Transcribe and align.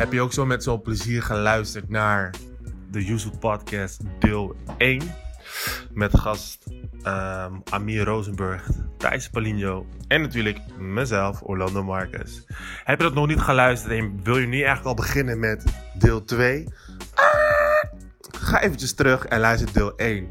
Heb 0.00 0.12
je 0.12 0.20
ook 0.20 0.32
zo 0.32 0.46
met 0.46 0.62
zo'n 0.62 0.82
plezier 0.82 1.22
geluisterd 1.22 1.88
naar 1.88 2.34
de 2.90 3.04
Yuzu 3.04 3.30
Podcast 3.30 4.00
deel 4.18 4.56
1? 4.76 5.00
Met 5.92 6.18
gast 6.18 6.66
ehm, 7.02 7.52
Amir 7.70 8.04
Rosenburg, 8.04 8.70
Thijs 8.96 9.28
Palinho 9.28 9.86
en 10.08 10.20
natuurlijk 10.20 10.58
mezelf, 10.78 11.40
Orlando 11.42 11.82
Marcus. 11.82 12.44
Heb 12.84 12.98
je 12.98 13.04
dat 13.04 13.14
nog 13.14 13.26
niet 13.26 13.40
geluisterd 13.40 13.92
en 13.92 14.20
wil 14.22 14.38
je 14.38 14.46
nu 14.46 14.56
eigenlijk 14.56 14.86
al 14.86 14.94
beginnen 14.94 15.38
met 15.38 15.64
deel 15.98 16.24
2? 16.24 16.68
Ah, 17.14 17.84
ga 18.30 18.62
eventjes 18.62 18.94
terug 18.94 19.24
en 19.24 19.40
luister 19.40 19.72
deel 19.72 19.96
1. 19.96 20.28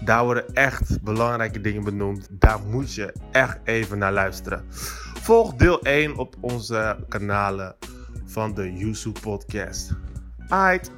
Daar 0.00 0.24
worden 0.24 0.54
echt 0.54 1.02
belangrijke 1.02 1.60
dingen 1.60 1.84
benoemd. 1.84 2.28
Daar 2.30 2.60
moet 2.60 2.94
je 2.94 3.14
echt 3.32 3.58
even 3.64 3.98
naar 3.98 4.12
luisteren. 4.12 4.64
Volg 5.20 5.54
deel 5.54 5.82
1 5.82 6.16
op 6.16 6.34
onze 6.40 6.96
kanalen 7.08 7.76
van 8.32 8.54
de 8.54 8.72
Yusu 8.72 9.12
Podcast. 9.20 9.90
Aight. 10.48 10.90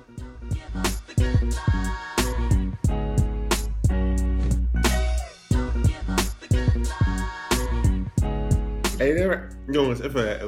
Hey, 8.98 9.40
jongens, 9.66 10.00
even. 10.00 10.40
eh, 10.40 10.46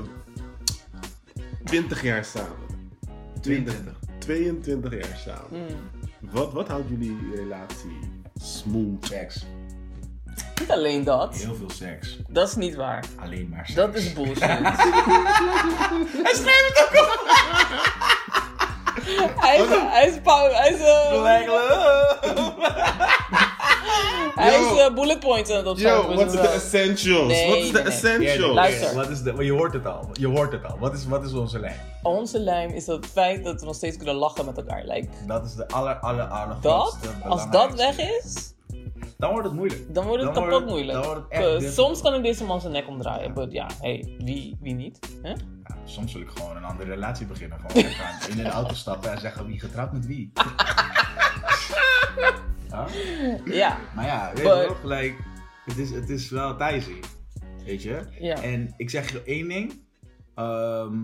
20 1.64 2.02
jaar 2.02 2.24
samen. 2.24 2.56
22. 3.40 3.94
22 4.18 4.92
jaar 4.92 5.16
samen. 5.16 5.60
Mm. 5.60 6.30
Wat, 6.30 6.52
wat 6.52 6.68
houdt 6.68 6.88
jullie 6.88 7.16
relatie 7.34 7.98
smooth? 8.34 9.06
Seks. 9.06 9.46
Niet 10.60 10.70
alleen 10.70 11.04
dat. 11.04 11.34
Heel 11.36 11.54
veel 11.54 11.70
seks. 11.70 12.18
Dat 12.28 12.48
is 12.48 12.54
niet 12.54 12.74
waar. 12.74 13.04
Alleen 13.22 13.48
maar 13.48 13.66
seks. 13.66 13.74
Dat 13.74 13.94
is 13.94 14.12
bullshit. 14.12 14.38
Hij 16.24 16.34
schrijft 16.34 16.68
het 16.68 16.88
ook 16.88 17.02
op! 17.02 17.24
hij 19.36 19.56
is, 19.56 19.68
hij 19.68 20.06
is, 20.08 20.14
hij 20.24 20.70
is, 20.72 20.80
eh, 20.80 21.24
hij 24.44 24.60
is 24.60 24.78
eh, 24.78 24.94
bullet 24.94 25.20
points 25.20 25.50
aan 25.50 25.56
het 25.56 25.64
Yo, 25.66 25.70
opschrijven. 25.72 26.14
what's 26.14 26.32
dus, 26.32 26.40
the 26.40 26.48
eh, 26.48 26.54
essentials? 26.54 27.26
Nee, 27.26 27.48
What 27.48 27.58
is 27.58 27.66
the 27.66 27.72
nee, 27.72 27.82
nee. 27.82 27.92
essentials? 27.92 28.54
Luister. 28.54 28.94
Wat 28.94 29.08
is 29.08 29.22
de, 29.22 29.44
je 29.44 29.52
hoort 29.52 29.72
het 29.72 29.86
al. 29.86 30.08
Je 30.12 30.26
hoort 30.26 30.52
het 30.52 30.64
al. 30.64 30.78
Wat 30.78 30.94
is, 30.94 31.06
wat 31.06 31.24
is 31.24 31.32
onze 31.32 31.58
lijn? 31.58 31.80
Onze 32.02 32.38
lijm 32.40 32.70
is 32.70 32.86
het 32.86 33.06
feit 33.06 33.44
dat 33.44 33.60
we 33.60 33.66
nog 33.66 33.74
steeds 33.74 33.96
kunnen 33.96 34.14
lachen 34.14 34.44
met 34.44 34.56
elkaar. 34.56 34.82
Like, 34.84 35.08
Dat 35.26 35.44
is 35.44 35.54
de 35.54 35.68
aller, 35.68 35.94
aller, 35.94 36.24
aller 36.24 36.56
dat, 36.60 36.96
als 37.28 37.50
dat 37.50 37.74
weg 37.74 37.98
is, 37.98 38.54
Dan 39.18 39.30
wordt 39.30 39.46
het 39.46 39.56
moeilijk. 39.56 39.94
dan 39.94 40.06
wordt 40.06 40.22
het 40.22 40.34
Dan 40.34 40.42
kapot 40.42 40.58
wordt- 40.58 40.66
moeilijk. 40.74 40.92
dan 40.92 41.04
wordt 41.04 41.22
het 41.22 41.30
echt 41.32 41.62
Eh, 41.64 41.70
soms 41.70 42.02
kan 42.02 42.14
ik 42.14 42.22
deze 42.22 42.44
man 42.44 42.60
zijn 42.60 42.72
nek 42.72 42.88
omdraaien, 42.88 43.34
but 43.34 43.52
ja, 43.52 43.66
hey, 43.80 44.16
wie, 44.18 44.56
wie 44.60 44.74
niet? 44.74 44.98
Ja, 45.22 45.34
soms 45.84 46.12
wil 46.12 46.22
ik 46.22 46.28
gewoon 46.28 46.56
een 46.56 46.64
andere 46.64 46.90
relatie 46.90 47.26
beginnen. 47.26 47.60
Gewoon 47.60 47.90
gaan 47.92 48.30
in 48.30 48.36
de 48.36 48.48
auto 48.48 48.74
stappen 48.74 49.10
en 49.12 49.20
zeggen 49.20 49.46
wie 49.46 49.60
getrouwd 49.60 49.92
met 49.92 50.06
wie. 50.06 50.32
ja? 52.70 52.86
Ja, 53.44 53.78
Maar 53.94 54.04
ja, 54.06 54.26
weet 54.34 54.34
But- 54.34 54.42
je 54.52 54.58
wel, 54.66 54.74
gelijk, 54.74 55.14
het 55.64 55.76
is, 55.78 55.90
het 55.90 56.10
is 56.10 56.30
wel 56.30 56.56
Thijsie. 56.56 57.00
Weet 57.64 57.82
je? 57.82 58.00
ja. 58.20 58.42
En 58.42 58.74
ik 58.76 58.90
zeg 58.90 59.12
je 59.12 59.22
één 59.22 59.48
ding. 59.48 59.84
Ehm, 60.34 60.94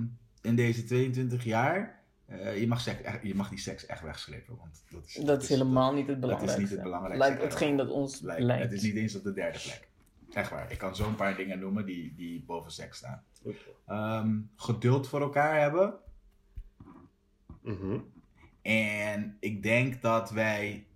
in 0.42 0.56
deze 0.56 0.84
22 0.84 1.44
jaar, 1.44 2.01
eh, 2.40 2.60
je, 2.60 2.66
mag 2.66 2.80
seks, 2.80 3.02
echt- 3.02 3.22
je 3.22 3.34
mag 3.34 3.48
die 3.48 3.58
seks 3.58 3.86
echt 3.86 4.02
wegslepen. 4.02 4.56
Want 4.56 4.84
dat 4.90 5.06
is, 5.06 5.14
Dat 5.14 5.42
is 5.42 5.48
helemaal 5.48 5.92
niet 5.94 6.06
het 6.06 6.20
dat 6.20 6.30
is 6.30 6.36
belangrijkste. 6.36 6.60
niet 6.60 6.70
het 6.70 6.82
belangrijkste. 6.82 7.30
Like, 7.30 7.42
hetgeen 7.42 7.76
dat 7.76 7.90
ons 7.90 8.20
lijkt. 8.20 8.62
Het 8.62 8.72
is 8.72 8.82
niet 8.82 8.96
eens 8.96 9.16
op 9.16 9.22
de 9.22 9.32
derde 9.32 9.58
plek. 9.58 9.88
Echt 10.32 10.50
waar. 10.50 10.70
Ik 10.72 10.78
kan 10.78 10.96
zo'n 10.96 11.14
paar 11.14 11.36
dingen 11.36 11.58
noemen 11.58 11.84
die, 11.86 12.14
die 12.16 12.44
boven 12.46 12.70
seks 12.72 12.96
staan. 12.98 13.22
Ehm, 13.86 14.38
geduld 14.56 15.08
voor 15.08 15.20
elkaar 15.20 15.60
hebben. 15.60 15.94
Mhm. 17.62 17.98
En 18.62 19.36
ik 19.40 19.62
denk 19.62 20.02
dat 20.02 20.30
wij 20.30 20.86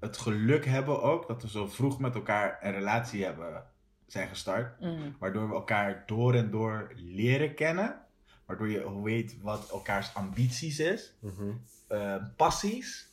het 0.00 0.16
geluk 0.16 0.64
hebben 0.64 1.02
ook 1.02 1.28
dat 1.28 1.42
we 1.42 1.48
zo 1.48 1.66
vroeg 1.66 2.00
met 2.00 2.14
elkaar 2.14 2.58
een 2.60 2.72
relatie 2.72 3.24
hebben 3.24 3.64
zijn 4.06 4.28
gestart. 4.28 4.80
Mm. 4.80 5.16
Waardoor 5.18 5.48
we 5.48 5.54
elkaar 5.54 6.02
door 6.06 6.34
en 6.34 6.50
door 6.50 6.92
leren 6.96 7.54
kennen. 7.54 8.00
Waardoor 8.46 8.68
je 8.68 9.02
weet 9.02 9.36
wat 9.42 9.70
elkaars 9.70 10.14
ambities 10.14 10.78
is. 10.78 11.14
Mhm. 11.20 11.50
eh, 11.88 12.14
passies. 12.36 13.08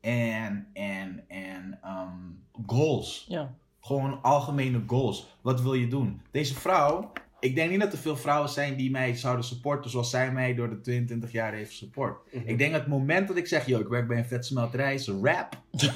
En, 0.00 0.68
en, 0.72 1.24
en 1.28 1.78
ehm, 1.82 2.18
goals. 2.66 3.24
Ja. 3.28 3.54
Gewoon 3.80 4.22
algemene 4.22 4.82
goals. 4.86 5.36
Wat 5.40 5.60
wil 5.60 5.74
je 5.74 5.88
doen? 5.88 6.22
Deze 6.30 6.54
vrouw, 6.54 7.12
ik 7.40 7.54
denk 7.54 7.70
niet 7.70 7.80
dat 7.80 7.92
er 7.92 7.98
veel 7.98 8.16
vrouwen 8.16 8.48
zijn 8.50 8.76
die 8.76 8.90
mij 8.90 9.16
zouden 9.16 9.44
supporten 9.44 9.90
zoals 9.90 10.10
zij 10.10 10.32
mij 10.32 10.54
door 10.54 10.68
de 10.70 10.80
22 10.80 11.32
jaar 11.32 11.52
heeft 11.52 11.72
support. 11.72 12.32
Mhm. 12.32 12.48
Ik 12.48 12.58
denk 12.58 12.72
het 12.74 12.86
moment 12.86 13.28
dat 13.28 13.36
ik 13.36 13.46
zeg, 13.46 13.66
yo, 13.66 13.78
ik 13.80 13.88
werk 13.88 14.08
bij 14.08 14.18
een 14.18 14.24
vetsmelterij, 14.26 14.94
is 14.94 15.08
rap. 15.08 15.62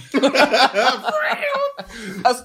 Als 2.22 2.44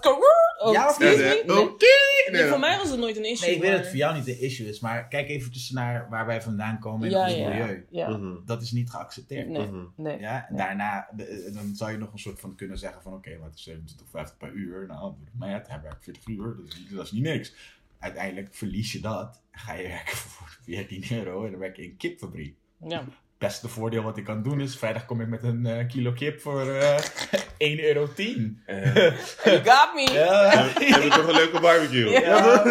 oh, 0.59 0.73
Ja, 0.73 0.89
of 0.89 0.99
excuse 0.99 1.23
niet? 1.35 1.45
me? 1.47 1.53
Nee. 1.53 1.63
Oké. 1.63 1.85
Nee, 2.31 2.45
voor 2.47 2.59
mij 2.59 2.77
was 2.77 2.89
het 2.89 2.99
nooit 2.99 3.17
een 3.17 3.25
issue. 3.25 3.47
Nee, 3.47 3.55
ik 3.55 3.61
weet 3.61 3.71
dat 3.71 3.79
het 3.79 3.89
voor 3.89 3.97
jou 3.97 4.15
niet 4.15 4.27
een 4.27 4.39
issue 4.41 4.67
is, 4.67 4.79
maar 4.79 5.07
kijk 5.07 5.29
eventjes 5.29 5.69
naar 5.69 6.07
waar 6.09 6.25
wij 6.25 6.41
vandaan 6.41 6.79
komen 6.79 7.05
in 7.07 7.13
Ja, 7.13 7.23
ons 7.23 7.33
ja, 7.35 7.49
milieu. 7.49 7.85
ja. 7.89 8.09
Mhm. 8.09 8.35
Dat 8.45 8.61
is 8.61 8.71
niet 8.71 8.89
geaccepteerd. 8.89 9.47
Nee, 9.47 9.67
Mhm. 9.67 9.83
nee. 9.95 10.19
Ja, 10.19 10.47
daarna, 10.51 11.07
de- 11.15 11.49
dan 11.53 11.75
zou 11.75 11.91
je 11.91 11.97
nog 11.97 12.13
een 12.13 12.19
soort 12.19 12.39
van 12.39 12.55
kunnen 12.55 12.77
zeggen 12.77 13.01
van 13.01 13.13
oké, 13.13 13.37
wat 13.37 13.53
is 13.55 13.63
27,50 13.63 14.37
per 14.37 14.51
uur? 14.51 14.85
Nou, 14.87 15.13
maar 15.37 15.49
ja, 15.49 15.63
hij 15.67 15.81
werkt 15.81 16.03
40 16.03 16.27
uur, 16.27 16.55
dus 16.65 16.85
dat 16.89 17.05
is 17.05 17.11
niet 17.11 17.23
niks. 17.23 17.53
Uiteindelijk 17.99 18.47
verlies 18.51 18.91
je 18.91 18.99
dat, 18.99 19.41
ga 19.51 19.73
je 19.73 19.87
werken 19.87 20.17
voor 20.17 20.57
14 20.65 21.17
euro 21.17 21.45
en 21.45 21.51
dan 21.51 21.59
werk 21.59 21.75
je 21.75 21.83
in 21.83 21.89
een 21.89 21.97
kipfabriek. 21.97 22.57
Ja. 22.87 23.03
Beste 23.37 23.67
voordeel 23.67 24.03
wat 24.03 24.17
ik 24.17 24.23
kan 24.23 24.43
doen 24.43 24.61
is, 24.61 24.77
vrijdag 24.77 25.05
kom 25.05 25.21
ik 25.21 25.27
met 25.27 25.43
een 25.43 25.65
eh, 25.65 25.87
kilo 25.87 26.11
kip 26.11 26.39
voor 26.41 26.61
eh 26.69 26.97
1,10 27.77 27.83
euro. 27.83 28.07
Eh, 28.15 28.95
You 29.43 29.63
got 29.63 29.93
me. 29.93 30.09
Ja. 30.13 30.51
Heb 30.67 31.01
je 31.03 31.09
toch 31.09 31.27
een 31.27 31.33
leuke 31.35 31.59
barbecue? 31.59 32.09
Ja. 32.09 32.63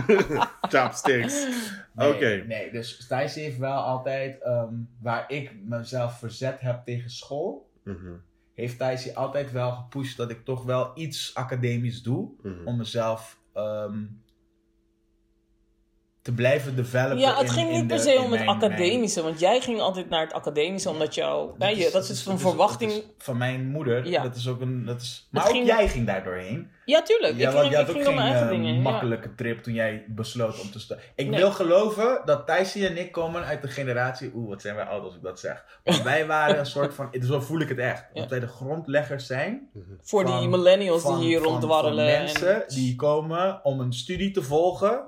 Chopsticks. 0.72 1.46
Nee, 1.94 2.14
Oké. 2.14 2.44
Nee, 2.46 2.70
dus 2.70 3.06
Thijs 3.06 3.34
heeft 3.34 3.58
wel 3.58 3.80
altijd, 3.82 4.42
ehm, 4.42 4.74
waar 5.00 5.30
ik 5.30 5.52
mezelf 5.64 6.18
verzet 6.18 6.60
heb 6.60 6.84
tegen 6.84 7.10
school, 7.10 7.70
Mhm. 7.84 8.12
heeft 8.54 8.78
Thijs 8.78 9.14
altijd 9.14 9.52
wel 9.52 9.70
gepusht 9.72 10.16
dat 10.16 10.30
ik 10.30 10.44
toch 10.44 10.64
wel 10.64 10.90
iets 10.94 11.34
academisch 11.34 12.02
doe. 12.02 12.30
Mhm. 12.42 12.66
om 12.66 12.76
mezelf 12.76 13.38
ehm, 13.52 13.98
te 16.28 16.34
blijven 16.34 16.76
developen. 16.76 17.18
Ja, 17.18 17.36
het 17.36 17.46
in- 17.46 17.52
ging 17.52 17.68
in 17.70 17.74
niet 17.78 17.86
per 17.86 17.98
se 17.98 18.14
om 18.24 18.30
het 18.32 18.44
mijn- 18.44 18.48
academische, 18.48 19.22
want 19.22 19.40
jij 19.40 19.60
ging 19.60 19.80
altijd 19.80 20.08
naar 20.08 20.20
het 20.20 20.32
academische 20.32 20.90
omdat 20.90 21.14
jou, 21.14 21.50
mijn- 21.58 21.76
ja, 21.76 21.84
je, 21.84 21.90
dat 21.92 22.08
is 22.08 22.26
een 22.26 22.32
dat 22.32 22.40
verwachting. 22.40 22.92
dat 22.92 23.00
is 23.00 23.06
van 23.18 23.36
mijn 23.36 23.66
moeder. 23.70 24.06
Ja. 24.08 24.22
Dat 24.22 24.36
is 24.36 24.48
ook 24.48 24.60
een. 24.60 24.84
Dat 24.84 25.00
is, 25.00 25.28
maar 25.30 25.42
Het 25.42 25.50
ook 25.50 25.56
ging- 25.56 25.68
jij 25.68 25.88
ging 25.88 26.06
daar 26.06 26.24
doorheen. 26.24 26.68
Ja, 26.84 27.02
tuurlijk. 27.02 27.36
Ja, 27.36 27.48
ik 27.48 27.54
want 27.54 27.58
ging, 27.58 27.74
je 27.74 27.80
ik 27.80 27.86
had 27.86 27.96
ook 27.96 28.02
ging 28.02 28.16
geen 28.18 28.26
eigen 28.26 28.42
eh, 28.46 28.50
dingen. 28.50 28.74
ja. 28.74 28.80
makkelijke 28.80 29.34
trip 29.34 29.62
toen 29.62 29.74
jij 29.74 30.04
besloot 30.08 30.60
om 30.60 30.70
te 30.70 30.78
starten. 30.80 31.06
Ik 31.14 31.28
Nee. 31.28 31.38
wil 31.40 31.50
geloven 31.50 32.22
dat 32.24 32.46
Thijsie 32.46 32.86
en 32.88 32.96
ik 32.96 33.12
komen 33.12 33.44
uit 33.44 33.62
de 33.62 33.68
generatie. 33.68 34.30
Oeh, 34.34 34.48
wat 34.48 34.60
zijn 34.60 34.74
wij 34.74 34.84
oud 34.84 35.04
als 35.04 35.14
ik 35.14 35.22
dat 35.22 35.40
zeg. 35.40 35.64
Maar 35.84 36.02
wij 36.04 36.26
waren 36.26 36.58
een 36.58 36.66
soort 36.66 36.94
van. 36.94 37.14
Zo 37.22 37.40
voel 37.40 37.60
ik 37.60 37.68
het 37.68 37.78
echt. 37.78 38.04
Ja. 38.12 38.20
Dat 38.20 38.30
wij 38.30 38.40
de 38.40 38.46
grondleggers 38.48 39.26
zijn. 39.26 39.68
Voor 40.02 40.24
die 40.24 40.48
millennials 40.48 41.02
van- 41.02 41.18
die 41.18 41.28
hier. 41.28 41.40
Van 41.42 41.94
mensen 41.94 42.54
en... 42.54 42.74
die 42.74 42.96
komen 42.96 43.60
om 43.64 43.80
een 43.80 43.92
studie 43.92 44.30
te 44.30 44.42
volgen. 44.42 45.00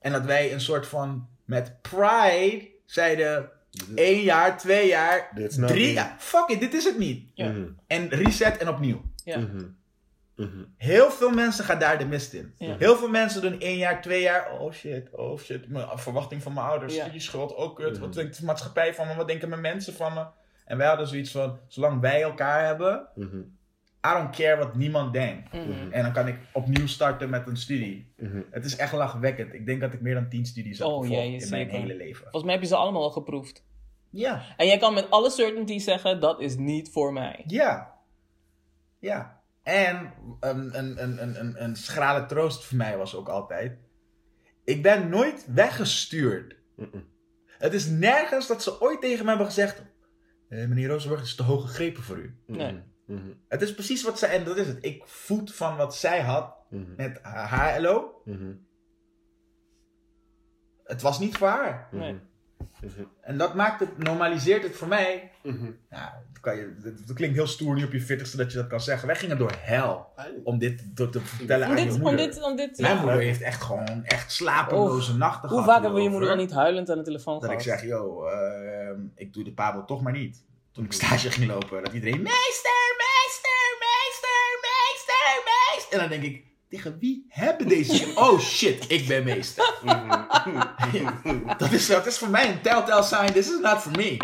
En 0.00 0.12
dat 0.12 0.24
wij 0.24 0.52
een 0.52 0.60
soort 0.60 0.86
van 0.86 1.28
met 1.44 1.82
pride 1.82 2.68
zeiden: 2.84 3.50
één 3.94 4.22
jaar, 4.22 4.58
twee 4.58 4.88
jaar, 4.88 5.30
drie 5.50 5.92
jaar. 5.92 6.14
Fuck 6.18 6.48
it, 6.48 6.60
dit 6.60 6.74
is 6.74 6.84
het 6.84 6.98
niet. 6.98 7.30
Ja. 7.34 7.48
Mhm. 7.48 7.68
En 7.86 8.08
reset 8.08 8.56
en 8.56 8.68
opnieuw. 8.68 9.02
Ja. 9.24 9.38
Mhm. 9.38 9.64
Mhm. 10.36 10.64
Heel 10.76 11.10
veel 11.10 11.30
mensen 11.30 11.64
gaan 11.64 11.78
daar 11.78 11.98
de 11.98 12.04
mist 12.06 12.32
in. 12.32 12.54
Ja. 12.58 12.76
Heel 12.78 12.96
veel 12.96 13.08
mensen 13.08 13.42
doen 13.42 13.60
één 13.60 13.76
jaar, 13.76 14.02
twee 14.02 14.22
jaar. 14.22 14.52
Oh 14.52 14.72
shit, 14.72 15.08
oh 15.12 15.38
shit. 15.38 15.68
Mijn 15.68 15.86
verwachting 15.94 16.42
van 16.42 16.52
mijn 16.52 16.66
ouders, 16.66 16.94
Ja. 16.94 17.08
die 17.08 17.20
schuld, 17.20 17.54
ook 17.56 17.76
kut. 17.76 17.92
Mhm. 17.92 18.00
Wat 18.00 18.14
denkt 18.14 18.38
de 18.38 18.44
maatschappij 18.44 18.94
van 18.94 19.06
me? 19.06 19.14
Wat 19.14 19.28
denken 19.28 19.48
mijn 19.48 19.60
mensen 19.60 19.94
van 19.94 20.14
me? 20.14 20.24
En 20.64 20.76
wij 20.78 20.86
hadden 20.86 21.06
zoiets 21.06 21.30
van: 21.30 21.58
zolang 21.68 22.00
wij 22.00 22.22
elkaar 22.22 22.66
hebben. 22.66 23.08
I 24.10 24.12
don't 24.14 24.36
care 24.36 24.56
wat 24.56 24.74
niemand 24.74 25.12
denkt. 25.12 25.52
Mhm. 25.52 25.90
En 25.92 26.02
dan 26.02 26.12
kan 26.12 26.28
ik 26.28 26.36
opnieuw 26.52 26.86
starten 26.86 27.30
met 27.30 27.46
een 27.46 27.56
studie. 27.56 28.12
Mhm. 28.16 28.40
Het 28.50 28.64
is 28.64 28.76
echt 28.76 28.92
lachwekkend. 28.92 29.54
Ik 29.54 29.66
denk 29.66 29.80
dat 29.80 29.92
ik 29.92 30.00
meer 30.00 30.14
dan 30.14 30.28
10 30.28 30.46
studies 30.46 30.78
heb 30.78 30.86
Oh, 30.88 31.00
gevolgd 31.00 31.42
in 31.42 31.50
mijn 31.50 31.68
hele 31.68 31.94
leven. 31.94 32.22
Volgens 32.22 32.42
mij 32.44 32.52
heb 32.52 32.62
je 32.62 32.68
ze 32.68 32.76
allemaal 32.76 33.02
al 33.02 33.10
geproefd. 33.10 33.66
Ja, 34.10 34.42
En 34.56 34.66
jij 34.66 34.78
kan 34.78 34.94
met 34.94 35.10
alle 35.10 35.30
certainty 35.30 35.78
zeggen, 35.78 36.20
dat 36.20 36.40
is 36.40 36.56
niet 36.56 36.90
voor 36.90 37.12
mij. 37.12 37.44
ja, 37.46 37.94
ja. 38.98 39.36
En 39.62 40.12
een, 40.40 40.78
een, 40.78 41.02
een, 41.02 41.22
een, 41.22 41.40
een, 41.40 41.62
een 41.62 41.76
schrale 41.76 42.26
troost 42.26 42.64
voor 42.64 42.76
mij 42.76 42.96
was 42.96 43.14
ook 43.14 43.28
altijd. 43.28 43.78
Ik 44.64 44.82
ben 44.82 45.08
nooit 45.08 45.46
weggestuurd. 45.54 46.56
Mhm. 46.76 46.98
Het 47.58 47.74
is 47.74 47.86
nergens 47.86 48.46
dat 48.46 48.62
ze 48.62 48.80
ooit 48.80 49.00
tegen 49.00 49.22
me 49.22 49.28
hebben 49.28 49.46
gezegd: 49.46 49.82
eh, 50.48 50.66
Meneer 50.66 50.88
Rozenburg, 50.88 51.20
het 51.20 51.28
is 51.28 51.34
te 51.36 51.42
hoog 51.42 51.66
gegrepen 51.66 52.02
voor 52.02 52.16
u. 52.16 52.36
Nee. 52.46 52.80
Mhm. 53.08 53.28
Het 53.48 53.62
is 53.62 53.74
precies 53.74 54.02
wat 54.02 54.18
zij, 54.18 54.28
en 54.38 54.44
dat 54.44 54.56
is 54.56 54.66
het. 54.66 54.78
Ik 54.80 55.02
voed 55.06 55.54
van 55.54 55.76
wat 55.76 55.96
zij 55.96 56.20
had 56.20 56.56
Mhm. 56.70 56.82
met 56.96 57.18
haar 57.22 57.76
HLO. 57.76 58.22
Mhm. 58.24 58.52
Het 60.84 61.02
was 61.02 61.18
niet 61.18 61.36
voor 61.36 61.48
haar. 61.48 61.88
Nee. 61.90 62.18
Mhm. 62.80 63.02
En 63.20 63.38
dat 63.38 63.54
maakt 63.54 63.80
het, 63.80 63.98
normaliseert 63.98 64.62
het 64.62 64.76
voor 64.76 64.88
mij. 64.88 65.30
Ja, 65.90 66.22
dat, 66.32 66.40
kan 66.40 66.56
je, 66.56 66.76
dat, 66.82 67.06
dat 67.06 67.16
klinkt 67.16 67.36
heel 67.36 67.46
stoer 67.46 67.74
nu 67.74 67.84
op 67.84 67.92
je 67.92 68.00
40ste 68.02 68.36
dat 68.36 68.52
je 68.52 68.58
dat 68.58 68.66
kan 68.66 68.80
zeggen. 68.80 69.06
Wij 69.06 69.16
gingen 69.16 69.38
door 69.38 69.52
hel 69.58 70.06
om 70.44 70.58
dit 70.58 70.96
te, 70.96 71.08
te 71.08 71.20
vertellen 71.20 71.68
Om 71.68 71.76
aan 71.76 71.84
je 71.84 71.92
om 71.92 71.98
moeder. 72.00 72.16
dit, 72.16 72.42
om 72.42 72.56
dit. 72.56 72.78
Mijn 72.78 72.94
ja. 72.94 73.00
moeder 73.00 73.20
heeft 73.20 73.40
echt 73.40 73.62
gewoon 73.62 74.04
echt 74.04 74.32
slapeloze 74.32 75.16
nachten 75.16 75.48
Hoe 75.48 75.58
gehad. 75.58 75.64
vaak 75.72 75.82
hebben 75.82 75.98
we 75.98 76.04
je 76.04 76.10
moeder 76.10 76.28
dan 76.28 76.38
niet 76.38 76.52
huilend 76.52 76.90
aan 76.90 76.98
de 76.98 77.04
telefoon 77.04 77.40
Dat 77.40 77.50
ik 77.50 77.60
gehad? 77.60 77.78
zeg, 77.80 77.88
yo, 77.88 78.24
ehm, 78.26 79.00
ik 79.14 79.32
doe 79.32 79.44
de 79.44 79.52
pabo 79.52 79.84
toch 79.84 80.02
maar 80.02 80.12
niet. 80.12 80.46
Toen 80.72 80.84
ik 80.84 80.92
stage 80.92 81.30
ging 81.30 81.50
lopen, 81.50 81.84
dat 81.84 81.92
iedereen, 81.92 82.22
meester, 82.22 82.77
En 85.90 85.98
dan 85.98 86.08
denk 86.08 86.22
ik, 86.22 86.44
tegen 86.68 86.98
wie 86.98 87.26
hebben 87.28 87.68
deze... 87.68 88.12
Oh 88.14 88.40
shit, 88.40 88.84
ik 88.90 89.08
ben 89.08 89.24
meester. 89.24 89.74
Dat 91.58 91.72
is, 91.72 91.86
dat 91.86 92.06
is 92.06 92.18
voor 92.18 92.28
mij 92.28 92.50
een 92.50 92.62
telltale 92.62 93.02
sign, 93.02 93.32
this 93.32 93.50
is 93.50 93.60
not 93.60 93.78
for 93.78 93.90
me. 93.90 94.16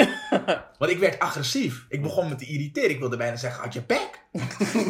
Want 0.79 0.91
ik 0.91 0.99
werd 0.99 1.19
agressief. 1.19 1.87
Ik 1.89 2.03
begon 2.03 2.29
me 2.29 2.35
te 2.35 2.47
irriteren. 2.47 2.91
Ik 2.91 2.99
wilde 2.99 3.17
bijna 3.17 3.37
zeggen, 3.37 3.63
had 3.63 3.73
je 3.73 3.83
bek. 3.83 4.23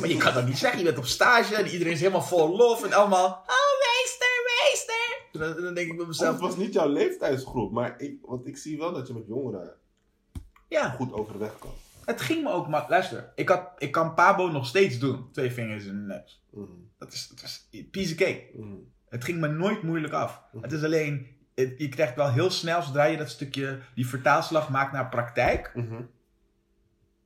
Maar 0.00 0.08
je 0.08 0.16
kan 0.16 0.34
dat 0.34 0.46
niet 0.46 0.58
zeggen. 0.58 0.78
Je 0.78 0.84
bent 0.84 0.98
op 0.98 1.06
stage 1.06 1.54
en 1.54 1.66
iedereen 1.66 1.92
is 1.92 2.00
helemaal 2.00 2.22
vol 2.22 2.56
lof 2.56 2.84
en 2.84 2.92
allemaal... 2.92 3.26
Oh, 3.26 3.74
meester, 3.80 4.34
meester. 4.62 5.26
En 5.32 5.40
dan, 5.40 5.56
en 5.56 5.62
dan 5.62 5.74
denk 5.74 5.90
ik 5.90 5.96
bij 5.96 6.04
Zelf 6.04 6.08
mezelf... 6.08 6.32
het 6.32 6.40
was 6.40 6.56
niet 6.56 6.72
jouw 6.72 6.88
leeftijdsgroep, 6.88 7.72
maar 7.72 7.94
ik, 8.00 8.16
want 8.22 8.46
ik 8.46 8.56
zie 8.56 8.78
wel 8.78 8.92
dat 8.92 9.06
je 9.06 9.14
met 9.14 9.26
jongeren 9.26 9.74
Ja, 10.68 10.90
goed 10.90 11.12
over 11.12 11.32
de 11.32 11.38
weg 11.38 11.58
kan. 11.58 11.72
Het 12.04 12.20
ging 12.20 12.42
me 12.42 12.50
ook... 12.50 12.68
Maar 12.68 12.84
luister, 12.88 13.32
ik, 13.34 13.48
had, 13.48 13.70
ik 13.78 13.92
kan 13.92 14.14
Pabo 14.14 14.48
nog 14.50 14.66
steeds 14.66 14.98
doen. 14.98 15.28
Twee 15.32 15.50
vingers 15.50 15.84
in 15.84 16.06
de 16.06 16.14
neus. 16.14 16.44
Mhm. 16.50 16.70
Dat 16.98 17.12
is, 17.12 17.28
dat 17.28 17.42
is 17.44 17.68
piece 17.90 18.12
of 18.12 18.18
cake. 18.18 18.50
Mhm. 18.54 18.74
Het 19.08 19.24
ging 19.24 19.40
me 19.40 19.48
nooit 19.48 19.82
moeilijk 19.82 20.12
af. 20.12 20.42
Het 20.60 20.72
is 20.72 20.82
alleen... 20.84 21.26
het- 21.54 21.74
je 21.78 21.88
krijgt 21.88 22.14
wel 22.16 22.30
heel 22.32 22.50
snel, 22.50 22.82
zodra 22.82 23.04
je 23.04 23.16
dat 23.16 23.30
stukje... 23.30 23.78
Die 23.94 24.06
vertaalslag 24.06 24.70
maakt 24.70 24.92
naar 24.92 25.08
praktijk... 25.08 25.72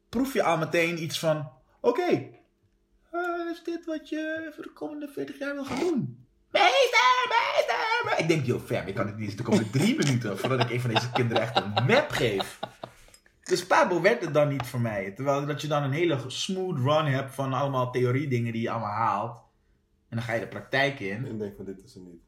Proef 0.08 0.32
je 0.32 0.42
al 0.42 0.58
meteen 0.58 1.02
iets 1.02 1.18
van: 1.18 1.50
oké, 1.80 2.02
eh, 3.10 3.20
is 3.52 3.62
dit 3.64 3.84
wat 3.86 4.08
je 4.08 4.50
voor 4.54 4.62
de 4.64 4.72
komende 4.72 5.08
40 5.08 5.38
jaar 5.38 5.54
wil 5.54 5.64
gaan 5.64 5.78
doen? 5.78 6.26
Meester, 6.50 7.26
meester, 7.28 8.02
meester. 8.04 8.18
Ik 8.18 8.28
denk, 8.28 8.44
yo, 8.46 8.58
fam, 8.58 8.86
ik 8.86 8.94
kan 8.94 9.06
het 9.06 9.16
niet 9.16 9.26
eens 9.28 9.36
de 9.36 9.42
komende 9.42 9.70
drie 9.70 9.96
minuten 10.04 10.38
voordat 10.38 10.60
ik 10.60 10.70
een 10.70 10.80
van 10.80 10.90
deze 10.94 11.10
kinderen 11.12 11.42
echt 11.42 11.56
een 11.56 11.72
map 11.86 12.10
geef. 12.10 12.58
Dus 13.48 13.66
Pabo 13.66 14.00
werd 14.00 14.24
het 14.24 14.34
dan 14.34 14.48
niet 14.48 14.66
voor 14.66 14.80
mij. 14.80 15.10
Terwijl 15.10 15.46
dat 15.46 15.60
je 15.62 15.68
dan 15.68 15.82
een 15.82 15.92
hele 15.92 16.18
smooth 16.26 16.76
run 16.78 17.04
hebt 17.06 17.34
van 17.34 17.52
allemaal 17.52 17.90
theorie-dingen 17.92 18.52
die 18.52 18.62
je 18.62 18.70
allemaal 18.70 18.90
haalt. 18.92 19.36
En 20.08 20.16
dan 20.16 20.22
ga 20.26 20.32
je 20.32 20.40
de 20.40 20.48
praktijk 20.48 21.00
in. 21.00 21.26
En 21.26 21.32
ik 21.32 21.38
denk 21.38 21.56
van 21.56 21.64
dit 21.64 21.82
is 21.84 21.94
er 21.94 22.00
niet. 22.00 22.20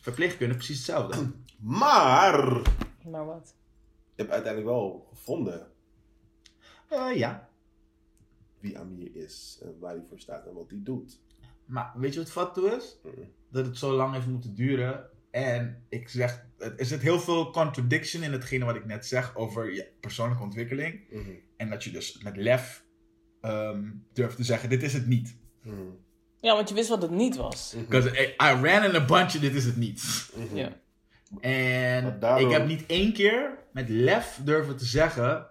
Verpleegkunde 0.00 0.54
precies 0.54 0.76
hetzelfde. 0.76 1.30
Maar 1.60 2.62
Maar 3.10 3.26
wat? 3.26 3.54
je 4.14 4.22
hebt 4.22 4.30
uiteindelijk 4.34 4.72
wel 4.72 5.06
gevonden 5.10 5.66
Eh, 6.88 7.16
ja, 7.16 7.48
wie 8.60 8.78
Amir 8.78 9.16
is 9.16 9.60
en 9.62 9.78
waar 9.80 9.92
hij 9.94 10.04
voor 10.08 10.20
staat 10.20 10.46
en 10.46 10.54
wat 10.54 10.70
hij 10.70 10.80
doet. 10.82 11.20
maar 11.64 11.92
weet 11.96 12.12
je 12.14 12.20
wat 12.20 12.30
fat 12.30 12.54
toe 12.54 12.70
is? 12.70 12.96
Dat 13.50 13.66
het 13.66 13.78
zo 13.78 13.92
lang 13.92 14.12
heeft 14.14 14.26
moeten 14.26 14.54
duren. 14.54 15.10
En 15.30 15.84
ik 15.88 16.08
zeg, 16.08 16.45
er 16.58 16.84
zit 16.84 17.02
heel 17.02 17.20
veel 17.20 17.50
contradiction 17.50 18.22
in 18.22 18.32
hetgene 18.32 18.64
wat 18.64 18.76
ik 18.76 18.84
net 18.86 19.06
zeg 19.06 19.36
over 19.36 19.74
je 19.74 19.88
persoonlijke 20.00 20.42
ontwikkeling. 20.42 21.00
Mhm. 21.10 21.30
En 21.56 21.70
dat 21.70 21.84
je 21.84 21.90
dus 21.90 22.18
met 22.22 22.36
lef 22.36 22.84
ehm, 23.40 23.84
durft 24.12 24.36
te 24.36 24.44
zeggen, 24.44 24.68
dit 24.68 24.82
is 24.82 24.92
het 24.92 25.06
niet. 25.06 25.36
Mhm. 25.62 25.74
Ja, 26.40 26.54
want 26.54 26.68
je 26.68 26.74
wist 26.74 26.88
wat 26.88 27.02
het 27.02 27.10
niet 27.10 27.36
was. 27.36 27.74
Because 27.78 28.08
I, 28.22 28.24
I 28.42 28.46
ran 28.62 28.84
in 28.84 28.94
a 28.94 29.04
bunch 29.04 29.32
dit 29.32 29.54
is 29.54 29.64
het 29.64 29.76
niet. 29.76 30.30
Mhm. 30.36 30.56
Ja. 30.56 30.72
En 31.40 32.20
daarom- 32.20 32.44
ik 32.46 32.52
heb 32.52 32.66
niet 32.66 32.86
één 32.86 33.12
keer 33.12 33.58
met 33.72 33.88
lef 33.88 34.40
durven 34.44 34.76
te 34.76 34.84
zeggen, 34.84 35.46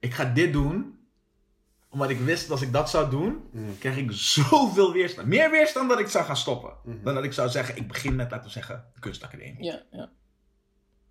ik 0.00 0.14
ga 0.14 0.24
dit 0.24 0.52
doen. 0.52 0.93
Omdat 1.94 2.10
ik 2.10 2.18
wist 2.18 2.42
dat 2.42 2.50
als 2.50 2.62
ik 2.62 2.72
dat 2.72 2.90
zou 2.90 3.10
doen, 3.10 3.42
Mhm. 3.52 3.62
krijg 3.78 3.96
ik 3.96 4.10
zoveel 4.12 4.92
weerstand. 4.92 5.28
Meer 5.28 5.50
weerstand 5.50 5.88
dan 5.88 5.98
ik 5.98 6.06
zou 6.08 6.24
gaan 6.24 6.36
stoppen. 6.36 6.72
Mhm. 6.84 7.02
Dan 7.04 7.14
dat 7.14 7.24
ik 7.24 7.32
zou 7.32 7.48
zeggen, 7.48 7.76
ik 7.76 7.88
begin 7.88 8.16
met, 8.16 8.30
laten 8.30 8.46
we 8.46 8.52
zeggen, 8.52 8.84
de 8.94 9.00
kunstacademie. 9.00 9.64
Ja, 9.64 9.82
ja. 9.90 10.10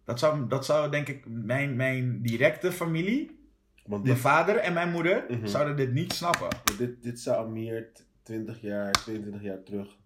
Dat 0.04 0.20
zou, 0.20 0.48
dat 0.48 0.66
zou 0.66 0.92
denk 0.92 1.08
ik 1.08 1.24
mijn, 1.28 1.76
mijn 1.76 2.22
directe 2.22 2.72
familie, 2.72 3.26
Want 3.86 4.04
mijn 4.04 4.16
dit, 4.16 4.24
vader 4.24 4.56
en 4.56 4.74
mijn 4.74 4.92
moeder, 4.92 5.26
Mhm. 5.30 5.46
zouden 5.48 5.76
dit 5.76 5.92
niet 5.94 6.14
snappen. 6.14 6.48
dit, 6.78 7.04
dit 7.04 7.20
zou 7.20 7.46
Amir 7.48 7.92
t- 7.94 8.06
20 8.24 8.62
jaar, 8.62 8.92
22 8.92 9.42
jaar 9.42 9.64
terug 9.64 9.98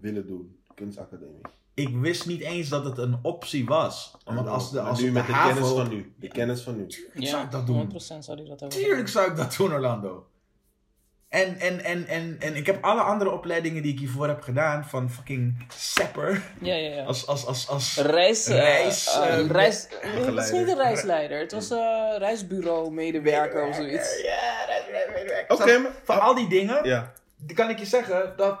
willen 0.00 0.26
doen. 0.26 0.58
Kunstacademie. 0.74 1.40
Ik 1.74 1.96
wist 1.96 2.26
niet 2.26 2.40
eens 2.40 2.68
dat 2.68 2.84
het 2.84 2.98
een 2.98 3.18
optie 3.22 3.64
was. 3.66 4.16
Want 4.24 4.48
als 4.48 4.70
de, 4.70 4.76
Maar 4.80 4.88
als 4.90 4.98
nu 5.00 5.06
de 5.06 5.12
met 5.12 5.26
de 5.26 5.32
HAVO... 5.32 5.52
kennis 5.54 5.70
van 5.72 5.88
nu. 5.88 6.14
De 6.18 6.28
kennis 6.28 6.60
van 6.60 6.76
nu. 6.76 6.84
zou 6.90 7.02
Ja, 7.14 7.42
ik 7.42 7.50
dat 7.50 7.66
doen. 7.66 7.92
100% 7.92 7.96
zou 7.96 8.22
hij 8.38 8.46
dat 8.48 8.60
hebben. 8.60 8.78
Tuurlijk 8.78 9.08
zou 9.08 9.30
ik 9.30 9.36
dat 9.36 9.54
doen, 9.56 9.72
Orlando. 9.72 10.26
En, 11.28 11.58
en, 11.58 11.84
en, 11.84 12.06
en, 12.06 12.36
en 12.40 12.56
ik 12.56 12.66
heb 12.66 12.84
alle 12.84 13.00
andere 13.00 13.30
opleidingen 13.30 13.82
die 13.82 13.92
ik 13.92 13.98
hiervoor 13.98 14.26
heb 14.28 14.42
gedaan, 14.42 14.84
van 14.84 15.10
fucking 15.10 15.64
sapper, 15.68 16.42
Ja, 16.60 16.74
ja, 16.74 16.94
ja. 16.94 17.04
als, 17.04 17.26
als, 17.26 17.46
als, 17.46 17.68
als 17.68 17.96
Reis, 17.96 18.46
eh, 18.46 18.54
Reis, 18.56 19.06
eh, 19.14 19.38
eh, 19.38 19.46
reis, 19.50 19.86
het 20.00 20.34
was 20.34 20.50
niet 20.50 20.68
een 20.68 20.76
reisleider, 20.76 21.38
het 21.38 21.52
was 21.52 21.70
een 21.70 22.18
reisbureau 22.18 22.90
medewerker 22.90 23.66
of 23.68 23.74
zoiets. 23.74 24.22
Ja, 24.22 24.66
is 25.48 25.60
Oké, 25.60 25.78
maar- 25.78 25.92
Van 26.04 26.20
al 26.20 26.34
die 26.34 26.48
dingen, 26.48 26.88
Ja. 26.88 27.12
die 27.36 27.56
kan 27.56 27.70
ik 27.70 27.78
je 27.78 27.86
zeggen 27.86 28.32
dat. 28.36 28.58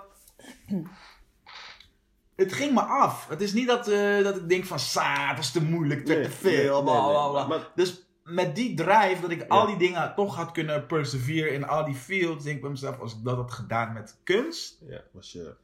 Het 2.36 2.52
ging 2.52 2.72
me 2.74 2.80
af. 2.80 3.28
Het 3.28 3.40
is 3.40 3.52
niet 3.52 3.66
dat, 3.66 3.88
eh, 3.88 4.22
dat 4.22 4.36
ik 4.36 4.48
denk 4.48 4.64
van 4.64 4.78
sa, 4.78 5.28
het 5.28 5.36
was 5.36 5.52
te 5.52 5.62
moeilijk, 5.62 6.06
Nee, 6.08 6.22
te 6.22 6.30
veel, 6.30 6.82
nee, 6.82 6.92
bla 6.92 7.08
bla 7.08 7.22
nee. 7.22 7.30
bla. 7.30 7.46
Maar- 7.46 7.70
Dus 7.74 8.06
met 8.24 8.56
die 8.56 8.74
drive 8.76 9.18
dat 9.20 9.30
ik 9.30 9.44
al 9.48 9.66
die 9.66 9.76
dingen 9.76 10.12
toch 10.16 10.36
had 10.36 10.52
kunnen 10.52 10.86
perseveren 10.86 11.52
in 11.52 11.64
al 11.66 11.84
die 11.84 11.94
fields, 11.94 12.44
denk 12.44 12.56
ik 12.56 12.62
bij 12.62 12.70
mezelf, 12.70 13.00
als 13.00 13.12
ik 13.12 13.24
dat 13.24 13.36
had 13.36 13.52
gedaan 13.52 13.92
met 13.92 14.16
kunst. 14.24 14.78
Ja, 14.88 15.00
was 15.12 15.32
je... 15.32 15.54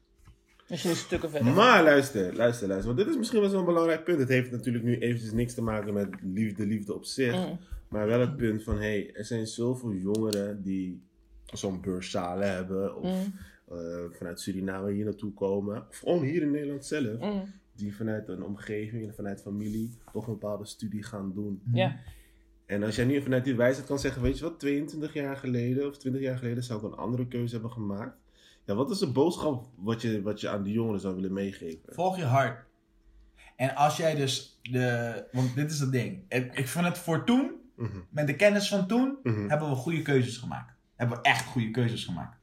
Als 0.69 0.83
je 0.83 0.89
nu 0.89 0.95
stukken 0.95 1.31
verder. 1.31 1.53
Maar 1.53 1.83
luister, 1.83 2.37
luister, 2.37 2.69
luister. 2.69 2.87
Want 2.95 2.99
dit 2.99 3.09
is 3.09 3.17
misschien 3.17 3.41
wel 3.41 3.51
zo'n 3.51 3.65
belangrijk 3.65 4.05
punt. 4.05 4.19
Het 4.19 4.29
heeft 4.29 4.51
natuurlijk 4.51 4.85
nu 4.85 4.99
eventjes 4.99 5.33
niks 5.33 5.55
te 5.55 5.63
maken 5.63 5.93
met 5.95 6.09
liefde, 6.23 6.67
liefde 6.67 6.95
op 6.95 7.05
zich. 7.05 7.35
Mm. 7.35 7.59
Maar 7.89 8.07
wel 8.07 8.21
het 8.21 8.37
punt 8.37 8.63
van, 8.63 8.75
hé, 8.75 8.81
hey, 8.81 9.11
er 9.15 9.25
zijn 9.25 9.47
zoveel 9.47 9.93
jongeren 9.93 10.63
die 10.63 11.03
zo'n 11.45 11.81
beurszalen 11.81 12.51
hebben. 12.55 12.97
Of 12.97 13.05
Mm. 13.05 13.35
Eh, 13.71 14.05
vanuit 14.11 14.41
Suriname 14.41 14.93
hier 14.93 15.05
naartoe 15.05 15.33
komen. 15.33 15.89
Of 15.89 15.99
gewoon 15.99 16.23
hier 16.23 16.43
in 16.43 16.51
Nederland 16.51 16.85
zelf. 16.85 17.21
Mm. 17.21 17.53
Die 17.75 17.97
vanuit 17.97 18.29
een 18.29 18.43
omgeving 18.43 19.07
en 19.07 19.15
vanuit 19.15 19.41
familie 19.41 19.99
toch 20.13 20.27
een 20.27 20.33
bepaalde 20.33 20.65
studie 20.65 21.03
gaan 21.03 21.33
doen. 21.33 21.63
Ja, 21.73 21.97
En 22.67 22.83
als 22.83 22.97
jij 22.97 23.05
nu 23.05 23.23
vanuit 23.23 23.45
die 23.45 23.57
wijsheid 23.57 23.87
kan 23.87 23.99
zeggen, 23.99 24.23
weet 24.23 24.39
je 24.39 24.45
wat, 24.45 24.59
22 24.59 25.15
jaar 25.15 25.37
geleden 25.37 25.87
of 25.87 25.99
20 25.99 26.23
jaar 26.23 26.39
geleden 26.39 26.63
zou 26.63 26.79
ik 26.79 26.93
een 26.93 26.99
andere 26.99 27.29
keuze 27.29 27.53
hebben 27.53 27.73
gemaakt. 27.73 28.17
Ja, 28.65 28.75
wat 28.75 28.91
is 28.91 28.99
de 28.99 29.13
boodschap 29.13 29.67
wat 29.77 30.03
je, 30.03 30.23
wat 30.23 30.41
je 30.41 30.49
aan 30.49 30.63
die 30.63 30.73
jongeren 30.73 31.01
zou 31.01 31.15
willen 31.15 31.33
meegeven? 31.33 31.95
Volg 31.95 32.17
je 32.17 32.25
hart. 32.25 32.65
En 33.57 33.75
als 33.75 33.97
jij 33.97 34.15
dus 34.15 34.61
de. 34.63 35.25
Want 35.33 35.55
dit 35.55 35.71
is 35.71 35.81
het 35.81 35.93
ding. 35.93 36.25
Ik, 36.29 36.59
ik 36.59 36.69
vind 36.69 36.85
het 36.85 36.99
voor 36.99 37.25
toen, 37.25 37.61
Mhm, 37.81 37.99
met 38.11 38.27
de 38.27 38.37
kennis 38.37 38.69
van 38.69 38.87
toen, 38.87 39.19
mhm. 39.23 39.49
hebben 39.49 39.69
we 39.69 39.75
goede 39.75 40.03
keuzes 40.03 40.37
gemaakt. 40.37 40.75
Hebben 40.95 41.17
we 41.17 41.23
echt 41.23 41.45
goede 41.45 41.71
keuzes 41.71 42.05
gemaakt. 42.05 42.40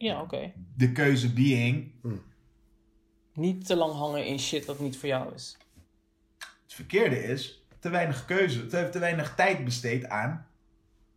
Ja 0.00 0.20
oké. 0.22 0.52
De 0.76 0.92
keuze 0.92 1.32
being. 1.32 1.92
Niet 3.34 3.66
te 3.66 3.76
lang 3.76 3.92
hangen 3.92 4.26
in 4.26 4.38
shit 4.38 4.66
dat 4.66 4.78
niet 4.78 4.98
voor 4.98 5.08
jou 5.08 5.34
is. 5.34 5.56
Het 6.38 6.74
verkeerde 6.74 7.22
is, 7.22 7.64
te 7.78 7.88
weinig 7.88 8.24
keuze, 8.24 8.66
te, 8.66 8.88
te 8.92 8.98
weinig 8.98 9.34
tijd 9.34 9.64
besteed 9.64 10.08
aan. 10.08 10.46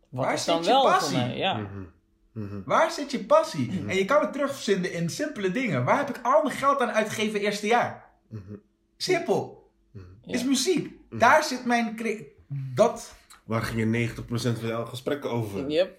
Wat 0.08 0.24
Waar 0.24 0.34
is 0.34 0.44
dan 0.44 0.64
zit 0.64 0.74
je 0.74 0.80
passie? 0.80 1.18
voor 1.18 1.26
mij? 1.26 1.36
Ja. 1.36 1.56
Mhm, 1.56 1.82
mhm. 2.32 2.62
Waar 2.64 2.90
zit 2.90 3.10
je 3.10 3.24
passie? 3.24 3.84
En 3.86 3.96
je 3.96 4.04
kan 4.04 4.20
het 4.20 4.32
terugvinden 4.32 4.92
in 4.92 5.10
simpele 5.10 5.50
dingen. 5.50 5.84
Waar 5.84 5.98
heb 6.06 6.16
ik 6.16 6.20
al 6.24 6.42
mijn 6.42 6.56
geld 6.56 6.80
aan 6.80 6.90
uitgegeven 6.90 7.40
eerste 7.40 7.66
jaar? 7.66 8.10
Mhm. 8.28 8.54
Simpel. 8.96 9.70
Ja. 9.92 10.34
Is 10.34 10.44
muziek. 10.44 10.92
Daar 11.10 11.44
zit 11.44 11.64
mijn... 11.64 11.96
cre- 11.96 12.24
Dat... 12.74 13.14
Waar 13.44 13.62
gingen 13.62 14.10
90% 14.10 14.16
van 14.34 14.66
jouw 14.66 14.84
gesprekken 14.84 15.30
over? 15.30 15.70
Yep. 15.70 15.98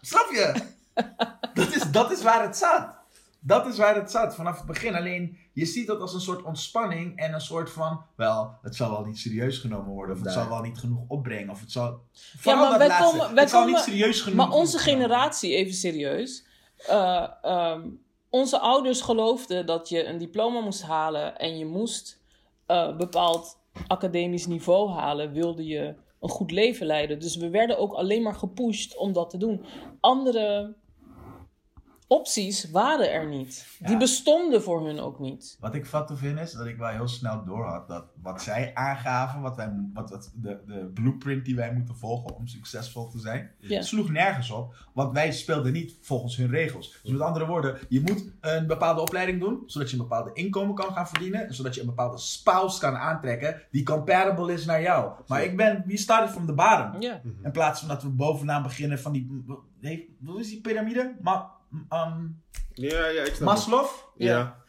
Snap 0.00 0.28
je? 0.32 0.52
dat, 1.54 1.74
is, 1.74 1.90
dat 1.90 2.10
is 2.12 2.22
waar 2.22 2.42
het 2.42 2.56
zat. 2.56 2.98
Dat 3.42 3.66
is 3.66 3.76
waar 3.78 3.94
het 3.94 4.10
zat 4.10 4.34
vanaf 4.34 4.56
het 4.56 4.66
begin. 4.66 4.94
Alleen 4.94 5.38
je 5.52 5.64
ziet 5.66 5.86
dat 5.86 6.00
als 6.00 6.14
een 6.14 6.20
soort 6.20 6.42
ontspanning 6.42 7.16
en 7.18 7.32
een 7.34 7.40
soort 7.40 7.70
van, 7.70 8.02
wel, 8.16 8.54
het 8.62 8.76
zal 8.76 8.90
wel 8.90 9.04
niet 9.04 9.18
serieus 9.18 9.58
genomen 9.58 9.92
worden, 9.92 10.14
of 10.16 10.22
het 10.22 10.34
Nee. 10.34 10.44
zal 10.44 10.48
wel 10.52 10.62
niet 10.62 10.78
genoeg 10.78 11.02
opbrengen, 11.08 11.50
of 11.50 11.60
het 11.60 11.72
zal. 11.72 12.00
Ja, 12.42 12.54
maar 12.54 12.78
wij 12.78 12.88
laatste. 12.88 13.16
komen, 13.18 13.34
wij 13.34 13.42
het 13.42 13.50
zal 13.52 13.60
komen, 13.60 13.74
niet 13.76 13.84
serieus 13.84 14.20
genoeg 14.20 14.36
maar 14.38 14.50
onze 14.56 14.78
generatie, 14.78 15.54
even 15.54 15.74
serieus. 15.74 16.44
eh, 16.88 17.26
ehm, 17.42 17.88
onze 18.30 18.58
ouders 18.58 19.00
geloofden 19.00 19.66
dat 19.66 19.88
je 19.88 20.04
een 20.06 20.18
diploma 20.18 20.60
moest 20.60 20.82
halen 20.82 21.38
en 21.38 21.58
je 21.58 21.66
moest 21.66 22.20
eh, 22.66 22.96
bepaald 22.96 23.58
academisch 23.86 24.46
niveau 24.46 24.90
halen, 24.90 25.32
wilde 25.32 25.64
je 25.66 25.94
een 26.20 26.28
goed 26.28 26.50
leven 26.50 26.86
leiden. 26.86 27.20
Dus 27.20 27.36
we 27.36 27.50
werden 27.50 27.78
ook 27.78 27.92
alleen 27.92 28.22
maar 28.22 28.34
gepusht 28.34 28.96
om 28.96 29.12
dat 29.12 29.30
te 29.30 29.36
doen. 29.36 29.64
Andere 30.00 30.74
opties 32.10 32.70
waren 32.70 33.12
er 33.12 33.26
niet. 33.28 33.66
Die 33.78 33.96
bestonden 33.96 34.62
voor 34.62 34.86
hun 34.86 35.00
ook 35.00 35.18
niet. 35.18 35.56
Wat 35.60 35.74
ik 35.74 35.86
vat 35.86 36.12
vind 36.14 36.38
is 36.38 36.52
dat 36.52 36.66
ik 36.66 36.76
wel 36.76 36.88
heel 36.88 37.08
snel 37.08 37.44
door 37.44 37.64
had 37.64 37.88
dat 37.88 38.04
wat 38.22 38.42
zij 38.42 38.70
aangaven, 38.74 39.40
wat 39.40 39.56
wij, 39.56 39.72
wat, 39.94 40.10
wat 40.10 40.32
de, 40.34 40.60
de 40.66 40.90
blueprint 40.94 41.44
die 41.44 41.56
wij 41.56 41.72
moeten 41.74 41.96
volgen 41.96 42.34
om 42.36 42.46
succesvol 42.46 43.08
te 43.08 43.18
zijn, 43.18 43.50
Ja. 43.58 43.82
sloeg 43.82 44.10
nergens 44.10 44.50
op. 44.50 44.74
Want 44.92 45.12
wij 45.12 45.32
speelden 45.32 45.72
niet 45.72 45.96
volgens 46.00 46.36
hun 46.36 46.50
regels. 46.50 46.98
Dus 47.02 47.12
met 47.12 47.20
andere 47.20 47.46
woorden, 47.46 47.78
je 47.88 48.00
moet 48.00 48.24
een 48.40 48.66
bepaalde 48.66 49.00
opleiding 49.00 49.40
doen, 49.40 49.62
zodat 49.66 49.90
je 49.90 49.96
een 49.96 50.02
bepaalde 50.02 50.30
inkomen 50.32 50.74
kan 50.74 50.92
gaan 50.92 51.08
verdienen, 51.08 51.46
en 51.46 51.54
zodat 51.54 51.74
je 51.74 51.80
een 51.80 51.86
bepaalde 51.86 52.18
spouse 52.18 52.80
kan 52.80 52.96
aantrekken 52.96 53.62
die 53.70 53.82
comparable 53.82 54.52
is 54.52 54.64
naar 54.64 54.82
jou. 54.82 55.12
Maar 55.26 55.44
ik 55.44 55.56
ben, 55.56 55.82
we 55.86 55.96
started 55.96 56.30
from 56.30 56.46
the 56.46 56.54
bottom. 56.54 57.00
Ja. 57.00 57.20
In 57.42 57.50
plaats 57.50 57.80
van 57.80 57.88
dat 57.88 58.02
we 58.02 58.08
bovenaan 58.08 58.62
beginnen 58.62 58.98
van 59.00 59.12
die, 59.12 59.48
hoe 60.24 60.40
is 60.40 60.48
die 60.48 60.60
piramide? 60.60 61.16
Ma, 61.20 61.58
um, 61.90 62.42
Ja, 62.74 63.06
ja, 63.06 63.22
ik 63.22 63.34
snap 63.34 63.34
het. 63.34 63.40
Maslow? 63.40 63.86
Ja. 64.16 64.59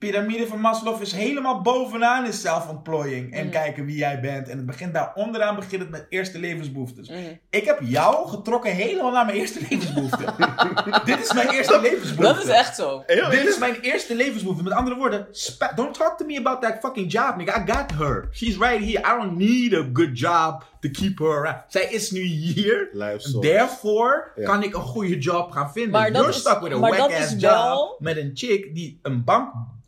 Piramide 0.00 0.46
van 0.46 0.60
Maslow 0.60 1.02
is 1.02 1.12
helemaal 1.12 1.60
bovenaan 1.60 2.24
in 2.24 2.32
zelfontplooiing. 2.32 3.32
En 3.32 3.42
Mhm. 3.42 3.50
kijken 3.52 3.84
wie 3.84 3.96
jij 3.96 4.20
bent. 4.20 4.48
En 4.48 4.56
het 4.56 4.66
begint 4.66 4.94
daar 4.94 5.12
onderaan 5.14 5.54
begint 5.54 5.80
het 5.82 5.90
met 5.90 6.06
eerste 6.08 6.38
levensbehoeftes. 6.38 7.08
Mhm. 7.08 7.18
Ik 7.50 7.64
heb 7.64 7.78
jou 7.82 8.28
getrokken 8.28 8.72
helemaal 8.74 9.10
naar 9.10 9.24
mijn 9.24 9.36
eerste 9.38 9.58
levensbehoefte. 9.70 10.24
Dit 11.04 11.20
is 11.20 11.32
mijn 11.32 11.48
eerste 11.48 11.80
levensbehoefte. 11.80 12.34
Dat 12.34 12.44
is 12.44 12.50
echt 12.50 12.76
zo. 12.76 13.02
Dit 13.06 13.46
is 13.48 13.58
mijn 13.58 13.74
eerste 13.80 14.14
levensbehoefte. 14.16 14.62
Met 14.64 14.72
andere 14.72 14.96
woorden, 14.96 15.26
don't 15.74 15.94
talk 15.94 16.18
to 16.18 16.24
me 16.26 16.38
about 16.38 16.62
that 16.62 16.76
fucking 16.80 17.12
job, 17.12 17.36
nigga. 17.36 17.62
I 17.66 17.72
got 17.72 17.90
her. 17.98 18.28
She's 18.32 18.56
right 18.56 18.84
here. 18.84 18.98
I 18.98 19.20
don't 19.20 19.36
need 19.36 19.74
a 19.74 19.84
good 19.92 20.18
job 20.18 20.64
to 20.80 20.88
keep 20.92 21.18
her 21.18 21.28
around. 21.38 21.62
Zij 21.68 21.82
is 21.90 22.10
nu 22.10 22.20
hier. 22.20 22.88
Luister. 22.92 23.40
Therefore 23.40 24.32
Ja. 24.36 24.44
kan 24.44 24.62
ik 24.62 24.74
een 24.74 24.82
goede 24.82 25.18
job 25.18 25.50
gaan 25.50 25.72
vinden. 25.72 25.92
Maar 25.92 26.06
dat 26.12 26.14
You're 26.16 26.28
is- 26.30 26.40
stuck 26.40 26.60
with 26.60 26.72
a 26.72 26.78
maar 26.78 26.90
dat 26.90 26.98
whack-ass 26.98 27.34
is 27.34 27.40
job 27.42 27.50
wel- 27.50 27.96
met 27.98 28.16
een 28.16 28.30
chick 28.34 28.74
die 28.74 28.98
een 29.02 29.24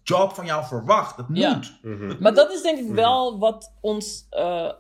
bankjob 0.04 0.35
van 0.35 0.47
jou 0.47 0.64
verwacht. 0.64 1.16
Dat 1.16 1.26
Ja. 1.32 1.54
moet. 1.54 1.78
Mhm. 1.82 2.16
Maar 2.23 2.35
dat 2.35 2.52
is 2.52 2.62
denk 2.62 2.78
ik 2.78 2.88
wel 2.94 3.38
wat 3.38 3.73
ons 3.80 4.26
eh, 4.30 4.71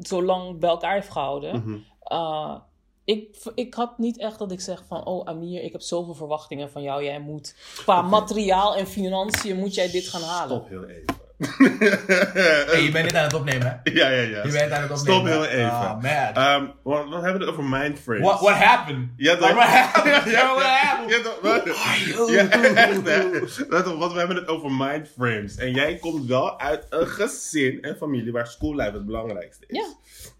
zo 0.00 0.22
lang 0.22 0.58
bij 0.58 0.70
elkaar 0.70 0.94
heeft 0.94 1.10
gehouden. 1.10 1.56
Mhm. 1.60 1.78
Uh, 2.12 2.56
ik, 3.04 3.36
ik 3.54 3.74
had 3.74 3.98
niet 3.98 4.18
echt 4.18 4.38
dat 4.38 4.52
ik 4.52 4.60
zeg 4.60 4.84
van, 4.86 5.04
oh 5.04 5.26
Amir, 5.28 5.62
ik 5.62 5.72
heb 5.72 5.80
zoveel 5.80 6.14
verwachtingen 6.14 6.70
van 6.70 6.82
jou. 6.82 7.04
Jij 7.04 7.20
moet, 7.20 7.54
qua 7.76 8.02
materiaal 8.02 8.76
en 8.76 8.86
financiën, 8.86 9.56
moet 9.58 9.74
jij 9.74 9.90
dit 9.90 10.08
gaan 10.08 10.22
halen. 10.22 10.56
Stop 10.56 10.68
heel 10.68 10.84
even. 10.84 11.22
Hey, 12.70 12.82
je 12.82 12.90
bent 12.92 13.04
dit 13.08 13.14
aan 13.16 13.24
het 13.24 13.34
opnemen, 13.34 13.80
hè? 13.82 13.90
Ja, 13.92 14.08
ja, 14.08 14.20
ja. 14.22 14.42
Je 14.44 14.50
bent 14.52 14.72
aan 14.72 14.82
het 14.82 14.98
Stop 14.98 15.16
opnemen. 15.18 15.32
heel 15.32 15.44
even. 15.50 15.66
Oh, 15.70 15.90
man. 16.02 16.02
Ehm, 16.34 16.66
wat, 16.82 17.08
wat 17.08 17.22
hebben 17.22 17.32
we 17.40 17.46
het 17.46 17.48
over 17.48 17.64
mindframes? 17.64 18.22
what, 18.22 18.40
what 18.40 18.54
happened? 18.54 19.08
Ja, 19.16 19.36
toch? 19.36 19.48
Like, 19.48 19.54
what 19.54 19.68
happened? 19.68 20.24
Ja, 20.34 20.54
what 20.54 20.64
happened? 20.64 21.10
Ja, 21.10 21.22
toch? 21.22 21.38
Wat- 21.42 22.28
Ja, 22.30 22.48
echt, 22.74 23.06
hè? 23.08 23.28
Let 23.68 23.86
op, 23.86 23.98
want 23.98 24.12
we 24.12 24.18
hebben 24.18 24.36
het 24.36 24.48
over 24.48 24.70
mindframes. 24.72 25.56
En 25.56 25.72
jij 25.72 25.96
komt 25.96 26.26
wel 26.26 26.60
uit 26.60 26.86
een 26.90 27.06
gezin 27.06 27.82
en 27.82 27.96
familie 27.96 28.32
waar 28.32 28.46
schoollife 28.46 28.92
het 28.92 29.06
belangrijkste 29.06 29.64
is. 29.66 29.76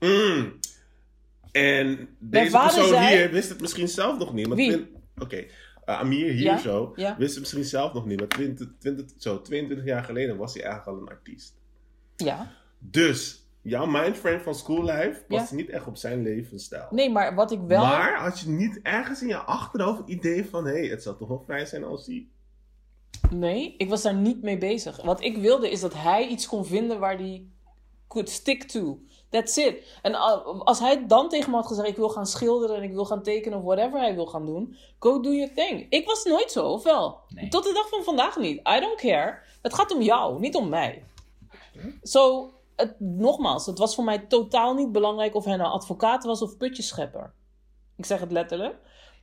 Ja. 0.00 0.08
Mm. 0.08 0.58
En 1.52 2.08
deze 2.18 2.50
vader 2.50 2.74
persoon 2.74 2.88
zei- 3.02 3.16
hier 3.16 3.30
wist 3.30 3.48
het 3.48 3.60
misschien 3.60 3.88
zelf 3.88 4.18
nog 4.18 4.32
niet. 4.32 4.46
maar 4.46 4.56
Wie? 4.56 4.92
Oké, 5.18 5.44
uh, 5.86 5.98
Amir 5.98 6.32
hier 6.32 6.42
Ja, 6.42 6.58
zo 6.58 6.92
ja. 6.96 7.16
wist 7.16 7.30
het 7.30 7.40
misschien 7.40 7.64
zelf 7.64 7.92
nog 7.92 8.06
niet. 8.06 8.18
Maar 8.18 8.28
20, 8.28 8.68
20, 8.78 9.06
zo, 9.18 9.40
22 9.40 9.86
jaar 9.86 10.04
geleden 10.04 10.36
was 10.36 10.54
hij 10.54 10.62
eigenlijk 10.62 10.96
al 10.96 11.02
een 11.02 11.08
artiest. 11.16 11.54
Ja. 12.16 12.50
Dus 12.78 13.48
jouw 13.62 13.86
mindframe 13.86 14.40
van 14.40 14.54
schoollife 14.54 15.24
past 15.28 15.50
Ja. 15.50 15.56
niet 15.56 15.68
echt 15.68 15.86
op 15.86 15.96
zijn 15.96 16.22
levensstijl. 16.22 16.86
Nee, 16.90 17.10
maar 17.10 17.34
wat 17.34 17.52
ik 17.52 17.60
wel... 17.66 17.82
Maar 17.84 18.18
had 18.18 18.40
je 18.40 18.48
niet 18.48 18.80
ergens 18.82 19.22
in 19.22 19.28
je 19.28 19.36
achterhoofd 19.36 19.98
het 19.98 20.08
idee 20.08 20.44
van... 20.44 20.64
hé, 20.66 20.72
hey, 20.72 20.86
het 20.86 21.02
zou 21.02 21.16
toch 21.18 21.28
wel 21.28 21.44
fijn 21.46 21.66
zijn 21.66 21.84
als 21.84 22.06
hij... 22.06 22.28
Nee, 23.30 23.74
ik 23.76 23.88
was 23.88 24.02
daar 24.02 24.14
niet 24.14 24.42
mee 24.42 24.58
bezig. 24.58 25.02
Wat 25.02 25.22
ik 25.22 25.36
wilde 25.36 25.70
is 25.70 25.80
dat 25.80 25.94
hij 25.94 26.26
iets 26.26 26.46
kon 26.46 26.64
vinden 26.66 26.98
waar 26.98 27.16
hij 27.16 27.46
could 28.08 28.28
stick 28.28 28.62
to. 28.62 28.98
That's 29.34 29.56
it. 29.56 29.98
En 30.02 30.14
al- 30.14 30.64
als 30.64 30.78
hij 30.78 31.06
dan 31.06 31.28
tegen 31.28 31.50
me 31.50 31.56
had 31.56 31.66
gezegd: 31.66 31.88
Ik 31.88 31.96
wil 31.96 32.08
gaan 32.08 32.26
schilderen 32.26 32.76
en 32.76 32.82
ik 32.82 32.92
wil 32.92 33.04
gaan 33.04 33.22
tekenen 33.22 33.58
of 33.58 33.64
whatever 33.64 34.00
hij 34.00 34.14
wil 34.14 34.26
gaan 34.26 34.46
doen, 34.46 34.76
go 34.98 35.20
do 35.20 35.32
your 35.32 35.54
thing. 35.54 35.86
Ik 35.88 36.06
was 36.06 36.24
nooit 36.24 36.50
zo, 36.52 36.66
of 36.66 36.82
wel? 36.82 37.20
Nee. 37.28 37.48
Tot 37.48 37.64
de 37.64 37.72
dag 37.72 37.88
van 37.88 38.04
vandaag 38.04 38.36
niet. 38.36 38.58
I 38.58 38.80
don't 38.80 39.00
care. 39.00 39.38
Het 39.62 39.74
gaat 39.74 39.94
om 39.94 40.02
jou, 40.02 40.40
niet 40.40 40.54
om 40.54 40.68
mij. 40.68 41.04
Zo, 42.02 42.52
het, 42.76 43.00
nogmaals, 43.00 43.66
het 43.66 43.78
was 43.78 43.94
voor 43.94 44.04
mij 44.04 44.18
totaal 44.18 44.74
niet 44.74 44.92
belangrijk 44.92 45.34
of 45.34 45.44
hij 45.44 45.56
nou 45.56 45.70
advocaat 45.70 46.24
was 46.24 46.42
of 46.42 46.56
putjeschepper. 46.56 47.32
Ik 47.96 48.06
zeg 48.06 48.20
het 48.20 48.32
letterlijk. 48.32 48.76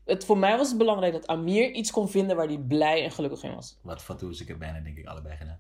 Het, 0.06 0.25
voor 0.25 0.38
mij 0.38 0.58
was 0.58 0.70
het 0.70 0.77
belangrijk 0.77 1.13
dat 1.13 1.27
Amir 1.27 1.72
iets 1.72 1.91
kon 1.91 2.10
vinden 2.10 2.36
waar 2.36 2.48
hij 2.48 2.58
blij 2.68 3.03
en 3.03 3.12
gelukkig 3.12 3.44
in 3.44 3.56
was. 3.56 3.77
Wat 3.82 4.01
fatsoes 4.01 4.41
ik 4.41 4.50
er 4.50 4.58
bijna, 4.58 4.80
denk 4.80 4.98
ik, 4.98 5.06
allebei 5.06 5.36
gedaan. 5.38 5.60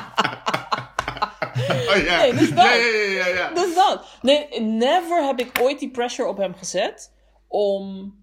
Oh 1.90 2.04
ja. 2.04 2.20
Nee, 2.20 2.32
dus 2.34 2.48
dat. 2.48 2.58
ja, 2.64 2.74
ja, 2.74 2.84
ja, 2.86 3.26
ja, 3.26 3.26
ja. 3.26 3.52
Dus 3.54 3.74
dat. 3.74 4.18
Nee, 4.22 4.60
never 4.60 5.26
heb 5.26 5.38
ik 5.40 5.58
ooit 5.62 5.78
die 5.78 5.90
pressure 5.90 6.28
op 6.28 6.36
hem 6.36 6.54
gezet 6.54 7.12
om, 7.48 8.14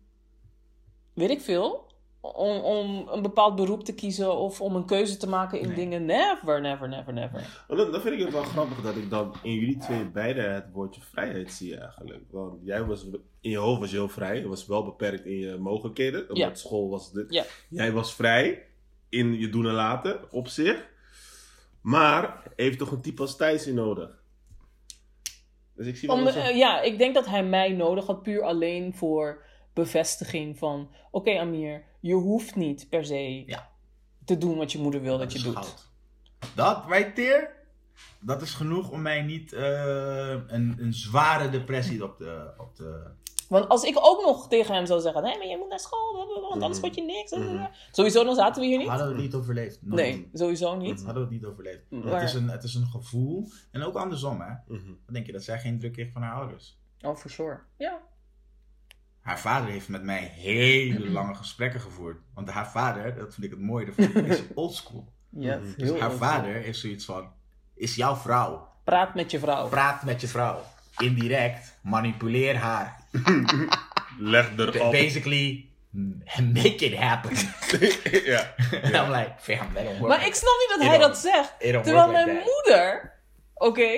weet 1.13 1.30
ik 1.30 1.42
veel, 1.42 1.92
om, 2.22 2.58
om 2.58 3.08
een 3.12 3.22
bepaald 3.22 3.56
beroep 3.56 3.84
te 3.84 3.94
kiezen 3.94 4.38
of 4.38 4.62
om 4.62 4.75
een 4.75 4.86
keuze 4.86 5.18
te 5.18 5.28
maken 5.30 5.60
in 5.60 5.68
Nee. 5.68 5.75
dingen. 5.75 6.06
Never, 6.06 6.62
never, 6.62 6.90
never, 6.90 7.13
never. 7.13 7.63
Maar 7.68 7.78
Dan, 7.78 7.92
dan 7.92 8.02
vind 8.02 8.13
ik 8.16 8.20
het 8.22 8.32
wel 8.34 8.44
grappig 8.44 8.82
dat 8.82 8.96
ik 8.96 9.10
dan 9.10 9.34
in 9.44 9.54
jullie 9.54 9.78
twee 9.78 10.06
beide 10.06 10.42
het 10.42 10.66
woordje 10.74 11.02
vrijheid 11.02 11.52
zie 11.52 11.78
eigenlijk. 11.78 12.24
Want 12.32 12.60
jij 12.63 12.84
was, 12.84 13.06
in 13.42 13.50
je 13.50 13.58
hoofd 13.58 13.80
was 13.80 13.90
je 13.90 13.96
heel 13.96 14.10
vrij. 14.10 14.38
Je 14.40 14.48
was 14.48 14.66
wel 14.68 14.84
beperkt 14.84 15.25
in 15.25 15.38
je 15.38 15.58
mogelijkheden. 15.58 16.22
Omdat 16.22 16.38
Ja. 16.38 16.56
school 16.56 16.90
was 16.90 17.12
dit. 17.12 17.25
Ja. 17.30 17.44
Jij 17.70 17.92
was 17.92 18.13
vrij 18.16 18.66
in 19.10 19.40
je 19.40 19.50
doen 19.50 19.66
en 19.68 19.74
laten 19.74 20.32
op 20.32 20.48
zich. 20.48 20.92
Maar 21.84 22.44
heeft 22.56 22.78
toch 22.78 22.92
een 22.92 23.02
type 23.02 23.22
als 23.22 23.36
Thijs 23.38 23.68
in 23.68 23.75
nodig. 23.75 24.10
Dus 25.75 25.88
ik 25.88 25.98
zie 25.98 26.08
wel 26.08 26.18
Om, 26.18 26.28
eh, 26.28 26.58
ja, 26.58 26.82
ik 26.82 26.98
denk 26.98 27.13
dat 27.13 27.25
hij 27.25 27.44
mij 27.44 27.72
nodig 27.72 28.06
had 28.06 28.24
puur 28.24 28.42
alleen 28.44 28.94
voor 28.94 29.44
bevestiging 29.74 30.58
van... 30.58 30.90
Oké 31.12 31.40
Amir, 31.40 31.84
je 32.00 32.13
hoeft 32.13 32.56
niet 32.56 32.90
per 32.90 33.06
se 33.06 33.44
Ja. 33.46 33.70
te 34.25 34.38
doen 34.38 34.58
wat 34.58 34.72
je 34.72 34.80
moeder 34.80 35.02
wil 35.02 35.18
dat, 35.18 35.34
je 35.34 35.42
doet. 35.42 35.54
goud. 35.54 35.92
Dat, 36.56 36.84
right 36.88 37.16
there, 37.16 37.50
dat 38.20 38.42
is 38.42 38.54
genoeg 38.54 38.90
om 38.90 39.02
mij 39.02 39.22
niet 39.22 39.54
eh, 39.54 40.30
een, 40.48 40.75
een 40.80 40.94
zware 40.94 41.50
depressie 41.50 42.04
op 42.04 42.18
de... 42.18 42.54
Op 42.58 42.75
de 42.75 43.22
Want 43.53 43.69
als 43.69 43.83
ik 43.83 43.98
ook 44.01 44.22
nog 44.22 44.48
tegen 44.48 44.75
hem 44.75 44.86
zou 44.86 45.01
zeggen... 45.01 45.24
Nee, 45.24 45.38
maar 45.38 45.48
je 45.48 45.57
moet 45.57 45.69
naar 45.69 45.79
school, 45.79 46.27
want 46.41 46.53
anders 46.53 46.72
Mhm. 46.72 46.81
word 46.81 46.95
je 46.95 47.01
niks. 47.01 47.31
Mhm. 47.31 47.65
Sowieso, 47.91 48.24
dan 48.24 48.36
zaten 48.36 48.62
we 48.62 48.67
hier 48.67 48.77
niet. 48.77 48.88
hadden 48.88 49.07
we 49.07 49.13
het 49.13 49.22
niet 49.22 49.33
overleefd. 49.36 49.79
Nooit. 49.81 50.01
Nee, 50.01 50.29
sowieso 50.33 50.75
niet. 50.75 51.03
Hadden 51.03 51.13
we 51.27 51.33
het 51.33 51.41
niet 51.41 51.45
overleefd. 51.45 51.81
Maar- 51.89 52.13
Het, 52.19 52.24
is 52.29 52.33
een, 52.33 52.50
het 52.50 52.63
is 52.63 52.75
een 52.75 52.86
gevoel. 52.88 53.48
En 53.72 53.83
ook 53.83 53.95
andersom, 53.95 54.41
hè. 54.41 54.51
Mhm. 54.67 54.86
Dan 54.86 55.13
denk 55.13 55.25
je 55.25 55.31
dat 55.31 55.43
zij 55.43 55.60
geen 55.60 55.79
druk 55.79 55.93
kreeg 55.93 56.12
van 56.12 56.22
haar 56.22 56.33
ouders. 56.36 56.79
Oh, 57.01 57.15
for 57.15 57.29
sure. 57.29 57.60
Ja. 57.77 58.00
Haar 59.19 59.39
vader 59.39 59.69
heeft 59.69 59.89
met 59.89 60.03
mij 60.03 60.24
hele 60.24 61.10
lange 61.10 61.36
gesprekken 61.36 61.79
gevoerd. 61.81 62.17
Want 62.33 62.50
haar 62.50 62.72
vader, 62.72 63.15
dat 63.15 63.33
vind 63.33 63.45
ik 63.45 63.51
het 63.51 63.60
mooie 63.62 63.86
ervan, 63.86 64.25
is 64.25 64.41
oldschool. 64.53 65.12
Ja, 65.29 65.57
Mhm. 65.57 65.74
Dus 65.77 66.00
haar 66.00 66.12
vader 66.12 66.53
heeft 66.53 66.79
zoiets 66.79 67.05
van, 67.05 67.31
is 67.75 67.95
jouw 67.95 68.15
vrouw. 68.15 68.67
Praat 68.83 69.13
met 69.15 69.31
je 69.31 69.39
vrouw. 69.39 69.67
Praat 69.69 70.03
met 70.03 70.22
je 70.22 70.27
vrouw. 70.27 70.60
Indirect, 70.98 71.79
manipuleer 71.83 72.55
haar. 72.57 73.02
Leg 74.20 74.51
erop. 74.58 74.91
Basically, 74.91 75.65
make 76.53 76.86
it 76.86 76.96
happen. 76.96 77.32
ja. 78.34 78.53
En 78.82 78.93
I'm 78.93 79.12
like, 79.12 79.34
fam, 79.39 79.74
that 79.74 79.84
don't 79.84 79.98
work. 80.00 80.08
Maar 80.17 80.25
ik 80.27 80.34
snap 80.34 80.53
niet 80.60 80.70
dat 80.70 80.79
It 80.79 80.88
hij 80.88 80.98
don't- 80.98 81.13
dat 81.13 81.17
zegt. 81.17 81.53
it 81.60 81.72
don't 81.72 81.84
Terwijl 81.86 82.10
work 82.12 82.25
mijn 82.25 82.38
that. 82.38 82.46
moeder... 82.46 83.12
Oké, 83.53 83.89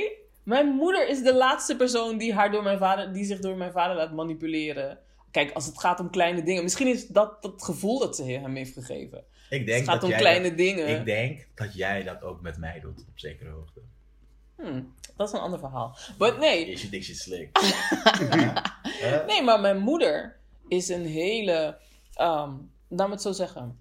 mijn 0.43 0.67
moeder 0.67 1.07
is 1.09 1.21
de 1.23 1.33
laatste 1.35 1.75
persoon 1.75 2.17
die, 2.17 2.33
haar 2.33 2.51
door 2.51 2.63
mijn 2.63 2.77
vader, 2.77 3.13
die 3.13 3.25
zich 3.25 3.39
door 3.39 3.57
mijn 3.57 3.71
vader 3.71 3.95
laat 3.95 4.11
manipuleren. 4.13 4.97
Kijk, 5.31 5.51
als 5.51 5.65
het 5.65 5.79
gaat 5.79 5.99
om 5.99 6.09
kleine 6.09 6.43
dingen. 6.43 6.63
Misschien 6.63 6.87
is 6.87 7.07
dat 7.07 7.37
het 7.41 7.63
gevoel 7.63 7.99
dat 7.99 8.15
ze 8.15 8.23
hem 8.23 8.55
heeft 8.55 8.73
gegeven. 8.73 9.23
Ik 9.49 9.65
denk 9.65 9.79
Het 9.79 9.85
gaat 9.89 9.93
dat 9.95 10.03
om 10.03 10.09
jij 10.09 10.19
kleine 10.19 10.47
dat- 10.47 10.57
dingen. 10.57 10.87
Ik 10.99 11.05
denk 11.05 11.47
dat 11.55 11.73
jij 11.75 12.03
dat 12.03 12.21
ook 12.23 12.41
met 12.41 12.57
mij 12.57 12.79
doet, 12.79 12.99
op 13.09 13.19
zekere 13.19 13.49
hoogte. 13.49 13.79
Hmm, 14.55 14.93
dat 15.15 15.27
is 15.27 15.33
een 15.33 15.39
ander 15.39 15.59
verhaal. 15.59 15.97
Maar 16.17 16.39
nee, 16.39 16.65
Is 16.65 16.81
je 16.81 16.89
dik 16.89 17.03
shit 17.03 17.17
slick. 17.17 17.49
Nee, 19.27 19.41
maar 19.43 19.59
mijn 19.59 19.79
moeder 19.79 20.39
is 20.67 20.89
een 20.89 21.05
hele, 21.05 21.77
ehm 22.13 22.51
laat 22.87 23.07
me 23.07 23.13
het 23.13 23.21
zo 23.21 23.31
zeggen, 23.31 23.79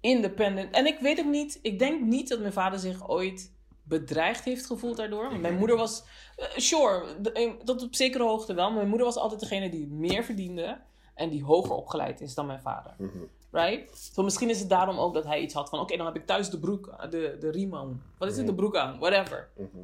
independent. 0.00 0.74
En 0.74 0.86
ik 0.86 0.98
weet 0.98 1.18
ook 1.18 1.26
niet, 1.26 1.58
ik 1.62 1.78
denk 1.78 2.00
niet 2.00 2.28
dat 2.28 2.40
mijn 2.40 2.52
vader 2.52 2.78
zich 2.78 3.08
ooit 3.08 3.52
bedreigd 3.82 4.44
heeft 4.44 4.66
gevoeld 4.66 4.96
daardoor. 4.96 5.28
Want 5.28 5.40
mijn 5.40 5.56
moeder 5.58 5.76
was, 5.76 6.04
eh, 6.36 6.46
sure, 6.56 7.04
eh, 7.32 7.50
tot 7.64 7.82
op 7.82 7.94
zekere 7.94 8.24
hoogte 8.24 8.54
wel. 8.54 8.66
Maar 8.66 8.76
mijn 8.76 8.88
moeder 8.88 9.06
was 9.06 9.16
altijd 9.16 9.40
degene 9.40 9.70
die 9.70 9.86
meer 9.86 10.24
verdiende 10.24 10.80
en 11.14 11.30
die 11.30 11.44
hoger 11.44 11.74
opgeleid 11.74 12.20
is 12.20 12.34
dan 12.34 12.46
mijn 12.46 12.60
vader. 12.60 12.94
Mhm. 12.98 13.18
Right? 13.50 14.10
So 14.14 14.22
misschien 14.22 14.50
is 14.50 14.60
het 14.60 14.68
daarom 14.68 14.98
ook 14.98 15.14
dat 15.14 15.24
hij 15.24 15.40
iets 15.40 15.54
had 15.54 15.68
van, 15.68 15.78
oké, 15.80 15.96
dan 15.96 16.06
heb 16.06 16.16
ik 16.16 16.26
thuis 16.26 16.50
de 16.50 16.58
broek, 16.58 17.10
de, 17.10 17.36
de 17.40 17.50
riem 17.50 17.74
aan. 17.74 18.02
Wat 18.18 18.30
is 18.30 18.36
het, 18.36 18.46
de 18.46 18.54
broek 18.54 18.76
aan? 18.76 18.98
Whatever. 18.98 19.48
Mhm. 19.56 19.78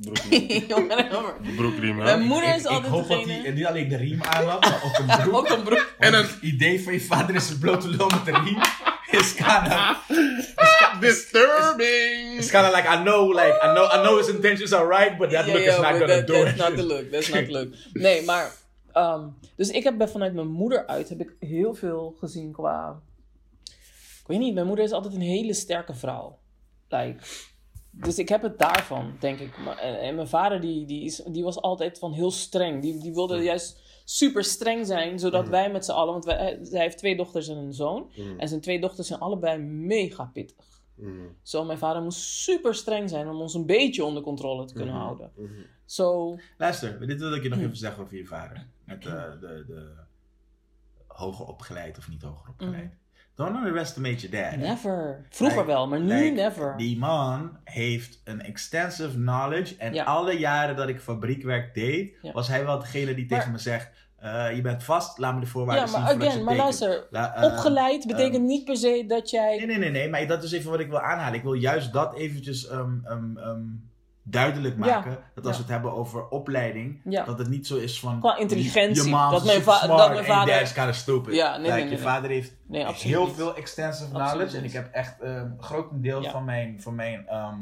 Broekriem. 0.00 0.64
Jongen. 0.68 1.34
Broekriem, 1.56 1.96
Mijn 1.96 2.20
hè? 2.20 2.24
moeder 2.26 2.48
Ik, 2.48 2.54
is 2.56 2.62
ik 2.62 2.68
altijd 2.68 2.92
hoop 2.92 3.08
dat 3.08 3.24
hij 3.24 3.50
niet 3.50 3.66
alleen 3.66 3.88
de 3.88 3.96
riem 3.96 4.22
aan 4.22 4.44
had, 4.44 4.60
maar 4.60 4.82
ook 4.84 4.98
een 4.98 5.06
broek. 5.22 5.34
Ook 5.36 5.48
een 5.48 5.62
broek. 5.62 5.94
En 5.98 6.14
een 6.14 6.26
idee 6.40 6.82
van 6.82 6.92
je 6.92 7.00
vader 7.00 7.34
is 7.34 7.50
een 7.50 7.58
blote 7.58 7.88
lul 7.88 8.06
met 8.08 8.34
een 8.34 8.44
riem. 8.44 8.58
Is 9.10 9.34
kinda, 9.34 10.00
Disturbing! 11.00 12.36
it's 12.38 12.50
kinda 12.50 12.70
like, 12.70 12.86
I 12.88 13.02
know, 13.02 13.28
like, 13.32 13.58
I 13.62 13.72
know, 13.74 13.84
I 13.92 14.02
know 14.02 14.16
his 14.18 14.28
intentions 14.28 14.72
are 14.72 14.86
right, 14.88 15.18
but 15.18 15.30
that 15.30 15.46
look 15.46 15.56
is 15.56 15.76
not 15.76 15.84
gonna 15.98 16.06
that- 16.06 16.26
do 16.26 16.32
That's 16.44 16.50
it. 16.50 16.56
not 16.58 16.76
the 16.76 16.82
look. 16.86 17.10
That's 17.10 17.28
not 17.28 17.44
the 17.44 17.52
look. 17.52 17.74
Nee, 17.92 18.22
maar... 18.24 18.52
ehm, 18.92 19.26
dus 19.56 19.70
ik 19.70 19.84
heb 19.84 20.08
vanuit 20.08 20.34
mijn 20.34 20.46
moeder 20.48 20.86
uit 20.86 21.08
heb 21.08 21.20
ik 21.20 21.34
heel 21.40 21.74
veel 21.74 22.16
gezien 22.18 22.52
qua... 22.52 23.00
Ik 24.20 24.26
weet 24.34 24.38
niet, 24.38 24.54
mijn 24.54 24.66
moeder 24.66 24.84
is 24.84 24.90
altijd 24.92 25.14
een 25.14 25.20
hele 25.20 25.54
sterke 25.54 25.94
vrouw. 25.94 26.38
Like, 26.88 27.16
dus 28.00 28.18
ik 28.18 28.28
heb 28.28 28.42
het 28.42 28.58
daarvan, 28.58 29.12
denk 29.18 29.38
ik. 29.38 29.58
Maar, 29.58 29.76
en, 29.78 30.14
mijn 30.14 30.28
vader 30.28 30.60
die, 30.60 30.86
die, 30.86 31.04
is, 31.04 31.22
die 31.26 31.44
was 31.44 31.60
altijd 31.60 31.98
van 31.98 32.12
heel 32.12 32.30
streng. 32.30 32.82
Die, 32.82 32.98
die 33.00 33.14
wilde 33.14 33.42
juist 33.42 33.80
super 34.04 34.44
streng 34.44 34.86
zijn, 34.86 35.18
zodat 35.18 35.48
wij 35.48 35.70
met 35.70 35.84
z'n 35.84 35.90
allen... 35.90 36.12
Want 36.12 36.24
wij, 36.24 36.36
hij 36.70 36.80
heeft 36.80 36.98
twee 36.98 37.16
dochters 37.16 37.48
en 37.48 37.56
een 37.56 37.72
zoon. 37.72 38.10
En 38.38 38.48
zijn 38.48 38.60
twee 38.60 38.80
dochters 38.80 39.06
zijn 39.06 39.20
allebei 39.20 39.58
mega 39.62 40.30
pittig. 40.32 40.66
Zo, 41.42 41.64
mijn 41.64 41.78
vader 41.78 42.02
moest 42.02 42.20
super 42.20 42.74
streng 42.74 43.08
zijn 43.08 43.28
om 43.28 43.40
ons 43.40 43.54
een 43.54 43.66
beetje 43.66 44.04
onder 44.04 44.22
controle 44.22 44.64
te 44.64 44.74
kunnen 44.74 44.94
houden. 44.94 45.32
Zo, 45.84 46.38
Luister, 46.56 47.06
dit 47.06 47.20
wil 47.20 47.34
ik 47.34 47.42
je 47.42 47.48
nog 47.48 47.58
Hm. 47.58 47.64
even 47.64 47.76
zeggen 47.76 48.02
over 48.02 48.16
je 48.16 48.24
vader. 48.24 48.66
Met 48.84 49.06
eh, 49.06 49.12
de, 49.40 49.64
de 49.66 49.92
hoger 51.06 51.46
opgeleid 51.46 51.98
of 51.98 52.08
niet 52.08 52.22
hoger 52.22 52.48
opgeleid. 52.48 52.97
Don't 53.38 53.56
underestimate 53.56 54.28
your 54.28 54.30
dad. 54.50 54.58
Never. 54.60 55.26
Vroeger 55.30 55.56
Like- 55.58 55.72
wel, 55.72 55.88
maar 55.88 56.00
nu 56.00 56.14
like, 56.22 56.30
never. 56.34 56.76
Die 56.76 56.98
man 56.98 57.56
heeft 57.64 58.20
een 58.24 58.40
extensive 58.42 59.10
knowledge. 59.16 59.74
En 59.78 59.94
Ja. 59.94 60.04
alle 60.04 60.32
jaren 60.38 60.76
dat 60.76 60.88
ik 60.88 61.00
fabriekwerk 61.00 61.74
deed, 61.74 62.14
Ja. 62.22 62.32
was 62.32 62.48
hij 62.48 62.64
wel 62.64 62.78
degene 62.78 63.14
die 63.14 63.26
Maar- 63.28 63.38
tegen 63.38 63.52
me 63.52 63.58
zegt: 63.58 63.88
eh, 64.16 64.54
Je 64.54 64.60
bent 64.60 64.84
vast, 64.84 65.18
laat 65.18 65.34
me 65.34 65.40
de 65.40 65.46
voorwaarden 65.46 65.84
Ja, 65.84 65.90
zien. 65.90 66.00
maar 66.00 66.10
voordat 66.10 66.28
again, 66.28 66.44
maar 66.44 66.54
tekent." 66.54 66.80
luister. 66.80 67.06
La- 67.10 67.34
eh, 67.34 67.44
Opgeleid 67.44 68.06
betekent 68.06 68.34
ehm, 68.34 68.44
niet 68.46 68.64
per 68.64 68.76
se 68.76 69.04
dat 69.08 69.30
jij... 69.30 69.56
Nee, 69.56 69.66
nee, 69.66 69.78
nee, 69.78 69.90
nee, 69.90 70.08
maar 70.08 70.26
dat 70.26 70.42
is 70.42 70.52
even 70.52 70.70
wat 70.70 70.80
ik 70.80 70.88
wil 70.88 71.00
aanhalen. 71.00 71.34
Ik 71.34 71.42
wil 71.42 71.52
juist 71.52 71.92
dat 71.92 72.14
eventjes 72.16 72.68
ehm, 72.68 72.92
ehm, 73.04 73.64
ehm, 74.30 74.42
duidelijk 74.44 74.74
Ja, 74.74 74.80
maken. 74.94 75.18
Dat 75.34 75.46
als 75.46 75.56
ja. 75.56 75.62
we 75.62 75.66
het 75.66 75.68
hebben 75.72 75.92
over 75.92 76.28
opleiding, 76.28 77.00
Ja. 77.04 77.24
dat 77.24 77.38
het 77.38 77.48
niet 77.48 77.66
zo 77.66 77.76
is 77.76 78.00
van... 78.00 78.20
Qua 78.20 78.36
intelligentie. 78.38 79.04
Je 79.04 79.10
Dat 79.10 79.30
mijn 79.30 79.40
super 79.56 79.62
va- 79.62 79.78
smart 79.78 79.98
dat 79.98 80.08
mijn 80.08 80.18
en 80.20 80.24
vader- 80.24 80.54
dad 80.54 80.62
is 80.62 80.72
kind 80.72 80.88
of 80.88 80.94
stupid. 80.94 81.34
Ja, 81.34 81.50
nee, 81.56 81.60
Like, 81.60 81.72
nee, 81.74 81.84
nee, 81.84 81.92
Je 81.92 81.98
vader 81.98 82.30
heeft 82.30 82.52
heel 83.02 83.26
niet. 83.26 83.34
veel 83.34 83.56
extensive 83.56 84.04
Absoluut 84.04 84.30
knowledge. 84.30 84.56
En 84.56 84.64
ik 84.64 84.72
heb 84.72 84.88
echt 84.92 85.20
ehm, 85.20 85.30
een 85.36 85.56
groot 85.60 85.86
deel 85.92 86.22
Ja. 86.22 86.30
van 86.30 86.44
mijn, 86.44 86.80
van 86.82 86.94
mijn 86.94 87.26
ehm, 87.28 87.56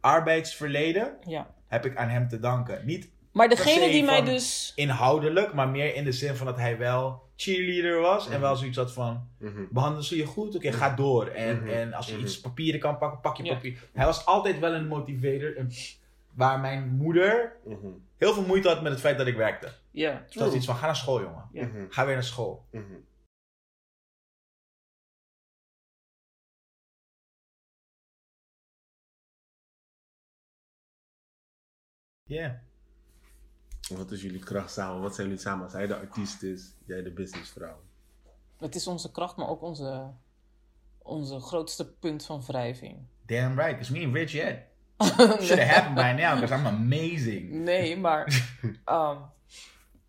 arbeidsverleden 0.00 1.12
Ja. 1.26 1.46
heb 1.68 1.84
ik 1.86 1.96
aan 1.96 2.08
hem 2.08 2.28
te 2.28 2.38
danken. 2.38 2.80
Niet 2.86 3.10
Maar 3.32 3.48
degene 3.48 3.90
die 3.90 4.04
mij 4.04 4.22
dus... 4.24 4.72
inhoudelijk, 4.74 5.52
maar 5.54 5.68
meer 5.68 5.94
in 5.94 6.04
de 6.04 6.12
zin 6.12 6.36
van 6.36 6.46
dat 6.46 6.56
hij 6.56 6.78
wel 6.78 7.22
cheerleader 7.36 8.00
was. 8.00 8.28
En 8.28 8.40
wel 8.40 8.56
zoiets 8.56 8.76
had 8.76 8.92
van, 8.92 9.28
Mhm. 9.38 9.52
behandelen 9.70 10.04
ze 10.04 10.16
je 10.16 10.24
goed? 10.26 10.56
Oké, 10.56 10.72
ga 10.72 10.94
door. 10.94 11.26
En, 11.26 11.56
Mhm. 11.60 11.68
en 11.68 11.92
als 11.94 12.06
je 12.06 12.14
Mhm. 12.14 12.22
iets 12.24 12.40
papieren 12.40 12.80
kan 12.80 12.98
pakken, 12.98 13.20
pak 13.20 13.36
je 13.36 13.44
Ja. 13.44 13.54
papier. 13.54 13.88
Hij 13.92 14.06
was 14.06 14.26
altijd 14.26 14.58
wel 14.58 14.74
een 14.74 14.86
motivator. 14.86 15.58
een- 15.58 15.72
waar 16.34 16.60
mijn 16.60 16.88
moeder 16.88 17.56
Mhm. 17.64 17.88
heel 18.16 18.32
veel 18.34 18.46
moeite 18.46 18.68
had 18.68 18.82
met 18.82 18.92
het 18.92 19.00
feit 19.00 19.18
dat 19.18 19.26
ik 19.26 19.36
werkte. 19.36 19.72
Ja, 19.90 20.22
Dus 20.26 20.34
dat 20.34 20.48
is 20.48 20.54
iets 20.54 20.66
van, 20.66 20.76
ga 20.76 20.86
naar 20.86 20.96
school 20.96 21.20
jongen. 21.20 21.48
Mhm. 21.52 21.86
Ga 21.90 22.04
weer 22.04 22.14
naar 22.14 22.24
school. 22.24 22.66
Mhm. 22.70 22.94
Ja. 32.22 32.62
Wat 33.88 34.10
is 34.10 34.22
jullie 34.22 34.40
kracht 34.44 34.72
samen? 34.72 35.00
Wat 35.02 35.14
zijn 35.14 35.26
jullie 35.26 35.42
samen? 35.42 35.64
Als 35.64 35.72
hij 35.72 35.86
de 35.86 35.96
artiest 35.96 36.42
is, 36.42 36.74
jij 36.86 37.02
de 37.02 37.12
businessvrouw. 37.12 37.80
Het 38.56 38.74
is 38.74 38.86
onze 38.86 39.10
kracht, 39.10 39.36
maar 39.36 39.48
ook 39.48 39.62
onze, 39.62 40.12
onze 40.98 41.40
grootste 41.40 41.92
punt 41.94 42.24
van 42.24 42.42
wrijving. 42.42 43.06
Damn 43.26 43.58
right, 43.58 43.70
because 43.78 43.92
we 43.92 43.98
ain't 43.98 44.14
rich 44.14 44.32
yet. 44.32 44.58
Should 45.46 45.58
have 45.62 45.70
happened 45.74 45.94
by 45.94 46.12
now, 46.22 46.34
because 46.40 46.54
I'm 46.60 46.66
amazing. 46.66 47.50
Nee, 47.50 47.96
maar 47.96 48.24
ehm, 48.84 49.16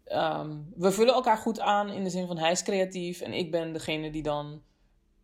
ehm, 0.03 0.51
we 0.75 0.91
vullen 0.91 1.13
elkaar 1.13 1.38
goed 1.38 1.60
aan 1.60 1.89
in 1.89 2.03
de 2.03 2.10
zin 2.10 2.27
van 2.27 2.38
hij 2.38 2.51
is 2.51 2.63
creatief 2.63 3.21
en 3.21 3.34
ik 3.34 3.51
ben 3.51 3.73
degene 3.73 4.12
die 4.12 4.23
dan, 4.23 4.62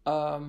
ehm, 0.04 0.46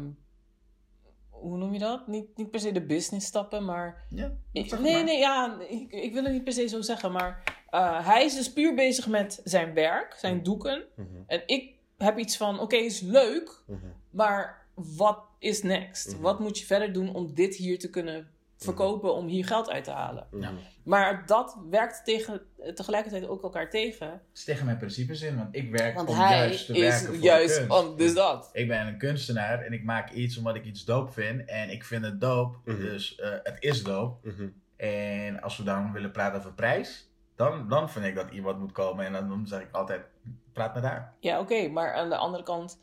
hoe 1.28 1.56
noem 1.56 1.72
je 1.72 1.78
dat? 1.78 2.06
Niet, 2.06 2.36
niet 2.36 2.50
per 2.50 2.60
se 2.60 2.72
de 2.72 2.86
business 2.86 3.26
stappen, 3.26 3.64
maar 3.64 4.04
Ja, 4.08 4.32
ik- 4.52 4.68
zeg 4.68 4.80
nee, 4.80 4.94
maar. 4.94 5.04
nee, 5.04 5.18
ja, 5.18 5.56
ik, 5.68 5.92
ik 5.92 6.12
wil 6.12 6.22
het 6.24 6.32
niet 6.32 6.44
per 6.44 6.52
se 6.52 6.68
zo 6.68 6.80
zeggen, 6.80 7.12
maar 7.12 7.58
eh, 7.70 8.06
hij 8.06 8.24
is 8.24 8.34
dus 8.34 8.52
puur 8.52 8.74
bezig 8.74 9.06
met 9.08 9.40
zijn 9.44 9.74
werk, 9.74 10.14
zijn 10.18 10.42
doeken. 10.42 10.82
Mhm. 10.96 11.06
En 11.26 11.42
ik 11.46 11.74
heb 11.98 12.18
iets 12.18 12.36
van, 12.36 12.60
oké, 12.60 12.76
is 12.76 13.00
leuk, 13.00 13.62
Mhm. 13.66 13.78
maar 14.10 14.66
wat 14.74 15.18
is 15.38 15.62
next? 15.62 16.12
Mhm. 16.12 16.22
Wat 16.22 16.40
moet 16.40 16.58
je 16.58 16.66
verder 16.66 16.92
doen 16.92 17.14
om 17.14 17.34
dit 17.34 17.54
hier 17.56 17.78
te 17.78 17.90
kunnen 17.90 18.30
verkopen, 18.64 19.14
om 19.14 19.26
hier 19.26 19.44
geld 19.46 19.70
uit 19.70 19.84
te 19.84 19.90
halen? 19.90 20.26
Mhm. 20.30 20.54
Maar 20.84 21.26
dat 21.26 21.58
werkt 21.70 22.04
tegen, 22.04 22.40
tegelijkertijd 22.74 23.28
ook 23.28 23.42
elkaar 23.42 23.70
tegen. 23.70 24.06
Het 24.10 24.20
is 24.34 24.44
tegen 24.44 24.64
mijn 24.64 24.76
principes 24.78 25.22
in, 25.22 25.36
want 25.36 25.56
ik 25.56 25.70
werk 25.70 25.94
Want 25.94 26.08
om 26.08 26.14
hij 26.14 26.36
juist 26.38 26.66
te 26.66 26.72
werken 26.72 26.88
is 27.00 27.06
voor 27.06 27.14
juist 27.14 27.56
kunst. 27.66 27.70
om, 27.84 27.96
dus 27.96 28.14
dat. 28.14 28.50
Ik 28.52 28.68
ben 28.68 28.86
een 28.86 28.98
kunstenaar 28.98 29.62
en 29.62 29.72
ik 29.72 29.84
maak 29.84 30.10
iets 30.10 30.36
omdat 30.36 30.54
ik 30.54 30.64
iets 30.64 30.84
dope 30.84 31.12
vind. 31.12 31.44
En 31.48 31.70
ik 31.70 31.84
vind 31.84 32.04
het 32.04 32.20
dope, 32.20 32.56
Mhm. 32.64 32.80
dus 32.80 33.14
eh, 33.16 33.30
het 33.42 33.56
is 33.58 33.82
dope. 33.82 34.28
Mhm. 34.28 34.48
En 34.76 35.40
als 35.42 35.56
we 35.56 35.62
dan 35.62 35.92
willen 35.92 36.10
praten 36.10 36.38
over 36.38 36.52
prijs, 36.54 37.08
dan, 37.36 37.68
dan 37.68 37.90
vind 37.90 38.04
ik 38.04 38.14
dat 38.14 38.30
iemand 38.30 38.58
moet 38.58 38.72
komen. 38.72 39.06
En 39.06 39.12
dan, 39.12 39.28
dan 39.28 39.46
zeg 39.46 39.60
ik 39.60 39.68
altijd, 39.72 40.02
praat 40.52 40.74
met 40.74 40.82
haar. 40.84 41.14
Ja, 41.20 41.40
oké, 41.40 41.68
maar 41.68 41.94
aan 41.94 42.08
de 42.08 42.16
andere 42.16 42.42
kant, 42.42 42.80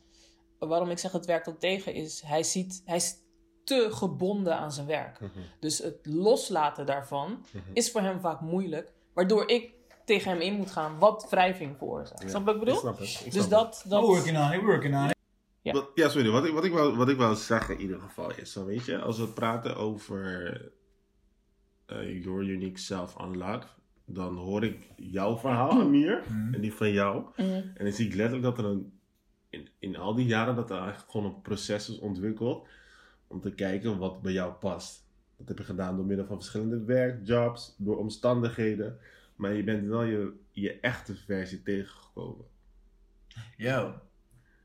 waarom 0.58 0.90
ik 0.90 0.98
zeg 0.98 1.12
het 1.12 1.26
werkt 1.26 1.48
ook 1.48 1.60
tegen, 1.60 1.94
is 1.94 2.22
hij 2.26 2.42
ziet, 2.42 2.82
hij 2.84 2.96
is 2.96 3.14
te 3.68 3.88
gebonden 3.90 4.56
aan 4.58 4.72
zijn 4.72 4.86
werk. 4.86 5.20
Mhm. 5.20 5.30
Dus 5.60 5.78
het 5.78 5.98
loslaten 6.02 6.86
daarvan 6.86 7.44
Mhm. 7.50 7.64
is 7.72 7.90
voor 7.90 8.00
hem 8.00 8.20
vaak 8.20 8.40
moeilijk, 8.40 8.92
waardoor 9.14 9.48
ik 9.48 9.70
tegen 10.04 10.30
hem 10.30 10.40
in 10.40 10.52
moet 10.54 10.70
gaan 10.70 10.98
wat 10.98 11.26
wrijving 11.30 11.76
veroorzaakt. 11.76 12.22
Ja, 12.22 12.28
Snap 12.28 12.40
je 12.40 12.46
wat 12.46 12.54
ik 12.54 12.60
bedoel? 12.60 12.74
Ik 12.74 12.80
snap 12.80 12.98
het. 12.98 13.22
Ik 13.24 13.32
dus 13.32 13.44
snap 13.44 13.50
dat, 13.60 13.84
dat 13.88 14.02
on 14.02 14.16
it, 14.16 14.24
we're 14.24 14.64
working 14.64 14.96
on 14.96 15.08
it. 15.08 15.16
Ja. 15.62 15.72
Wat, 15.72 15.90
ja, 15.94 16.08
sorry. 16.08 16.30
Wat 16.30 16.44
ik, 16.44 16.52
wat, 16.52 16.64
ik 16.64 16.72
wou, 16.72 16.96
wat 16.96 17.08
ik 17.08 17.16
wou 17.16 17.34
zeggen 17.36 17.74
in 17.74 17.80
ieder 17.80 18.00
geval 18.00 18.30
is, 18.36 18.52
zo, 18.52 18.64
weet 18.64 18.84
je, 18.84 18.98
als 18.98 19.18
we 19.18 19.26
praten 19.28 19.76
over 19.76 20.52
eh, 21.86 22.22
Your 22.24 22.42
Unique 22.42 22.78
Self 22.78 23.14
Unlock, 23.20 23.66
dan 24.04 24.36
hoor 24.36 24.64
ik 24.64 24.90
jouw 24.96 25.36
verhaal, 25.38 25.70
Amir, 25.70 26.22
Mhm. 26.28 26.54
en 26.54 26.60
die 26.60 26.72
van 26.74 26.92
jou. 26.92 27.24
En 27.36 27.74
dan 27.78 27.92
zie 27.92 28.06
ik 28.06 28.14
letterlijk 28.14 28.42
dat 28.42 28.58
er 28.58 28.64
een, 28.64 28.98
in, 29.50 29.68
in 29.78 29.96
al 29.96 30.14
die 30.14 30.26
jaren, 30.26 30.56
dat 30.56 30.70
er 30.70 30.78
eigenlijk 30.78 31.10
gewoon 31.10 31.26
een 31.26 31.40
proces 31.42 31.88
is 31.88 31.98
ontwikkeld 31.98 32.66
om 33.28 33.40
te 33.40 33.50
kijken 33.54 33.98
wat 33.98 34.22
bij 34.22 34.32
jou 34.32 34.52
past. 34.52 35.06
Dat 35.36 35.48
heb 35.48 35.58
je 35.58 35.64
gedaan 35.64 35.96
door 35.96 36.04
middel 36.06 36.26
van 36.26 36.36
verschillende 36.36 36.84
werkjobs, 36.84 37.74
door 37.78 37.96
omstandigheden. 37.98 38.98
Maar 39.36 39.52
je 39.54 39.64
bent 39.64 39.86
wel 39.86 40.02
je, 40.02 40.32
je 40.50 40.80
echte 40.80 41.14
versie 41.16 41.62
tegengekomen. 41.62 42.44
Yo, 43.56 43.94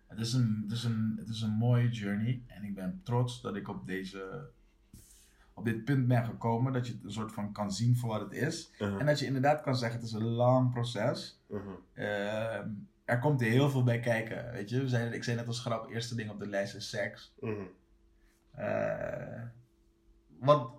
het 0.08 0.20
is, 0.20 0.34
een, 0.34 0.60
het, 0.64 0.72
is 0.72 0.84
een, 0.84 1.16
het 1.20 1.30
is 1.30 1.42
een 1.42 1.52
mooie 1.52 1.90
journey. 1.90 2.42
En 2.48 2.64
ik 2.64 2.76
ben 2.76 3.02
trots 3.04 3.42
dat 3.42 3.56
ik 3.56 3.68
op, 3.70 3.88
deze, 3.88 4.50
op 5.54 5.66
dit 5.66 5.86
punt 5.86 6.08
ben 6.08 6.26
gekomen. 6.26 6.74
Dat 6.74 6.88
je 6.88 6.94
het 6.94 7.04
een 7.04 7.12
soort 7.12 7.32
van 7.32 7.52
kan 7.52 7.72
zien 7.72 7.98
voor 7.98 8.10
wat 8.10 8.22
het 8.22 8.34
is. 8.34 8.72
Uh-huh, 8.80 9.00
En 9.00 9.06
dat 9.06 9.20
je 9.20 9.26
inderdaad 9.26 9.62
kan 9.62 9.76
zeggen, 9.76 10.00
het 10.00 10.08
is 10.08 10.14
een 10.14 10.24
lang 10.24 10.72
proces. 10.72 11.40
uh-huh, 11.48 11.72
Ehm, 11.94 12.70
er 13.06 13.20
komt 13.20 13.40
heel 13.42 13.70
veel 13.70 13.84
bij 13.84 14.00
kijken. 14.00 14.52
Weet 14.52 14.70
je, 14.70 14.80
we 14.82 14.88
zijn, 14.88 15.14
ik 15.14 15.24
zei 15.24 15.36
net 15.38 15.48
als 15.48 15.60
grap, 15.60 15.90
eerste 15.90 16.16
ding 16.16 16.30
op 16.30 16.40
de 16.40 16.48
lijst 16.48 16.76
is 16.76 16.90
seks. 16.90 17.34
uh-huh. 17.42 17.64
Eh, 18.54 19.42
wat 20.40 20.72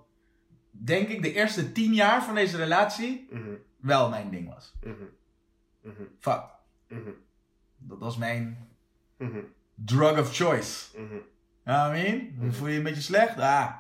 denk 0.71 1.09
ik 1.09 1.23
de 1.23 1.33
eerste 1.33 1.73
tien 1.73 1.95
jaar 1.95 2.25
van 2.25 2.35
deze 2.35 2.57
relatie 2.57 3.27
Mhm, 3.31 3.55
wel 3.77 4.09
mijn 4.09 4.31
ding 4.31 4.55
was. 4.55 4.75
mhm, 4.83 4.95
mhm, 5.81 6.03
Fuck, 6.19 6.43
mhm, 6.89 7.11
dat 7.77 7.99
was 7.99 8.17
mijn 8.17 8.69
drug 9.75 10.19
of 10.21 10.35
choice. 10.37 10.87
You 10.97 11.07
know 11.65 11.97
I 11.97 12.03
mean? 12.03 12.35
Mhm. 12.39 12.51
Voel 12.51 12.67
je 12.67 12.73
je 12.73 12.79
een 12.79 12.85
beetje 12.85 13.03
slecht? 13.03 13.39
Ah, 13.39 13.71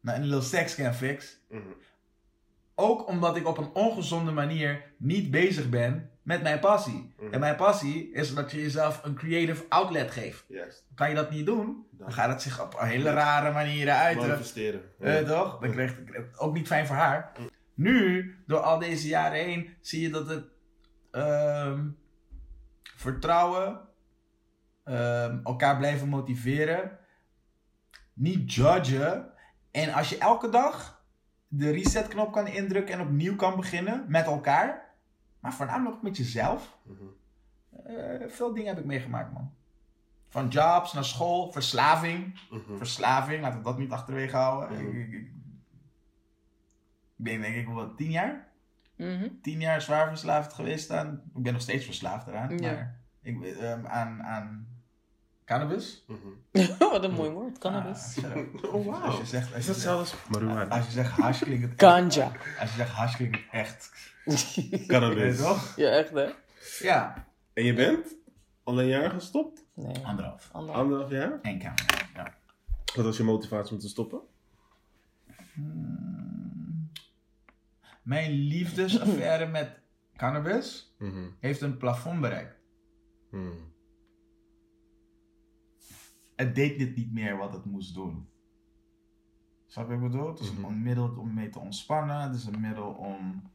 nou, 0.00 0.18
een 0.18 0.24
little 0.24 0.42
sex 0.42 0.74
can 0.74 0.94
fix. 0.94 1.38
Ook 2.74 3.06
omdat 3.08 3.36
ik 3.36 3.46
op 3.46 3.58
een 3.58 3.72
ongezonde 3.74 4.30
manier 4.32 4.82
niet 4.96 5.30
bezig 5.30 5.68
ben 5.68 6.10
met 6.24 6.42
mijn 6.42 6.58
passie. 6.58 7.14
Mhm. 7.18 7.32
En 7.32 7.40
mijn 7.40 7.56
passie 7.56 8.12
is 8.12 8.34
dat 8.34 8.50
je 8.50 8.62
jezelf 8.62 9.04
een 9.04 9.14
creative 9.14 9.64
outlet 9.68 10.10
geeft. 10.10 10.44
Juist. 10.48 10.84
Kan 10.94 11.08
je 11.08 11.14
dat 11.14 11.30
niet 11.30 11.46
doen, 11.46 11.86
dan 11.90 12.12
gaat 12.12 12.28
het 12.28 12.42
zich 12.42 12.62
op 12.62 12.80
hele 12.80 13.10
rare 13.10 13.52
manieren 13.52 13.94
uiten. 13.94 14.26
Manifesteren. 14.26 14.80
Eh, 15.00 15.18
toch? 15.18 15.58
Dan 15.58 15.70
krijgt 15.70 15.96
het 15.96 16.38
ook 16.38 16.54
niet 16.54 16.66
fijn 16.66 16.86
voor 16.86 16.96
haar. 16.96 17.32
Nu, 17.74 18.34
door 18.46 18.58
al 18.58 18.78
deze 18.78 19.08
jaren 19.08 19.44
heen, 19.44 19.74
zie 19.80 20.02
je 20.02 20.10
dat 20.10 20.28
het 20.28 20.44
ehm, 21.10 21.88
vertrouwen, 22.96 23.80
ehm, 24.84 25.38
elkaar 25.44 25.76
blijven 25.76 26.08
motiveren, 26.08 26.98
niet 28.12 28.54
judgen. 28.54 29.32
En 29.70 29.92
als 29.92 30.08
je 30.08 30.18
elke 30.18 30.48
dag 30.48 31.02
de 31.48 31.70
resetknop 31.70 32.32
kan 32.32 32.46
indrukken 32.46 32.94
en 32.94 33.00
opnieuw 33.00 33.36
kan 33.36 33.56
beginnen 33.56 34.04
met 34.08 34.26
elkaar. 34.26 34.83
Maar 35.44 35.54
voornamelijk 35.54 35.96
ook 35.96 36.02
met 36.02 36.16
jezelf. 36.16 36.78
Mhm. 36.82 37.04
Eh, 37.86 38.28
veel 38.28 38.52
dingen 38.52 38.68
heb 38.68 38.78
ik 38.78 38.84
meegemaakt, 38.84 39.32
man. 39.32 39.54
Van 40.28 40.48
jobs 40.48 40.92
naar 40.92 41.04
school, 41.04 41.52
verslaving. 41.52 42.40
Mhm. 42.50 42.76
Verslaving, 42.76 43.42
laten 43.42 43.58
we 43.58 43.64
dat 43.64 43.78
niet 43.78 43.90
achterwege 43.90 44.36
houden. 44.36 44.78
Mhm. 44.78 44.96
Ik, 44.96 45.08
ik, 45.08 45.12
ik 45.12 45.30
ben 47.16 47.40
denk 47.40 47.54
ik 47.54 47.66
wel 47.66 47.94
tien 47.94 48.10
jaar. 48.10 48.48
Mhm. 48.96 49.28
Tien 49.42 49.60
jaar 49.60 49.80
zwaar 49.80 50.08
verslaafd 50.08 50.52
geweest 50.52 50.90
aan. 50.90 51.22
Ik 51.34 51.42
ben 51.42 51.52
nog 51.52 51.62
steeds 51.62 51.84
verslaafd 51.84 52.26
eraan. 52.26 52.58
Ja. 52.58 52.72
Maar 52.72 53.00
ik, 53.22 53.42
ehm, 53.42 53.86
aan, 53.86 54.22
aan 54.22 54.66
cannabis. 55.44 56.04
Mhm. 56.06 56.68
Wat 56.92 57.04
een 57.04 57.12
mooi 57.12 57.30
woord, 57.30 57.58
cannabis. 57.58 58.16
Ah. 58.24 58.74
Oh, 58.74 58.86
wauw. 58.86 59.00
Als 59.00 59.18
je 59.18 59.26
zegt, 59.26 59.46
als 59.54 59.58
Is 59.58 59.66
je 59.66 59.72
dat 59.72 59.80
zelfs 59.80 60.14
marijuana? 60.30 60.68
als 60.76 60.84
je 60.86 60.90
zegt 60.92 61.10
hash 61.10 61.42
klinkt 61.42 61.62
het 61.62 61.70
echt. 61.70 61.80
Ganja. 61.92 62.32
Als 62.60 62.70
je 62.70 62.76
zegt 62.76 62.90
hash 62.90 63.16
klinkt 63.16 63.36
het 63.36 63.46
echt. 63.50 63.90
Cannabis. 64.88 65.38
toch? 65.38 65.76
ja, 65.76 65.88
echt 65.88 66.10
hè? 66.10 66.28
Ja. 66.78 67.26
En 67.52 67.64
je 67.64 67.74
bent 67.74 68.14
al 68.62 68.80
een 68.80 68.86
jaar 68.86 69.10
gestopt? 69.10 69.64
Nee. 69.74 70.04
Anderhalf. 70.06 70.48
Ander. 70.52 70.74
Anderhalf 70.74 71.10
jaar? 71.10 71.38
En 71.42 71.58
camera. 71.58 71.98
Ja. 72.14 72.34
Wat 72.94 73.04
was 73.04 73.16
je 73.16 73.22
motivatie 73.22 73.72
om 73.74 73.78
te 73.80 73.88
stoppen? 73.88 74.20
Hmm. 75.54 76.90
Mijn 78.02 78.30
liefdesaffaire 78.30 79.46
met 79.46 79.70
cannabis 80.16 80.94
Mhm. 80.98 81.24
heeft 81.40 81.60
een 81.60 81.76
plafond 81.76 82.20
bereikt. 82.20 82.56
Mhm. 83.30 83.48
Het 86.36 86.54
deed 86.54 86.78
dit 86.78 86.96
niet 86.96 87.12
meer 87.12 87.36
wat 87.36 87.52
het 87.52 87.64
moest 87.64 87.94
doen. 87.94 88.28
Snap 89.66 89.88
je 89.88 89.94
wat 89.96 90.04
ik 90.04 90.10
bedoel? 90.10 90.28
Het 90.28 90.38
is 90.40 90.52
Mhm. 90.52 90.64
een 90.64 90.82
middel 90.82 91.14
om 91.18 91.34
mee 91.34 91.48
te 91.48 91.58
ontspannen. 91.58 92.20
Het 92.20 92.34
is 92.34 92.44
een 92.44 92.60
middel 92.60 92.88
om 92.92 93.52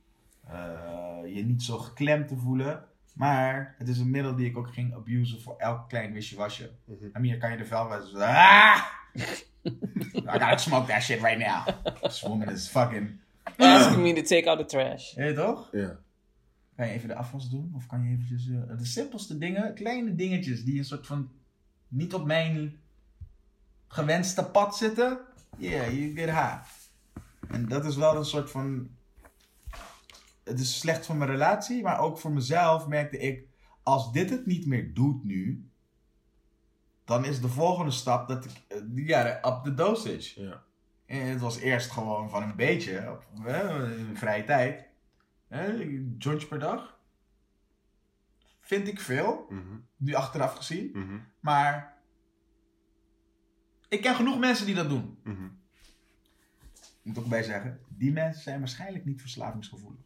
eh, 0.48 1.20
je 1.36 1.46
niet 1.46 1.64
zo 1.64 1.78
geklemd 1.78 2.28
te 2.28 2.38
voelen. 2.38 2.84
Maar 3.16 3.76
het 3.78 3.88
is 3.88 4.00
een 4.00 4.10
middel 4.10 4.36
die 4.36 4.46
ik 4.50 4.58
ook 4.58 4.74
ging 4.74 4.94
abusen 4.94 5.42
voor 5.42 5.56
elk 5.58 5.90
klein 5.90 6.14
wisje-wasje. 6.14 6.72
Mhm. 6.86 7.06
Amir, 7.14 7.38
kan 7.38 7.52
je 7.52 7.58
de 7.58 7.66
vel 7.66 7.88
wijzen? 7.90 8.20
Ah! 8.22 8.82
I 10.16 10.22
gotta 10.40 10.58
smoke 10.58 10.88
that 10.88 11.02
shit 11.02 11.22
right 11.22 11.38
now. 11.38 11.68
This 12.02 12.22
woman 12.22 12.50
is 12.50 12.68
fucking... 12.68 13.20
Asking 13.58 14.02
me 14.04 14.14
to 14.14 14.22
take 14.22 14.50
out 14.50 14.60
the 14.60 14.66
trash. 14.66 15.14
Weet 15.16 15.30
je 15.30 15.34
toch? 15.36 15.70
Ja. 15.72 16.00
Kan 16.76 16.88
je 16.88 16.94
even 16.94 17.08
de 17.08 17.16
afwas 17.16 17.50
doen? 17.50 17.72
Of 17.76 17.86
kan 17.86 18.04
je 18.04 18.10
eventjes... 18.12 18.50
eh, 18.50 18.78
de 18.78 18.86
simpelste 18.86 19.38
dingen, 19.38 19.74
kleine 19.74 20.16
dingetjes 20.16 20.64
die 20.64 20.78
een 20.78 20.86
soort 20.86 21.08
van... 21.08 21.30
Niet 21.90 22.14
op 22.14 22.26
mijn 22.26 22.80
gewenste 23.88 24.44
pad 24.46 24.78
zitten. 24.78 25.20
Yeah, 25.58 25.92
you 25.94 26.16
get 26.16 26.30
high. 26.30 26.60
En 27.48 27.68
dat 27.68 27.86
is 27.86 27.96
wel 27.96 28.16
een 28.16 28.26
soort 28.26 28.52
van... 28.52 28.90
Het 30.44 30.60
is 30.60 30.80
slecht 30.80 31.06
voor 31.06 31.16
mijn 31.16 31.30
relatie, 31.30 31.84
maar 31.84 32.00
ook 32.00 32.18
voor 32.20 32.32
mezelf 32.32 32.88
merkte 32.88 33.18
ik... 33.18 33.48
Als 33.84 34.12
dit 34.12 34.30
het 34.30 34.46
niet 34.46 34.66
meer 34.66 34.94
doet 34.94 35.24
nu... 35.24 35.70
Dan 37.06 37.26
is 37.26 37.42
de 37.42 37.48
volgende 37.48 37.92
stap 37.92 38.28
dat 38.28 38.46
ik... 38.46 38.52
eh, 38.68 39.08
Ja, 39.08 39.38
up 39.46 39.64
the 39.64 39.74
dosage. 39.74 40.42
Ja. 40.42 40.64
En 41.06 41.26
het 41.26 41.42
was 41.42 41.58
eerst 41.58 41.92
gewoon 41.92 42.30
van 42.30 42.44
een 42.44 42.56
beetje, 42.56 43.12
op, 43.12 43.26
hè, 43.42 43.96
in 43.98 44.18
vrije 44.18 44.44
tijd. 44.44 44.86
Hè, 45.48 45.66
jointje 46.18 46.48
per 46.48 46.60
dag. 46.60 46.99
Vind 48.70 48.88
ik 48.88 49.00
veel, 49.00 49.46
Mhm. 49.50 49.62
nu 49.98 50.14
achteraf 50.14 50.54
gezien. 50.56 50.90
Mhm. 50.94 51.18
Maar 51.40 51.98
ik 53.88 54.02
ken 54.02 54.16
genoeg 54.16 54.40
mensen 54.40 54.66
die 54.66 54.76
dat 54.76 54.90
doen. 54.90 55.20
Mhm. 55.24 55.46
Ik 56.82 57.02
moet 57.04 57.18
ook 57.18 57.26
bij 57.26 57.44
zeggen, 57.44 57.80
die 57.88 58.12
mensen 58.12 58.42
zijn 58.42 58.60
waarschijnlijk 58.60 59.06
niet 59.06 59.22
verslavingsgevoelig. 59.22 60.00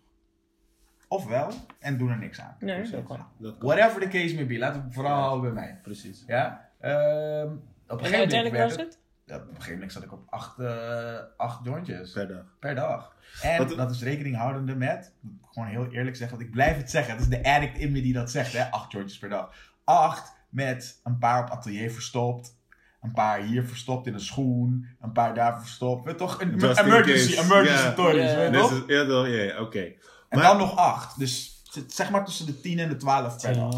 Of 1.07 1.25
wel, 1.25 1.49
en 1.79 1.97
doen 1.97 2.09
er 2.09 2.17
niks 2.17 2.39
aan. 2.41 2.55
Nee, 2.59 2.79
Dus, 2.81 2.91
dat 2.91 3.05
kan. 3.05 3.27
Dat 3.37 3.57
kan. 3.57 3.67
Whatever 3.69 4.01
the 4.01 4.07
case 4.07 4.35
may 4.35 4.47
be, 4.47 4.57
laten 4.57 4.79
we 4.79 4.85
het 4.85 4.95
vooral 4.95 5.19
houden 5.21 5.53
bij 5.53 5.63
mij. 5.63 5.79
Precies. 5.81 6.23
Ja? 6.27 6.69
Ehm, 6.79 6.91
op 6.93 6.99
een 6.99 7.51
En 7.51 7.97
gegeven 7.97 8.11
moment 8.11 8.13
uiteindelijk 8.33 8.63
was 8.63 8.75
het- 8.75 8.99
op 9.27 9.39
een 9.41 9.47
gegeven 9.55 9.73
moment 9.73 9.91
zat 9.91 10.03
ik 10.03 10.11
op 10.11 10.23
acht, 10.29 10.59
eh, 10.59 11.17
acht 11.37 11.65
jointjes. 11.65 12.11
Per 12.11 12.27
dag. 12.27 12.43
Per 12.59 12.75
dag. 12.75 13.15
En 13.41 13.57
Wat- 13.57 13.77
dat 13.77 13.91
is 13.91 14.03
rekening 14.03 14.35
houdende 14.35 14.75
met, 14.75 15.13
gewoon 15.51 15.67
heel 15.69 15.87
eerlijk 15.91 16.15
zeggen, 16.15 16.37
want 16.37 16.49
ik 16.49 16.53
blijf 16.53 16.77
het 16.77 16.89
zeggen. 16.91 17.13
Het 17.13 17.21
is 17.21 17.29
de 17.29 17.43
addict 17.43 17.77
in 17.77 17.91
me 17.91 18.01
die 18.01 18.13
dat 18.13 18.31
zegt, 18.31 18.53
hè. 18.53 18.71
Acht 18.71 18.91
jointjes 18.91 19.19
per 19.19 19.29
dag. 19.29 19.53
Acht 19.83 20.31
met 20.49 20.99
een 21.03 21.17
paar 21.17 21.43
op 21.43 21.49
atelier 21.49 21.91
verstopt. 21.91 22.55
Een 23.01 23.13
paar 23.13 23.39
hier 23.41 23.63
verstopt 23.63 24.07
in 24.07 24.13
een 24.13 24.19
schoen. 24.19 24.87
Een 25.01 25.11
paar 25.11 25.33
daar 25.33 25.59
verstopt. 25.59 26.05
Weet 26.05 26.17
toch? 26.17 26.41
Een 26.41 26.55
Just 26.57 26.79
emergency, 26.79 27.37
emergency 27.39 27.83
Ja. 27.83 27.93
toys, 27.93 28.35
weet 28.35 28.53
toch? 28.53 28.71
is, 28.71 28.95
ja, 28.95 29.05
wel, 29.05 29.25
ja, 29.25 29.43
ja, 29.43 29.59
oké. 29.61 29.79
En 29.81 29.95
Maar- 30.29 30.41
dan 30.47 30.57
nog 30.57 30.75
acht. 30.77 31.19
Dus 31.19 31.61
zit- 31.63 31.93
zeg 31.93 32.09
maar 32.09 32.25
tussen 32.25 32.45
de 32.45 32.59
10 32.61 32.79
en 32.79 32.89
de 32.89 32.95
12 32.95 33.41
per 33.41 33.53
dag. 33.53 33.73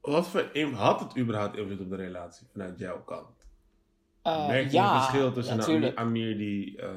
Wat 0.00 0.28
voor 0.28 0.50
invloed 0.52 0.78
had 0.78 1.00
het 1.00 1.18
überhaupt 1.18 1.56
invloed 1.56 1.80
op 1.80 1.90
de 1.90 1.96
relatie 1.96 2.46
vanuit 2.52 2.78
jouw 2.78 3.02
kant? 3.02 3.26
Eh, 4.26 4.46
Merk 4.46 4.64
je 4.66 4.72
ja, 4.72 4.94
een 4.94 5.00
verschil 5.02 5.32
tussen 5.32 5.56
natuurlijk. 5.56 5.92
een 5.98 6.04
Amir 6.04 6.36
die 6.38 6.76
eh, 6.80 6.88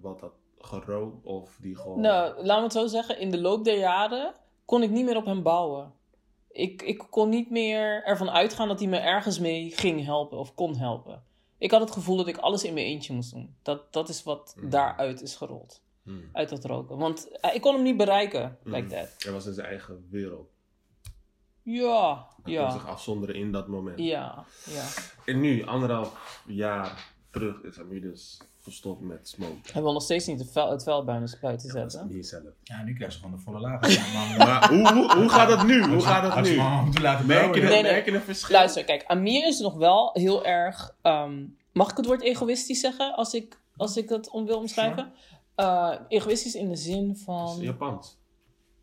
wat 0.00 0.20
had 0.20 0.32
gerookt 0.58 1.24
of 1.26 1.56
die 1.60 1.76
gewoon... 1.76 2.00
Nou, 2.00 2.34
laten 2.44 2.56
we 2.56 2.62
het 2.62 2.72
zo 2.72 2.86
zeggen. 2.86 3.18
In 3.20 3.30
de 3.30 3.40
loop 3.40 3.64
der 3.64 3.78
jaren 3.78 4.32
kon 4.64 4.82
ik 4.82 4.90
niet 4.90 5.04
meer 5.04 5.16
op 5.16 5.24
hem 5.24 5.42
bouwen. 5.42 5.92
Ik, 6.50 6.82
ik 6.82 7.04
kon 7.10 7.28
niet 7.28 7.50
meer 7.50 8.02
ervan 8.04 8.30
uitgaan 8.30 8.68
dat 8.68 8.78
hij 8.80 8.88
me 8.88 8.96
ergens 8.98 9.38
mee 9.38 9.70
ging 9.70 10.04
helpen 10.04 10.38
of 10.38 10.54
kon 10.54 10.76
helpen. 10.76 11.22
Ik 11.58 11.70
had 11.70 11.80
het 11.80 11.90
gevoel 11.90 12.16
dat 12.16 12.26
ik 12.26 12.36
alles 12.36 12.64
in 12.64 12.74
mijn 12.74 12.86
eentje 12.86 13.12
moest 13.12 13.32
doen. 13.34 13.54
Dat, 13.62 13.92
dat 13.92 14.08
is 14.08 14.22
wat 14.22 14.54
Mhm. 14.56 14.68
daaruit 14.68 15.22
is 15.22 15.36
gerold. 15.36 15.82
Hmm. 16.02 16.28
Uit 16.32 16.48
dat 16.48 16.64
roken. 16.64 16.98
Want 16.98 17.30
eh, 17.40 17.54
ik 17.54 17.60
kon 17.60 17.74
hem 17.74 17.82
niet 17.82 17.96
bereiken, 17.96 18.58
like 18.64 18.80
Mhm. 18.86 18.88
that. 18.88 19.14
Hij 19.18 19.32
was 19.32 19.46
in 19.46 19.52
zijn 19.54 19.66
eigen 19.66 20.06
wereld. 20.10 20.50
Ja, 21.62 22.14
Hij 22.14 22.42
kon 22.42 22.52
ja, 22.52 22.70
zich 22.70 22.86
afzonderen 22.88 23.34
in 23.34 23.52
dat 23.52 23.68
moment. 23.68 23.98
ja, 23.98 24.44
ja. 24.64 24.84
En 25.24 25.40
nu, 25.40 25.64
anderhalf 25.64 26.40
jaar 26.46 27.12
terug, 27.30 27.62
is 27.62 27.78
Amir 27.80 28.00
dus 28.00 28.40
gestopt 28.62 29.00
met 29.00 29.28
smoken. 29.28 29.72
Hij 29.72 29.82
wil 29.82 29.92
nog 29.92 30.02
steeds 30.02 30.26
niet 30.26 30.38
het 30.38 30.52
vel, 30.52 30.70
het 30.70 30.82
vel 30.82 31.04
buiten 31.04 31.38
Dat 31.50 31.60
zetten. 31.60 32.08
niet 32.08 32.26
zelf. 32.26 32.44
Ja, 32.62 32.82
nu 32.82 32.94
krijg 32.94 33.12
je 33.12 33.18
gewoon 33.20 33.34
de 33.36 33.42
volle 33.42 33.60
laag. 33.60 33.80
Maar 34.38 34.68
hoe, 34.68 34.92
hoe, 34.92 35.12
hoe 35.14 35.28
gaat 35.28 35.48
dat 35.48 35.66
nu? 35.66 35.84
Hoe 35.86 36.00
gaat 36.00 36.22
dat 36.22 36.32
Als 36.32 36.48
je 36.48 36.54
nu? 36.56 36.62
moeten 36.84 37.02
laten 37.02 37.26
Merk 37.26 37.40
je, 37.40 37.48
bouwen, 37.50 37.62
een, 37.62 37.68
Nee, 37.72 37.82
nee. 37.82 37.92
merk 37.92 38.04
je 38.06 38.12
een 38.14 38.20
verschil? 38.22 38.56
Luister, 38.56 38.84
kijk, 38.84 39.04
Amir 39.06 39.46
is 39.46 39.58
nog 39.58 39.74
wel 39.74 40.10
heel 40.12 40.44
erg. 40.44 40.94
ehm, 41.02 41.44
mag 41.72 41.90
ik 41.90 41.96
het 41.96 42.06
woord 42.06 42.22
egoïstisch 42.22 42.80
zeggen 42.80 43.14
als 43.16 43.34
ik, 43.34 43.58
als 43.76 43.96
ik 43.96 44.08
het 44.08 44.30
om 44.30 44.46
wil 44.46 44.58
omschrijven? 44.58 45.12
Eh, 45.54 45.92
egoïstisch 46.08 46.54
in 46.54 46.68
de 46.68 46.76
zin 46.76 47.08
Dat 47.08 47.18
van. 47.18 47.56
Japans. 47.60 48.18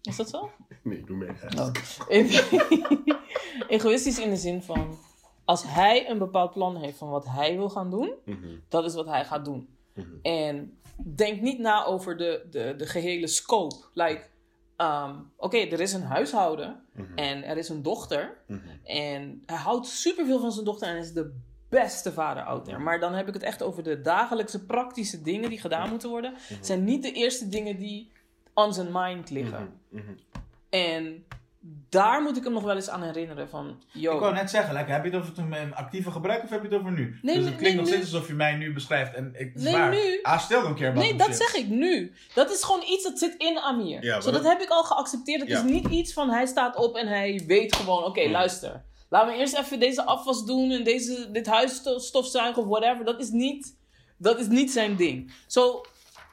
Is 0.07 0.15
dat 0.15 0.29
zo? 0.29 0.49
Nee, 0.83 1.03
doe 1.05 1.17
mee. 1.17 1.29
Oh. 1.57 1.71
egoïstisch 3.67 4.19
in 4.19 4.29
de 4.29 4.35
zin 4.35 4.61
van. 4.63 4.97
Als 5.45 5.63
hij 5.65 6.09
een 6.09 6.17
bepaald 6.17 6.51
plan 6.53 6.77
heeft 6.77 6.97
van 6.97 7.09
wat 7.09 7.25
hij 7.25 7.55
wil 7.55 7.69
gaan 7.69 7.89
doen, 7.89 8.13
Mhm, 8.25 8.47
dat 8.69 8.85
is 8.85 8.93
wat 8.93 9.05
hij 9.05 9.25
gaat 9.25 9.45
doen. 9.45 9.67
mhm. 9.93 10.07
En 10.21 10.77
denk 11.15 11.41
niet 11.41 11.59
na 11.59 11.85
over 11.85 12.17
de, 12.17 12.45
de, 12.51 12.73
de 12.77 12.85
gehele 12.85 13.27
scope. 13.27 13.75
Like, 13.93 14.21
ehm, 14.75 15.15
oké, 15.37 15.57
er 15.57 15.79
is 15.79 15.93
een 15.93 16.01
huishouden 16.03 16.81
Mhm, 16.93 17.17
en 17.17 17.43
er 17.43 17.57
is 17.57 17.69
een 17.69 17.81
dochter. 17.81 18.37
En 18.83 19.43
hij 19.45 19.57
houdt 19.57 19.87
superveel 19.87 20.39
van 20.39 20.51
zijn 20.51 20.65
dochter 20.65 20.87
en 20.87 20.97
is 20.97 21.13
de 21.13 21.33
beste 21.69 22.13
vader 22.13 22.43
out 22.43 22.65
there. 22.65 22.77
Maar 22.77 22.99
dan 22.99 23.13
heb 23.13 23.27
ik 23.27 23.33
het 23.33 23.43
echt 23.43 23.63
over 23.63 23.83
de 23.83 24.01
dagelijkse 24.01 24.65
praktische 24.65 25.21
dingen 25.21 25.49
die 25.49 25.59
gedaan 25.59 25.89
moeten 25.89 26.09
worden. 26.09 26.33
Het 26.37 26.65
zijn 26.65 26.83
niet 26.83 27.03
de 27.03 27.11
eerste 27.11 27.49
dingen 27.49 27.77
die 27.77 28.11
on 28.65 28.73
zijn 28.73 28.87
mind 28.91 29.29
liggen. 29.29 29.79
Mhm, 29.89 30.03
mhm. 30.03 30.13
En 30.69 31.25
daar 31.89 32.21
moet 32.21 32.37
ik 32.37 32.43
hem 32.43 32.53
nog 32.53 32.63
wel 32.63 32.75
eens 32.75 32.89
aan 32.89 33.03
herinneren 33.03 33.49
van... 33.49 33.81
Yo, 33.93 34.13
Ik 34.13 34.19
wou 34.19 34.33
net 34.33 34.49
zeggen, 34.49 34.75
like, 34.75 34.91
heb 34.91 35.03
je 35.05 35.09
het 35.11 35.29
over 35.29 35.43
mijn 35.43 35.75
actieve 35.75 36.11
gebruik 36.11 36.43
of 36.43 36.49
heb 36.49 36.61
je 36.61 36.67
het 36.67 36.77
over 36.79 36.91
nu? 36.91 37.19
Nee, 37.21 37.35
dus 37.35 37.43
het 37.43 37.53
nee, 37.53 37.59
klinkt 37.61 37.77
nog 37.77 37.85
nu. 37.85 37.91
steeds 37.91 38.13
alsof 38.13 38.27
je 38.27 38.33
mij 38.33 38.55
nu 38.55 38.73
beschrijft. 38.73 39.13
En 39.13 39.33
ik, 39.37 39.55
Nee, 39.55 39.73
maar, 39.77 39.89
nu. 39.89 40.19
Still 40.37 40.61
don't 40.61 40.75
care 40.77 40.89
about 40.89 41.03
Nee, 41.03 41.15
dat 41.15 41.35
zeg 41.35 41.53
ik 41.55 41.67
nu. 41.67 42.13
Dat 42.33 42.51
is 42.51 42.63
gewoon 42.63 42.83
iets 42.87 43.03
dat 43.03 43.19
zit 43.19 43.35
in 43.37 43.59
Amir. 43.59 44.03
Ja, 44.03 44.21
Zo, 44.21 44.31
dat 44.31 44.43
heb 44.43 44.61
ik 44.61 44.69
al 44.69 44.83
geaccepteerd. 44.83 45.39
Het 45.41 45.49
Ja. 45.49 45.57
is 45.57 45.63
niet 45.71 45.87
iets 45.87 46.13
van 46.13 46.29
hij 46.29 46.45
staat 46.45 46.75
op 46.75 46.95
en 46.95 47.07
hij 47.07 47.43
weet 47.47 47.75
gewoon... 47.75 48.03
Oké, 48.03 48.21
Hmm. 48.21 48.31
luister. 48.31 48.83
Laten 49.09 49.33
we 49.33 49.39
eerst 49.39 49.57
even 49.57 49.79
deze 49.79 50.05
afwas 50.05 50.45
doen 50.45 50.71
en 50.71 50.83
deze, 50.83 51.31
dit 51.31 51.47
huis 51.47 51.75
sto- 51.75 51.97
stofzuigen 51.99 52.61
of 52.61 52.67
whatever. 52.67 53.05
Dat 53.05 53.19
is 53.21 53.29
niet, 53.29 53.75
dat 54.17 54.39
is 54.39 54.47
niet 54.47 54.71
zijn 54.71 54.95
ding. 54.95 55.33
Zo, 55.47 55.85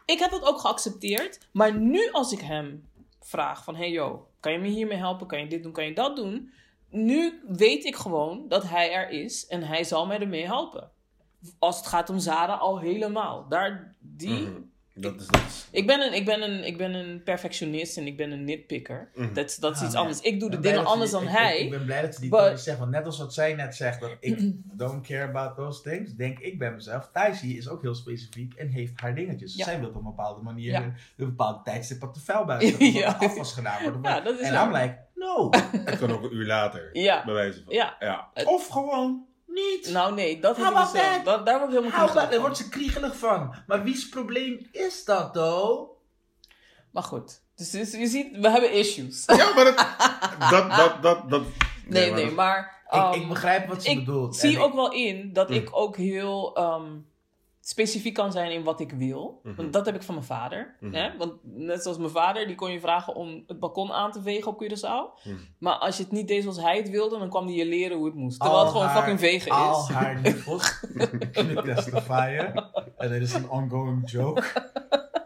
ik 0.05 0.19
heb 0.19 0.31
dat 0.31 0.43
ook 0.45 0.59
geaccepteerd. 0.61 1.39
Maar 1.53 1.75
nu 1.75 2.11
als 2.11 2.33
ik 2.33 2.41
hem 2.41 2.89
vraag 3.21 3.65
van... 3.65 3.77
Hey 3.77 3.91
yo, 3.91 4.29
kan 4.41 4.53
je 4.53 4.59
me 4.59 4.69
hiermee 4.69 4.99
helpen? 4.99 5.27
Kan 5.27 5.39
je 5.39 5.47
dit 5.47 5.63
doen? 5.63 5.73
Kan 5.73 5.85
je 5.85 5.95
dat 5.95 6.17
doen? 6.17 6.53
Nu 6.91 7.43
weet 7.49 7.85
ik 7.85 7.97
gewoon 7.97 8.49
dat 8.49 8.69
hij 8.69 8.93
er 8.93 9.11
is 9.11 9.47
en 9.47 9.63
hij 9.63 9.85
zal 9.85 10.07
mij 10.07 10.21
ermee 10.21 10.45
helpen. 10.47 10.91
Als 11.59 11.77
het 11.77 11.87
gaat 11.87 12.11
om 12.11 12.19
Zara 12.19 12.55
al 12.55 12.79
helemaal. 12.79 13.49
Daar, 13.49 13.95
die, 14.01 14.41
Mhm. 14.41 14.61
Dat 14.97 15.21
is, 15.21 15.27
dat 15.27 15.41
is, 15.41 15.67
Ik 15.71 15.87
ben, 15.87 16.01
een, 16.01 16.13
ik, 16.15 16.25
ben 16.25 16.43
een, 16.43 16.65
ik 16.67 16.77
ben 16.79 16.95
een 16.95 17.23
perfectionist 17.23 17.97
en 17.97 18.07
ik 18.07 18.17
ben 18.17 18.31
een 18.31 18.45
nitpicker. 18.45 19.09
Mhm. 19.15 19.33
Dat, 19.35 19.57
dat 19.61 19.75
is 19.75 19.81
Ah, 19.81 19.87
iets 19.87 19.95
anders. 19.95 20.21
Ik 20.21 20.41
doe 20.41 20.51
de 20.51 20.61
dingen 20.61 20.79
dat 20.79 20.87
anders 20.93 21.11
dan 21.11 21.23
ik- 21.23 21.29
hij. 21.29 21.57
Ik, 21.59 21.65
ik 21.65 21.71
ben 21.71 21.85
blij 21.85 22.03
dat 22.03 22.15
ze 22.15 22.21
die 22.21 22.31
but- 22.31 22.61
zegt. 22.61 22.79
Want 22.79 22.91
net 22.91 23.05
als 23.07 23.19
wat 23.19 23.35
zij 23.35 23.55
net 23.55 23.75
zegt, 23.77 24.01
dat 24.01 24.11
ik 24.21 24.53
don't 24.65 25.07
care 25.07 25.23
about 25.29 25.57
those 25.57 25.83
things, 25.83 26.13
denk 26.15 26.39
ik 26.39 26.59
bij 26.59 26.73
mezelf. 26.73 27.11
Thijsie 27.13 27.57
is 27.57 27.69
ook 27.69 27.83
heel 27.83 27.95
specifiek 27.95 28.55
en 28.55 28.69
heeft 28.69 29.01
haar 29.01 29.15
dingetjes. 29.15 29.55
Ja. 29.55 29.65
Zij 29.65 29.81
wil 29.81 29.89
op 29.89 29.95
een 29.95 30.03
bepaalde 30.03 30.43
manier, 30.43 30.71
Ja. 30.71 30.83
een 30.83 30.95
bepaalde 31.17 31.61
tijdstip 31.65 32.03
op 32.03 32.15
de 32.15 32.21
vuilbuis. 32.21 32.71
Dat 32.71 32.81
er 32.81 32.87
Ja. 32.87 33.17
afwas 33.21 33.53
gedaan 33.53 33.83
wordt. 33.83 33.99
Ja, 34.03 34.21
dat 34.21 34.41
is 34.41 34.47
en. 34.49 34.55
I'm 34.67 34.73
like, 34.73 34.99
no. 35.15 35.51
het 35.85 35.99
kan 35.99 36.11
ook 36.11 36.23
een 36.23 36.35
uur 36.35 36.47
later. 36.47 36.89
Ja. 36.93 37.25
Bij 37.25 37.35
wijze 37.35 37.63
van. 37.65 37.75
Ja. 37.75 37.97
ja. 38.01 38.31
Of 38.45 38.67
gewoon 38.69 39.27
niet. 39.55 39.91
Nou 39.93 40.15
nee, 40.15 40.41
dat 40.41 40.57
heb 40.57 40.67
ik 40.71 40.77
dus, 40.77 40.91
that? 40.93 41.25
dat, 41.25 41.47
daar 41.47 41.59
word 41.59 41.73
ik 41.73 41.77
helemaal 41.79 41.99
kriegelig 41.99 42.23
Daar 42.23 42.33
van. 42.33 42.41
wordt 42.41 42.57
ze 42.57 42.69
kriegelig 42.69 43.17
van. 43.17 43.55
Maar 43.67 43.83
wie's 43.83 44.09
probleem 44.09 44.69
is 44.73 45.05
dat, 45.05 45.33
though? 45.33 45.91
Maar 46.91 47.03
goed, 47.03 47.41
dus, 47.57 47.71
dus 47.71 47.91
je 47.93 48.07
ziet, 48.07 48.37
we 48.37 48.51
hebben 48.51 48.73
issues. 48.73 49.25
Ja, 49.37 49.55
maar 49.55 49.65
dat, 50.51 50.51
dat, 50.51 50.71
dat, 50.77 51.03
dat, 51.03 51.31
dat 51.31 51.43
Nee, 51.87 52.07
maar 52.11 52.17
nee, 52.19 52.25
dat- 52.27 52.35
maar... 52.35 52.73
Ik, 52.91 53.15
ik 53.23 53.29
begrijp 53.29 53.69
wat 53.69 53.83
ze 53.83 53.91
ik 53.91 53.99
bedoelt. 54.05 54.37
zie 54.37 54.57
En 54.57 54.63
ook 54.63 54.69
ik- 54.69 54.75
wel 54.75 54.93
in 54.93 55.33
dat 55.33 55.49
Mm. 55.49 55.55
ik 55.55 55.69
ook 55.73 55.97
heel 55.97 56.57
ehm, 56.57 56.83
specifiek 57.67 58.15
kan 58.15 58.33
zijn 58.33 58.51
in 58.53 58.63
wat 58.65 58.81
ik 58.81 58.93
wil. 58.93 59.41
Mhm. 59.43 59.55
Want 59.57 59.73
dat 59.73 59.87
heb 59.87 59.95
ik 59.95 60.03
van 60.03 60.15
mijn 60.15 60.27
vader. 60.27 60.77
Mhm. 60.81 60.95
Hè? 60.95 61.17
Want 61.17 61.33
net 61.43 61.83
zoals 61.83 61.99
mijn 61.99 62.11
vader, 62.11 62.47
die 62.47 62.57
kon 62.57 62.71
je 62.71 62.81
vragen 62.81 63.15
om 63.15 63.45
het 63.47 63.59
balkon 63.59 63.93
aan 63.93 64.13
te 64.13 64.23
vegen 64.23 64.47
op 64.53 64.63
Curaçao. 64.65 65.25
Mhm. 65.25 65.37
Maar 65.59 65.75
als 65.75 65.97
je 65.97 66.03
het 66.03 66.13
niet 66.13 66.29
deed 66.29 66.43
zoals 66.43 66.61
hij 66.61 66.77
het 66.77 66.91
wilde, 66.91 67.19
dan 67.19 67.29
kwam 67.29 67.47
hij 67.47 67.55
je 67.55 67.67
leren 67.67 67.97
hoe 67.97 68.07
het 68.07 68.15
moest. 68.15 68.41
Terwijl 68.41 68.59
al 68.61 68.65
het 68.65 68.75
gewoon 68.75 68.89
haar- 68.89 68.97
fucking 68.97 69.21
vegen 69.21 69.51
Al 69.51 69.83
is. 69.83 69.89
haar 69.95 70.21
nippels 70.21 70.81
testifyen. 71.65 72.71
En 72.97 73.11
dit 73.11 73.23
is 73.23 73.33
een 73.35 73.49
ongoing 73.49 74.11
joke. 74.11 74.43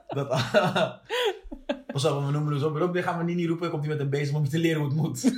Dat, 0.08 0.28
Pas 1.92 2.04
op, 2.04 2.24
we 2.24 2.30
noemen 2.30 2.52
dus 2.52 2.62
op. 2.62 2.76
Rob, 2.76 2.92
dit 2.92 3.04
gaan 3.04 3.18
we 3.18 3.24
niet, 3.24 3.36
niet 3.36 3.48
roepen. 3.48 3.70
Komt 3.70 3.82
hij 3.84 3.92
met 3.92 4.00
een 4.00 4.10
bezem 4.10 4.34
om 4.36 4.42
je 4.42 4.48
te 4.48 4.58
leren 4.58 4.80
hoe 4.80 4.88
het 4.88 4.96
moet. 4.96 5.22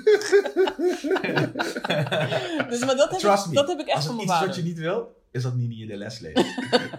Dus, 2.70 2.84
maar 2.84 2.96
dat 2.96 3.10
heb, 3.10 3.18
Trust 3.18 3.44
ik, 3.44 3.48
me. 3.50 3.54
dat 3.54 3.68
heb 3.68 3.78
ik 3.80 3.86
echt 3.86 3.96
Als 3.96 4.06
van 4.06 4.14
mijn 4.16 4.26
iets 4.28 4.34
is 4.36 4.40
wat 4.40 4.48
vader. 4.48 4.62
je 4.64 4.68
niet 4.68 4.78
wil, 4.78 5.16
is 5.30 5.42
dat 5.42 5.54
niet 5.54 5.80
in 5.80 5.86
de 5.86 5.96
les 5.96 6.18
lezen. 6.18 6.46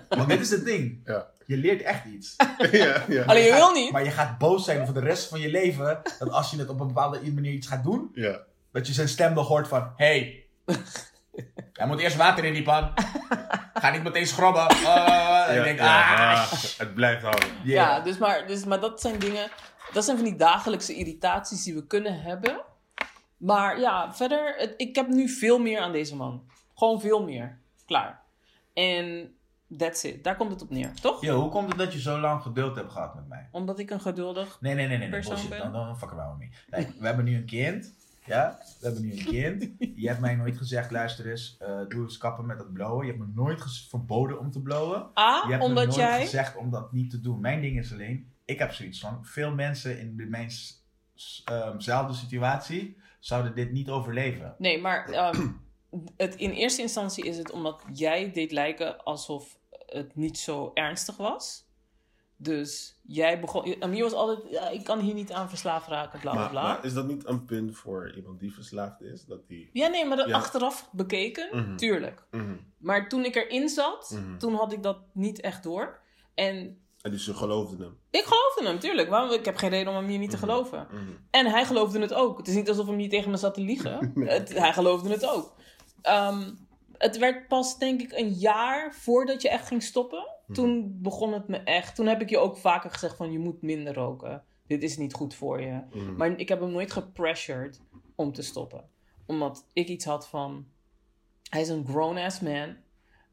Want 0.10 0.30
dit 0.30 0.40
is 0.40 0.50
het 0.50 0.66
ding. 0.66 1.02
Ja. 1.06 1.28
Je 1.46 1.58
leert 1.58 1.82
echt 1.82 2.06
iets. 2.06 2.36
ja, 2.72 3.04
ja. 3.08 3.24
Alleen 3.24 3.44
je 3.44 3.54
wil 3.54 3.72
niet. 3.72 3.92
Maar 3.92 4.04
je 4.04 4.12
gaat 4.12 4.38
boos 4.38 4.66
zijn 4.66 4.86
voor 4.86 4.94
de 4.94 5.00
rest 5.00 5.28
van 5.28 5.40
je 5.40 5.50
leven. 5.50 6.02
Dat 6.20 6.30
als 6.30 6.52
je 6.52 6.58
het 6.58 6.70
op 6.70 6.80
een 6.80 6.88
bepaalde 6.88 7.32
manier 7.34 7.52
iets 7.52 7.68
gaat 7.68 7.84
doen. 7.84 8.12
ja. 8.14 8.40
Dat 8.72 8.88
je 8.88 8.94
zijn 8.94 9.08
stem 9.08 9.34
nog 9.34 9.48
hoort 9.48 9.68
van... 9.68 9.94
Hey, 9.96 10.46
er 11.74 11.88
moet 11.88 12.00
eerst 12.00 12.16
water 12.16 12.44
in 12.44 12.54
die 12.54 12.64
pan. 12.64 12.94
Ga 13.74 13.92
niet 13.92 14.04
meteen 14.04 14.28
schrobben. 14.28 14.72
Uh, 14.72 15.48
en 15.48 15.56
Ja, 15.56 15.60
ik 15.60 15.64
denk, 15.64 15.80
ja, 15.80 16.14
ah, 16.14 16.32
ah, 16.32 16.52
het 16.78 16.94
blijft 16.94 17.22
houden. 17.22 17.50
yeah. 17.64 17.66
Ja, 17.66 18.00
dus 18.00 18.18
maar, 18.18 18.48
dus, 18.48 18.66
maar 18.66 18.80
dat 18.80 19.02
zijn 19.02 19.20
dingen... 19.20 19.50
Dat 19.94 20.06
zijn 20.06 20.18
van 20.18 20.26
die 20.26 20.36
dagelijkse 20.36 20.94
irritaties 20.96 21.64
die 21.64 21.74
we 21.74 21.88
kunnen 21.88 22.22
hebben. 22.22 22.62
Maar 23.38 23.80
ja, 23.80 24.14
verder... 24.14 24.54
Het, 24.58 24.74
ik 24.78 24.96
heb 24.96 25.08
nu 25.08 25.30
veel 25.30 25.60
meer 25.60 25.80
aan 25.80 25.92
deze 25.92 26.16
man. 26.16 26.44
Gewoon 26.76 27.02
veel 27.02 27.24
meer. 27.24 27.61
Klaar. 27.92 28.22
En 28.74 29.34
that's 29.78 30.04
it. 30.04 30.24
Daar 30.24 30.36
komt 30.36 30.52
het 30.52 30.62
op 30.62 30.70
neer, 30.70 30.94
toch? 31.02 31.22
Yo, 31.22 31.40
hoe 31.42 31.50
komt 31.50 31.70
het 31.70 31.78
dat 31.78 31.94
je 31.94 32.02
zo 32.02 32.20
lang 32.20 32.42
geduld 32.42 32.76
hebt 32.76 32.92
gehad 32.92 33.16
met 33.16 33.28
mij? 33.28 33.48
Omdat 33.52 33.80
ik 33.80 33.90
een 33.90 34.02
geduldig... 34.02 34.58
Nee, 34.62 34.74
nee, 34.76 34.88
nee, 34.88 34.98
nee, 34.98 35.10
nee 35.10 35.22
bullshit. 35.22 35.50
Dan, 35.58 35.72
dan 35.72 35.88
we 35.88 35.96
wel 36.16 36.36
mee. 36.38 36.50
Kijk, 36.70 36.90
we 37.00 37.06
hebben 37.06 37.26
nu 37.26 37.36
een 37.36 37.46
kind. 37.46 37.94
Ja, 38.26 38.58
we 38.80 38.86
hebben 38.86 39.02
nu 39.06 39.12
een 39.12 39.26
kind. 39.26 39.70
Je 39.96 40.08
hebt 40.08 40.20
mij 40.20 40.36
nooit 40.36 40.58
gezegd, 40.58 40.92
luister 40.92 41.30
eens, 41.30 41.58
eh, 41.60 41.80
doe 41.88 42.04
eens 42.04 42.18
kappen 42.18 42.46
met 42.46 42.58
dat 42.58 42.74
blowen. 42.74 43.06
Je 43.06 43.12
hebt 43.12 43.24
me 43.26 43.32
nooit 43.36 43.86
verboden 43.90 44.40
om 44.40 44.52
te 44.52 44.62
blowen. 44.62 45.08
A, 45.20 45.44
Je 45.46 45.52
hebt 45.52 45.64
omdat 45.64 45.86
me 45.86 45.92
nooit 45.92 45.96
jij... 45.96 46.22
gezegd 46.22 46.56
om 46.56 46.70
dat 46.70 46.92
niet 46.92 47.10
te 47.10 47.22
doen. 47.22 47.40
Mijn 47.40 47.62
ding 47.62 47.80
is 47.80 47.94
alleen, 47.94 48.32
ik 48.46 48.60
heb 48.60 48.72
zoiets 48.74 49.00
van, 49.00 49.26
veel 49.26 49.54
mensen 49.54 50.00
in 50.00 50.18
de- 50.18 50.26
mijn 50.26 50.52
s- 50.52 50.86
s- 51.16 51.42
ehm, 51.46 51.80
situatie 52.16 52.98
zouden 53.20 53.56
dit 53.56 53.72
niet 53.72 53.90
overleven. 53.90 54.56
Nee, 54.58 54.82
maar 54.82 55.10
ehm, 55.10 55.48
het, 56.18 56.36
in 56.36 56.52
eerste 56.52 56.82
instantie 56.82 57.26
is 57.26 57.38
het 57.38 57.52
omdat 57.52 57.82
jij 57.94 58.32
deed 58.32 58.52
lijken 58.52 59.04
alsof 59.04 59.58
het 59.86 60.16
niet 60.16 60.38
zo 60.38 60.72
ernstig 60.74 61.18
was. 61.18 61.70
Dus 62.38 63.00
jij 63.04 63.40
begon... 63.40 63.76
Amir 63.84 64.04
was 64.04 64.14
altijd, 64.14 64.40
ja, 64.52 64.70
ik 64.70 64.84
kan 64.84 65.00
hier 65.00 65.14
niet 65.14 65.32
aan 65.32 65.50
verslaafd 65.50 65.88
raken, 65.88 66.20
bla 66.20 66.32
bla 66.32 66.48
bla. 66.48 66.62
maar 66.62 66.86
is 66.86 66.94
dat 66.94 67.08
niet 67.08 67.28
een 67.28 67.46
punt 67.46 67.78
voor 67.78 68.14
iemand 68.16 68.40
die 68.40 68.54
verslaafd 68.54 69.02
is? 69.02 69.26
Dat 69.26 69.48
die... 69.48 69.70
Ja, 69.74 69.88
nee, 69.88 70.06
maar 70.06 70.18
dat 70.18 70.28
Ja. 70.28 70.36
achteraf 70.36 70.90
bekeken, 70.92 71.50
Mhm. 71.52 71.76
tuurlijk. 71.76 72.24
Mhm. 72.32 72.56
Maar 72.78 73.10
toen 73.10 73.26
ik 73.26 73.36
erin 73.36 73.70
zat, 73.70 74.12
Mhm. 74.16 74.38
toen 74.38 74.54
had 74.54 74.74
ik 74.74 74.84
dat 74.84 74.98
niet 75.14 75.40
echt 75.42 75.64
door. 75.64 76.00
En 76.34 76.82
En 77.02 77.12
dus 77.12 77.24
ze 77.24 77.34
geloofden 77.34 77.80
hem. 77.80 77.98
ik 78.10 78.24
geloofde 78.24 78.64
hem, 78.64 78.80
tuurlijk. 78.80 79.10
Waarom? 79.10 79.32
Ik 79.32 79.46
heb 79.46 79.56
geen 79.56 79.70
reden 79.70 79.90
om 79.94 79.96
hem 80.00 80.08
hier 80.08 80.20
niet 80.20 80.30
te 80.30 80.38
geloven. 80.38 80.88
En 81.32 81.46
hij 81.46 81.66
geloofde 81.66 82.00
het 82.00 82.14
ook. 82.14 82.38
Het 82.38 82.48
is 82.48 82.56
niet 82.56 82.70
alsof 82.70 82.86
hij 82.88 82.96
niet 82.96 83.10
tegen 83.10 83.32
me 83.32 83.38
zat 83.38 83.54
te 83.54 83.62
liegen. 83.62 84.12
Het, 84.26 84.54
hij 84.58 84.74
geloofde 84.74 85.10
het 85.10 85.26
ook. 85.30 85.54
Ehm, 86.02 86.54
het 86.98 87.18
werd 87.18 87.48
pas, 87.48 87.78
denk 87.78 88.02
ik, 88.02 88.12
een 88.12 88.34
jaar 88.34 88.94
voordat 88.94 89.42
je 89.42 89.50
echt 89.50 89.68
ging 89.68 89.84
stoppen. 89.84 90.26
Toen 90.54 91.00
begon 91.02 91.34
het 91.34 91.48
me 91.48 91.58
echt. 91.58 91.96
Toen 91.96 92.08
heb 92.08 92.22
ik 92.22 92.30
je 92.30 92.38
ook 92.38 92.58
vaker 92.58 92.90
gezegd 92.90 93.16
van 93.16 93.32
je 93.32 93.40
moet 93.40 93.62
minder 93.62 93.94
roken. 93.94 94.44
Dit 94.68 94.84
is 94.84 94.98
niet 94.98 95.14
goed 95.14 95.36
voor 95.36 95.62
je. 95.62 95.82
Mhm. 95.94 96.16
Maar 96.16 96.40
ik 96.40 96.50
heb 96.50 96.60
hem 96.60 96.72
nooit 96.72 96.92
gepressured 96.92 97.82
om 98.16 98.34
te 98.34 98.42
stoppen. 98.42 98.90
Omdat 99.26 99.68
ik 99.74 99.88
iets 99.88 100.06
had 100.06 100.28
van... 100.28 100.68
Hij 101.50 101.62
is 101.62 101.70
een 101.70 101.88
grown-ass 101.88 102.40
man. 102.40 102.76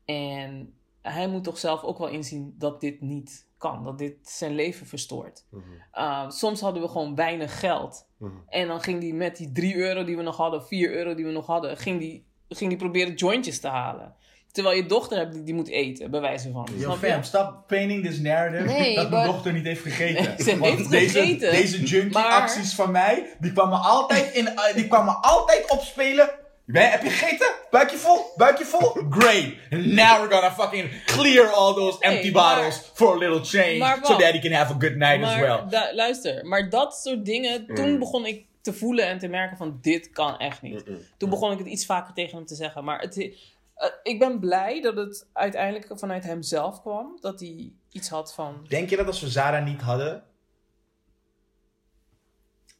En 0.04 0.74
hij 1.02 1.28
moet 1.28 1.44
toch 1.44 1.58
zelf 1.58 1.82
ook 1.82 1.98
wel 1.98 2.08
inzien 2.08 2.54
dat 2.58 2.80
dit 2.80 3.00
niet 3.00 3.48
kan. 3.56 3.84
Dat 3.84 3.98
dit 3.98 4.28
zijn 4.28 4.54
leven 4.54 4.86
verstoort. 4.86 5.46
Mhm. 5.50 5.62
Uh, 5.94 6.30
soms 6.30 6.60
hadden 6.60 6.82
we 6.82 6.88
gewoon 6.88 7.14
weinig 7.14 7.60
geld. 7.60 8.08
Mhm. 8.16 8.36
En 8.48 8.68
dan 8.68 8.80
ging 8.80 9.00
die 9.00 9.14
met 9.14 9.36
die 9.36 9.52
3 9.52 9.76
euro 9.76 10.04
die 10.04 10.16
we 10.16 10.22
nog 10.22 10.36
hadden, 10.36 10.64
4 10.64 10.92
euro 10.92 11.14
die 11.14 11.24
we 11.24 11.32
nog 11.32 11.46
hadden, 11.46 11.76
ging 11.76 12.00
die, 12.00 12.26
ging 12.48 12.68
die 12.70 12.78
proberen 12.78 13.14
jointjes 13.14 13.60
te 13.60 13.68
halen. 13.68 14.14
Terwijl 14.52 14.76
je 14.76 14.86
dochter 14.86 15.18
hebt 15.18 15.32
die, 15.32 15.42
die 15.42 15.54
moet 15.54 15.68
eten, 15.68 16.10
bij 16.10 16.20
wijze 16.20 16.50
van. 16.52 16.68
Yo, 16.76 16.96
fam, 16.96 17.22
stop 17.22 17.54
painting 17.66 18.04
this 18.06 18.18
narrative 18.18 18.64
Nee, 18.72 18.94
dat 18.94 19.10
mijn 19.10 19.26
dochter 19.26 19.52
niet 19.52 19.64
heeft 19.64 19.82
gegeten. 19.82 20.24
Nee, 20.24 20.34
ze 20.46 20.64
heeft 20.64 20.90
deze, 20.90 21.18
gegeten, 21.18 21.50
Deze 21.50 21.82
junkie 21.82 22.12
maar- 22.12 22.24
acties 22.24 22.74
van 22.74 22.90
mij, 22.90 23.36
die 23.38 23.52
kwamen 23.52 23.80
altijd, 23.80 24.34
in, 24.34 24.46
eh, 24.48 24.74
die 24.74 24.88
kwamen 24.88 25.20
altijd 25.20 25.70
opspelen. 25.70 26.30
Ben, 26.64 26.90
heb 26.90 27.02
je 27.02 27.10
gegeten? 27.10 27.46
Buikje 27.70 27.96
vol? 27.96 28.18
Buikje 28.36 28.64
vol? 28.64 28.92
Great. 29.10 29.44
Now 29.70 30.20
we're 30.20 30.30
gonna 30.34 30.52
fucking 30.52 31.04
clear 31.04 31.46
all 31.46 31.74
those 31.74 31.96
empty 32.00 32.30
maar- 32.30 32.54
bottles 32.54 32.90
for 32.94 33.14
a 33.14 33.18
little 33.18 33.44
change. 33.44 33.76
Maar 33.78 33.98
so 34.02 34.16
daddy 34.18 34.38
can 34.40 34.52
have 34.52 34.72
a 34.72 34.76
good 34.78 34.96
night 34.96 35.22
as 35.24 35.34
well. 35.40 35.60
da- 35.70 35.90
luister, 35.94 36.46
maar 36.46 36.70
dat 36.70 36.94
soort 36.96 37.24
dingen, 37.24 37.66
toen 37.74 37.92
Mm. 37.92 37.98
begon 37.98 38.26
ik 38.26 38.44
te 38.72 38.78
voelen 38.78 39.06
en 39.06 39.18
te 39.18 39.28
merken 39.28 39.56
van 39.56 39.78
dit 39.80 40.10
kan 40.10 40.38
echt 40.38 40.62
niet. 40.62 40.84
Toen 41.16 41.30
begon 41.30 41.52
ik 41.52 41.58
het 41.58 41.66
iets 41.66 41.86
vaker 41.86 42.14
tegen 42.14 42.36
hem 42.36 42.46
te 42.46 42.54
zeggen. 42.54 42.84
Maar 42.84 43.00
het, 43.00 43.16
eh, 43.18 43.88
ik 44.02 44.18
ben 44.18 44.40
blij 44.40 44.80
dat 44.80 44.96
het 44.96 45.28
uiteindelijk 45.32 45.98
vanuit 45.98 46.24
hem 46.24 46.42
zelf 46.42 46.80
kwam. 46.80 47.18
Dat 47.20 47.40
hij 47.40 47.72
iets 47.90 48.08
had 48.08 48.34
van... 48.34 48.66
Denk 48.68 48.90
je 48.90 48.96
dat 48.96 49.06
als 49.06 49.20
we 49.20 49.28
Zara 49.28 49.60
niet 49.60 49.80
hadden, 49.80 50.24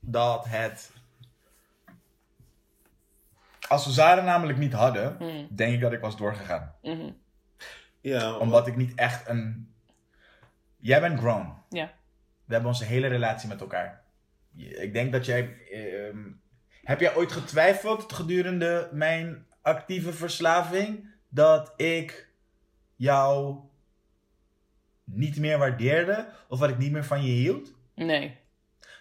dat 0.00 0.44
het... 0.48 0.92
Als 3.68 3.86
we 3.86 3.92
Zara 3.92 4.22
namelijk 4.22 4.58
niet 4.58 4.72
hadden, 4.72 5.16
hmm, 5.18 5.48
denk 5.50 5.74
ik 5.74 5.80
dat 5.80 5.92
ik 5.92 6.00
was 6.00 6.16
doorgegaan. 6.16 6.74
mhm, 6.82 7.10
Ja, 8.00 8.36
Omdat 8.36 8.66
ik 8.66 8.76
niet 8.76 8.94
echt 8.94 9.28
een... 9.28 9.72
Jij 10.76 11.00
bent 11.00 11.18
grown. 11.18 11.52
Ja. 11.68 11.92
We 12.44 12.52
hebben 12.52 12.70
onze 12.70 12.84
hele 12.84 13.06
relatie 13.06 13.48
met 13.48 13.60
elkaar. 13.60 14.06
Ik 14.66 14.92
denk 14.92 15.12
dat 15.12 15.26
jij... 15.26 15.56
ehm, 15.70 16.18
heb 16.82 17.00
jij 17.00 17.16
ooit 17.16 17.32
getwijfeld 17.32 18.12
gedurende 18.12 18.88
mijn 18.92 19.46
actieve 19.62 20.12
verslaving 20.12 21.10
dat 21.28 21.72
ik 21.76 22.28
jou 22.96 23.56
niet 25.04 25.36
meer 25.38 25.58
waardeerde 25.58 26.28
of 26.48 26.58
dat 26.58 26.68
ik 26.68 26.78
niet 26.78 26.92
meer 26.92 27.04
van 27.04 27.22
je 27.22 27.32
hield? 27.32 27.72
Nee. 27.94 28.36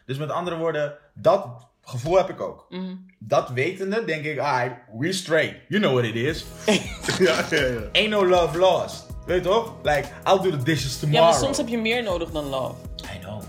Dus 0.06 0.18
met 0.18 0.30
andere 0.30 0.58
woorden, 0.58 0.98
dat 1.14 1.68
gevoel 1.82 2.18
heb 2.18 2.30
ik 2.30 2.42
ook. 2.42 2.66
Mhm. 2.70 2.96
Dat 3.20 3.50
wetende 3.50 4.06
denk 4.06 4.26
ik, 4.26 4.40
ah, 4.40 4.72
we 5.00 5.14
straight. 5.14 5.56
You 5.68 5.82
know 5.82 5.94
what 5.94 6.06
it 6.06 6.16
is. 6.16 6.46
ja, 7.28 7.46
ja, 7.50 7.66
ja. 7.66 7.90
Ain't 7.92 8.10
no 8.10 8.26
love 8.26 8.58
lost. 8.58 9.06
Weet 9.26 9.44
je 9.44 9.50
toch? 9.50 9.74
Like, 9.84 10.08
I'll 10.26 10.42
do 10.42 10.50
the 10.58 10.64
dishes 10.64 10.94
Ja, 10.94 11.00
tomorrow. 11.00 11.30
maar 11.30 11.40
soms 11.40 11.58
heb 11.58 11.68
je 11.68 11.78
meer 11.78 12.04
nodig 12.04 12.32
dan 12.32 12.46
love. 12.46 12.76
I 13.16 13.20
know. 13.20 13.44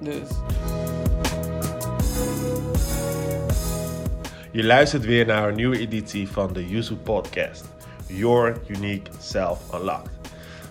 Dus... 0.00 0.28
Je 4.50 4.64
luistert 4.64 5.04
weer 5.04 5.26
naar 5.26 5.48
een 5.48 5.54
nieuwe 5.54 5.78
editie 5.78 6.28
van 6.28 6.52
de 6.52 6.68
Yuzu 6.68 6.94
Podcast. 6.94 7.64
Your 8.06 8.60
Unique 8.66 9.10
Self 9.20 9.74
Unlocked. 9.74 10.10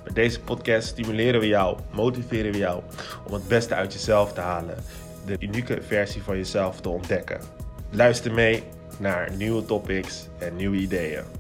Met 0.04 0.16
deze 0.16 0.40
podcast 0.40 0.88
stimuleren 0.88 1.40
we 1.40 1.48
jou, 1.48 1.78
motiveren 1.94 2.52
we 2.52 2.58
jou 2.58 2.82
om 3.28 3.34
het 3.34 3.48
beste 3.48 3.76
uit 3.76 3.94
jezelf 3.94 4.34
te 4.34 4.42
halen. 4.42 4.76
De 5.26 5.36
unieke 5.40 5.82
versie 5.82 6.24
van 6.24 6.38
jezelf 6.38 6.82
te 6.82 6.90
ontdekken. 6.90 7.40
Luister 7.90 8.34
mee 8.34 8.63
naar 9.00 9.32
nieuwe 9.36 9.66
topics 9.66 10.28
en 10.38 10.56
nieuwe 10.56 10.78
ideeën. 10.78 11.37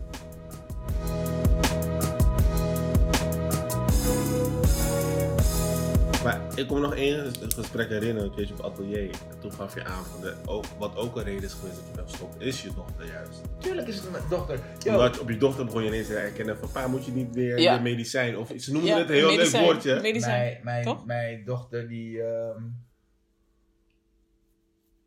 Ik 6.57 6.67
kon 6.67 6.75
me 6.81 6.87
nog 6.87 6.95
één 6.95 7.31
gesprek 7.55 7.89
herinneren, 7.89 8.29
een 8.29 8.35
keertje 8.35 8.53
op 8.53 8.59
atelier. 8.61 9.09
En 9.31 9.39
toen 9.39 9.51
gaf 9.51 9.73
je 9.75 9.83
aan, 9.85 10.03
van 10.05 10.21
de, 10.21 10.35
ook, 10.45 10.65
wat 10.65 10.95
ook 10.95 11.15
een 11.15 11.23
reden 11.23 11.43
is 11.43 11.53
geweest 11.53 11.75
dat 11.75 11.85
je 11.87 11.93
bent 11.95 12.09
gestopt, 12.09 12.41
is 12.41 12.61
je 12.61 12.73
dochter 12.73 13.05
juist. 13.05 13.41
Tuurlijk 13.59 13.87
is 13.87 13.95
het 13.95 14.11
mijn 14.11 14.23
dochter. 14.29 14.59
Yo, 14.83 14.91
Omdat 14.91 15.15
je 15.15 15.21
op 15.21 15.29
je 15.29 15.37
dochter 15.37 15.65
begon 15.65 15.81
je 15.81 15.87
ineens 15.87 16.07
te 16.07 16.13
herkennen 16.13 16.57
van, 16.57 16.71
pa, 16.71 16.87
moet 16.87 17.05
je 17.05 17.11
niet 17.11 17.35
weer 17.35 17.59
Ja. 17.59 17.75
de 17.77 17.81
medicijn? 17.83 18.37
Of 18.37 18.51
ze 18.57 18.71
noemden 18.71 18.91
Ja, 18.91 18.97
het 18.97 19.09
een 19.09 19.15
heel 19.15 19.27
medicijn. 19.35 19.63
leuk 19.63 19.71
woordje. 19.71 20.01
Medicijn. 20.01 20.39
mijn, 20.39 20.59
mijn, 20.63 20.83
toch? 20.83 21.05
mijn 21.05 21.43
dochter 21.45 21.87
die. 21.87 22.21
ehm, 22.23 22.63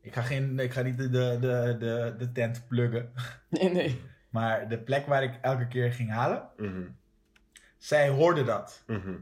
ik, 0.02 0.14
ga 0.14 0.22
geen, 0.22 0.58
ik 0.58 0.72
ga 0.72 0.82
niet 0.82 0.98
de, 0.98 1.08
de, 1.10 1.36
de, 1.40 1.76
de, 1.78 2.14
de 2.18 2.32
tent 2.32 2.64
pluggen. 2.68 3.12
Nee, 3.48 3.70
nee. 3.70 4.00
Maar 4.30 4.68
de 4.68 4.78
plek 4.78 5.06
waar 5.06 5.22
ik 5.22 5.38
elke 5.42 5.68
keer 5.68 5.92
ging 5.92 6.10
halen, 6.10 6.48
Mhm, 6.56 6.82
zij 7.78 8.08
hoorde 8.08 8.44
dat. 8.44 8.82
mhm, 8.86 9.14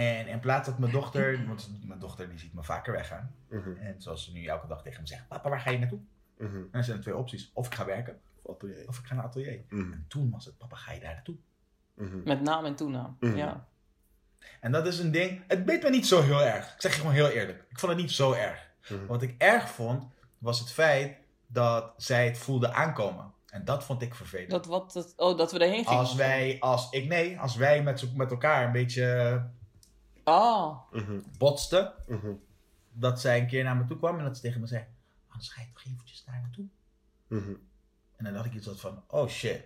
En 0.00 0.26
in 0.26 0.40
plaats 0.40 0.68
dat 0.68 0.78
mijn 0.78 0.92
dochter, 0.92 1.40
want 1.48 1.70
mijn 1.84 1.98
dochter 2.00 2.28
die 2.28 2.38
ziet 2.38 2.54
me 2.54 2.62
vaker 2.62 2.92
weggaan. 2.92 3.34
mhm, 3.48 3.76
En 3.80 3.94
zoals 4.02 4.24
ze 4.24 4.32
nu 4.32 4.44
elke 4.44 4.66
dag 4.66 4.82
tegen 4.82 5.00
me 5.00 5.06
zegt, 5.06 5.28
papa 5.28 5.48
waar 5.48 5.60
ga 5.60 5.70
je 5.70 5.78
naartoe? 5.78 5.98
mhm. 6.38 6.56
En 6.56 6.68
dan 6.70 6.84
zijn 6.84 6.96
er 6.96 7.02
twee 7.02 7.16
opties. 7.16 7.50
Of 7.54 7.66
ik 7.66 7.74
ga 7.74 7.84
werken, 7.84 8.20
Of 8.42 8.54
atelier. 8.54 8.88
of 8.88 8.98
ik 8.98 9.04
ga 9.06 9.14
naar 9.14 9.24
atelier. 9.24 9.60
Mhm, 9.68 9.92
En 9.92 10.04
toen 10.08 10.30
was 10.30 10.44
het, 10.44 10.58
papa 10.58 10.76
ga 10.76 10.92
je 10.92 11.00
daar 11.00 11.14
naartoe? 11.14 11.36
Met 12.24 12.40
naam 12.42 12.64
en 12.64 12.74
toenaam. 12.74 13.16
Ja. 13.20 13.68
En 14.60 14.72
dat 14.72 14.86
is 14.86 14.98
een 14.98 15.10
ding, 15.10 15.42
het 15.48 15.64
beet 15.64 15.82
me 15.82 15.90
niet 15.90 16.06
zo 16.06 16.22
heel 16.22 16.42
erg. 16.42 16.74
Ik 16.74 16.80
zeg 16.80 16.92
je 16.94 16.98
gewoon 17.00 17.14
heel 17.14 17.28
eerlijk. 17.28 17.64
Ik 17.68 17.78
vond 17.78 17.92
het 17.92 18.00
niet 18.00 18.10
zo 18.10 18.32
erg. 18.32 18.68
Wat 19.06 19.22
ik 19.22 19.34
erg 19.38 19.68
vond, 19.70 20.04
was 20.38 20.58
het 20.60 20.72
feit 20.72 21.16
dat 21.46 21.92
zij 21.96 22.24
het 22.26 22.38
voelde 22.38 22.72
aankomen. 22.72 23.32
En 23.50 23.64
dat 23.64 23.84
vond 23.84 24.02
ik 24.02 24.14
vervelend. 24.14 24.50
Dat, 24.50 24.66
wat 24.66 24.94
het, 24.94 25.12
oh, 25.16 25.38
dat 25.38 25.52
we 25.52 25.58
erheen 25.58 25.84
gingen. 25.84 25.98
als 25.98 26.14
wij, 26.14 26.56
als 26.60 26.90
ik 26.90 27.06
nee, 27.08 27.38
als 27.40 27.56
wij 27.56 27.82
met, 27.82 28.16
met 28.16 28.30
elkaar 28.30 28.64
een 28.66 28.72
beetje 28.72 29.44
Oh. 30.24 30.76
Mhm, 30.92 31.18
botsten, 31.38 31.92
mhm, 32.06 32.32
dat 32.92 33.20
zij 33.20 33.38
een 33.38 33.46
keer 33.46 33.64
naar 33.64 33.76
me 33.76 33.84
toe 33.84 33.96
kwam 33.96 34.18
en 34.18 34.24
dat 34.24 34.36
ze 34.36 34.42
tegen 34.42 34.60
me 34.60 34.66
zei, 34.66 34.84
anders 35.28 35.48
ga 35.52 35.60
je 35.60 35.66
toch 35.74 35.84
eventjes 35.92 36.24
daar 36.24 36.40
naartoe. 36.42 36.64
mhm. 37.26 37.54
En 38.16 38.24
dan 38.24 38.34
had 38.34 38.44
ik 38.44 38.54
iets 38.54 38.66
wat 38.66 38.80
van, 38.80 39.02
oh 39.06 39.28
shit. 39.28 39.60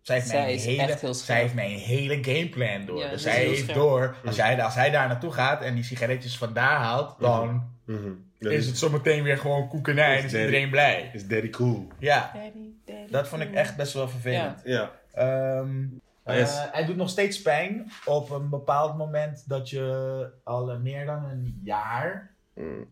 Zij 0.00 0.16
heeft, 0.16 0.28
Zij 0.28 0.40
mij, 0.40 0.48
een 0.48 0.54
is 0.54 0.64
hele, 0.64 0.96
heel 1.00 1.14
zij 1.14 1.40
heeft 1.40 1.54
hele 1.84 2.24
gameplan 2.24 2.86
door. 2.86 2.98
Ja, 2.98 3.10
dus 3.10 3.22
zij 3.22 3.44
heeft 3.44 3.60
scherp. 3.60 3.76
door, 3.78 4.16
als, 4.24 4.36
hij, 4.36 4.62
als 4.62 4.74
hij 4.74 4.90
daar 4.90 5.08
naartoe 5.08 5.32
gaat 5.32 5.62
en 5.62 5.74
die 5.74 5.84
sigaretjes 5.84 6.38
vandaar 6.38 6.78
haalt, 6.78 7.20
dan 7.20 7.76
Mhm. 7.88 8.12
Is 8.38 8.66
het 8.66 8.78
zometeen 8.78 9.22
weer 9.22 9.38
gewoon 9.38 9.68
koekenij 9.68 10.18
en 10.18 10.24
is 10.24 10.30
Daddy. 10.32 10.46
iedereen 10.46 10.70
blij. 10.70 11.10
is 11.12 11.26
daddy 11.26 11.50
cool. 11.50 11.88
Ja, 11.98 12.30
Daddy, 12.34 12.70
daddy, 12.84 13.12
dat 13.12 13.28
vond 13.28 13.42
ik 13.42 13.52
echt 13.54 13.76
best 13.76 13.92
wel 13.92 14.08
vervelend. 14.08 14.60
Ja. 14.64 14.92
Ehm, 15.12 15.86
Hij 16.28 16.40
is- 16.40 16.56
eh, 16.56 16.72
hij 16.72 16.84
doet 16.84 16.96
nog 16.96 17.08
steeds 17.08 17.42
pijn 17.42 17.90
op 18.04 18.30
een 18.30 18.48
bepaald 18.48 18.96
moment 18.96 19.48
dat 19.48 19.70
je 19.70 20.30
al 20.44 20.78
meer 20.78 21.06
dan 21.06 21.24
een 21.24 21.60
jaar 21.62 22.36
Mhm, 22.54 22.82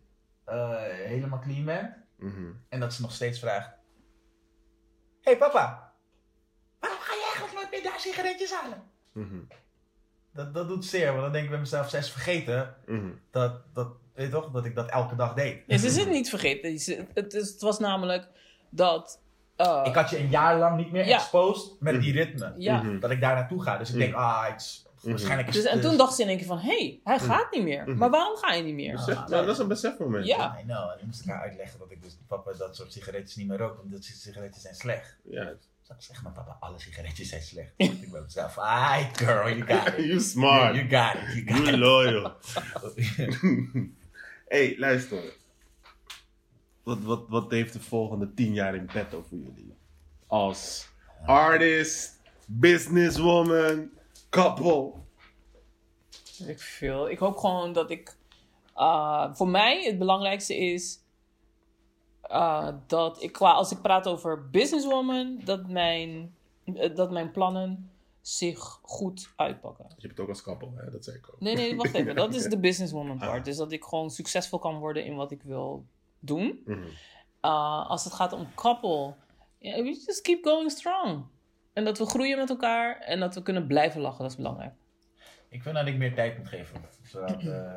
eh, 0.44 0.83
helemaal 0.85 1.38
clean 1.38 1.64
bent. 1.64 1.94
mhm. 2.18 2.51
En 2.68 2.81
dat 2.81 2.94
ze 2.94 3.03
nog 3.03 3.12
steeds 3.12 3.38
vraagt: 3.38 3.70
hey 5.22 5.37
papa, 5.38 5.92
waarom 6.81 7.01
ga 7.01 7.14
je 7.14 7.22
eigenlijk 7.25 7.55
nooit 7.55 7.70
meer 7.70 7.83
daar 7.90 8.01
sigaretjes 8.01 8.53
halen? 8.55 8.83
Mhm, 9.12 9.38
Dat, 10.33 10.55
dat 10.55 10.68
doet 10.68 10.85
zeer, 10.85 11.09
want 11.11 11.20
dan 11.22 11.33
denk 11.33 11.44
ik 11.44 11.51
bij 11.51 11.59
mezelf: 11.59 11.92
is 11.92 12.11
vergeten 12.11 12.75
mhm. 12.87 13.11
dat, 13.31 13.75
dat, 13.75 13.88
weet 14.14 14.27
je 14.27 14.33
toch, 14.33 14.51
dat 14.51 14.64
ik 14.64 14.75
dat 14.75 14.90
elke 14.90 15.14
dag 15.16 15.35
deed. 15.35 15.62
Ja, 15.66 15.77
ze 15.79 15.87
is 15.87 15.96
het 15.96 16.09
niet 16.09 16.29
vergeten. 16.29 16.72
Het, 17.14 17.35
is, 17.35 17.49
het 17.51 17.61
was 17.61 17.79
namelijk 17.79 18.29
dat... 18.70 19.25
eh, 19.57 19.83
Ik 19.85 19.95
had 19.95 20.11
je 20.11 20.19
een 20.19 20.29
jaar 20.29 20.59
lang 20.59 20.77
niet 20.77 20.92
meer 20.92 21.07
Ja. 21.07 21.14
exposed 21.16 21.73
met 21.81 22.01
die 22.01 22.12
ritme. 22.12 22.53
ja. 22.57 22.83
Mhm. 22.83 22.99
Dat 23.01 23.11
ik 23.11 23.21
daar 23.21 23.35
naartoe 23.35 23.62
ga. 23.62 23.77
Dus 23.79 23.88
ik 23.88 23.95
Mhm. 23.95 24.05
denk, 24.05 24.14
ah, 24.16 24.47
iets, 24.55 24.85
Mhm. 25.01 25.11
waarschijnlijk 25.11 25.49
is 25.49 25.55
Dus, 25.55 25.64
en 25.64 25.77
dus- 25.77 25.87
toen 25.87 25.97
dacht 25.97 26.14
ze 26.14 26.23
in 26.23 26.29
één 26.29 26.37
keer 26.37 26.47
van... 26.47 26.59
Hé, 26.59 26.69
hey, 26.79 27.01
hij 27.05 27.19
gaat 27.19 27.51
niet 27.51 27.62
meer. 27.62 27.83
Mhm. 27.87 27.97
Maar 27.99 28.11
waarom 28.11 28.37
ga 28.37 28.53
je 28.53 28.62
niet 28.62 28.75
meer? 28.75 28.92
Besef- 28.92 29.16
Ah, 29.16 29.29
nou, 29.29 29.45
dat 29.47 29.55
is 29.55 29.61
een 29.61 29.69
besefmoment. 29.69 30.27
Ja. 30.27 30.59
I 30.61 30.62
know. 30.62 30.90
En 30.90 30.97
dan 30.99 31.07
moest 31.07 31.21
ik 31.21 31.27
haar 31.31 31.40
uitleggen 31.40 31.79
dat 31.79 31.90
ik 31.90 32.03
dus 32.03 32.19
papa 32.27 32.53
dat 32.59 32.77
soort 32.77 32.92
sigaretjes 32.92 33.37
niet 33.37 33.47
meer 33.49 33.59
rook. 33.59 33.77
Want 33.77 33.92
dat 33.92 34.05
soort 34.05 34.19
sigaretjes 34.19 34.62
zijn 34.62 34.75
slecht. 34.75 35.16
Ja. 35.23 35.45
Dus 35.45 35.97
ik 35.97 36.03
zeg 36.03 36.23
maar 36.23 36.33
papa, 36.33 36.57
alle 36.61 36.79
sigaretjes 36.81 37.29
zijn 37.29 37.42
slecht. 37.42 37.73
Dus 37.77 37.88
ik 38.03 38.11
bij 38.12 38.21
mezelf, 38.21 38.59
alright 38.59 39.19
girl, 39.19 39.49
you 39.57 39.62
got 39.66 39.87
it. 39.99 40.05
You 40.11 40.21
smart. 40.21 40.75
You, 40.75 40.88
you 40.88 41.03
got 41.03 41.14
it, 41.23 41.35
you 41.35 41.47
got 41.47 41.57
You 41.57 41.69
it. 41.73 41.79
loyal. 41.79 42.33
hey, 44.49 44.75
luister. 44.79 45.19
Wat, 46.87 46.99
wat, 47.03 47.29
wat 47.29 47.51
heeft 47.51 47.72
de 47.72 47.81
volgende 47.81 48.35
tien 48.35 48.53
jaar 48.53 48.75
in 48.75 48.87
petto 48.87 49.22
voor 49.29 49.38
jullie? 49.38 49.75
Als 50.27 50.88
artist, 51.25 52.20
businesswoman, 52.46 53.90
couple. 54.31 54.92
Ik 56.46 56.61
veel. 56.61 57.11
Ik 57.11 57.18
hoop 57.18 57.37
gewoon 57.37 57.72
dat 57.72 57.90
ik. 57.90 58.16
ah, 58.72 59.35
voor 59.35 59.49
mij 59.49 59.85
het 59.85 59.99
belangrijkste 59.99 60.57
is. 60.57 60.99
ah, 62.20 62.75
dat 62.87 63.22
ik 63.22 63.33
qua. 63.33 63.53
Als 63.53 63.70
ik 63.72 63.81
praat 63.83 64.07
over 64.09 64.51
businesswoman. 64.51 65.40
Dat 65.44 65.68
mijn, 65.68 66.35
eh, 66.64 66.94
dat 66.94 67.11
mijn 67.11 67.31
plannen 67.31 67.90
zich 68.20 68.79
goed 68.83 69.33
uitpakken. 69.37 69.85
Je 69.88 69.94
hebt 69.99 70.11
het 70.11 70.20
ook 70.20 70.29
als 70.29 70.42
couple, 70.42 70.70
hè? 70.75 70.90
dat 70.90 71.05
zei 71.05 71.16
ik 71.16 71.29
ook. 71.35 71.40
Nee, 71.40 71.55
nee, 71.55 71.77
wacht 71.77 71.94
even. 71.94 72.14
Dat 72.25 72.35
is 72.35 72.44
de 72.44 72.59
businesswoman 72.59 73.20
Ah. 73.20 73.29
part. 73.29 73.44
Dus 73.44 73.57
dat 73.57 73.72
ik 73.72 73.85
gewoon 73.85 74.11
succesvol 74.11 74.59
kan 74.59 74.79
worden 74.79 75.05
in 75.05 75.14
wat 75.14 75.31
ik 75.31 75.42
wil 75.42 75.87
doen. 76.27 76.62
Mhm. 76.65 76.89
Ah, 77.41 77.91
als 77.91 78.05
het 78.05 78.12
gaat 78.12 78.33
om 78.33 78.49
ja, 79.59 79.83
we 79.83 80.03
just 80.07 80.21
keep 80.21 80.45
going 80.45 80.71
strong. 80.71 81.25
En 81.73 81.85
dat 81.85 81.99
we 81.99 82.07
groeien 82.07 82.39
met 82.39 82.51
elkaar. 82.51 83.01
En 83.01 83.21
dat 83.21 83.35
we 83.35 83.43
kunnen 83.43 83.67
blijven 83.67 84.01
lachen. 84.01 84.23
Dat 84.23 84.31
is 84.31 84.37
belangrijk. 84.37 84.75
Ik 85.49 85.62
vind 85.62 85.75
dat 85.75 85.87
ik 85.87 85.97
meer 85.97 86.15
tijd 86.15 86.39
moet 86.39 86.49
geven. 86.49 86.81
Zodat, 87.03 87.43
eh, 87.43 87.73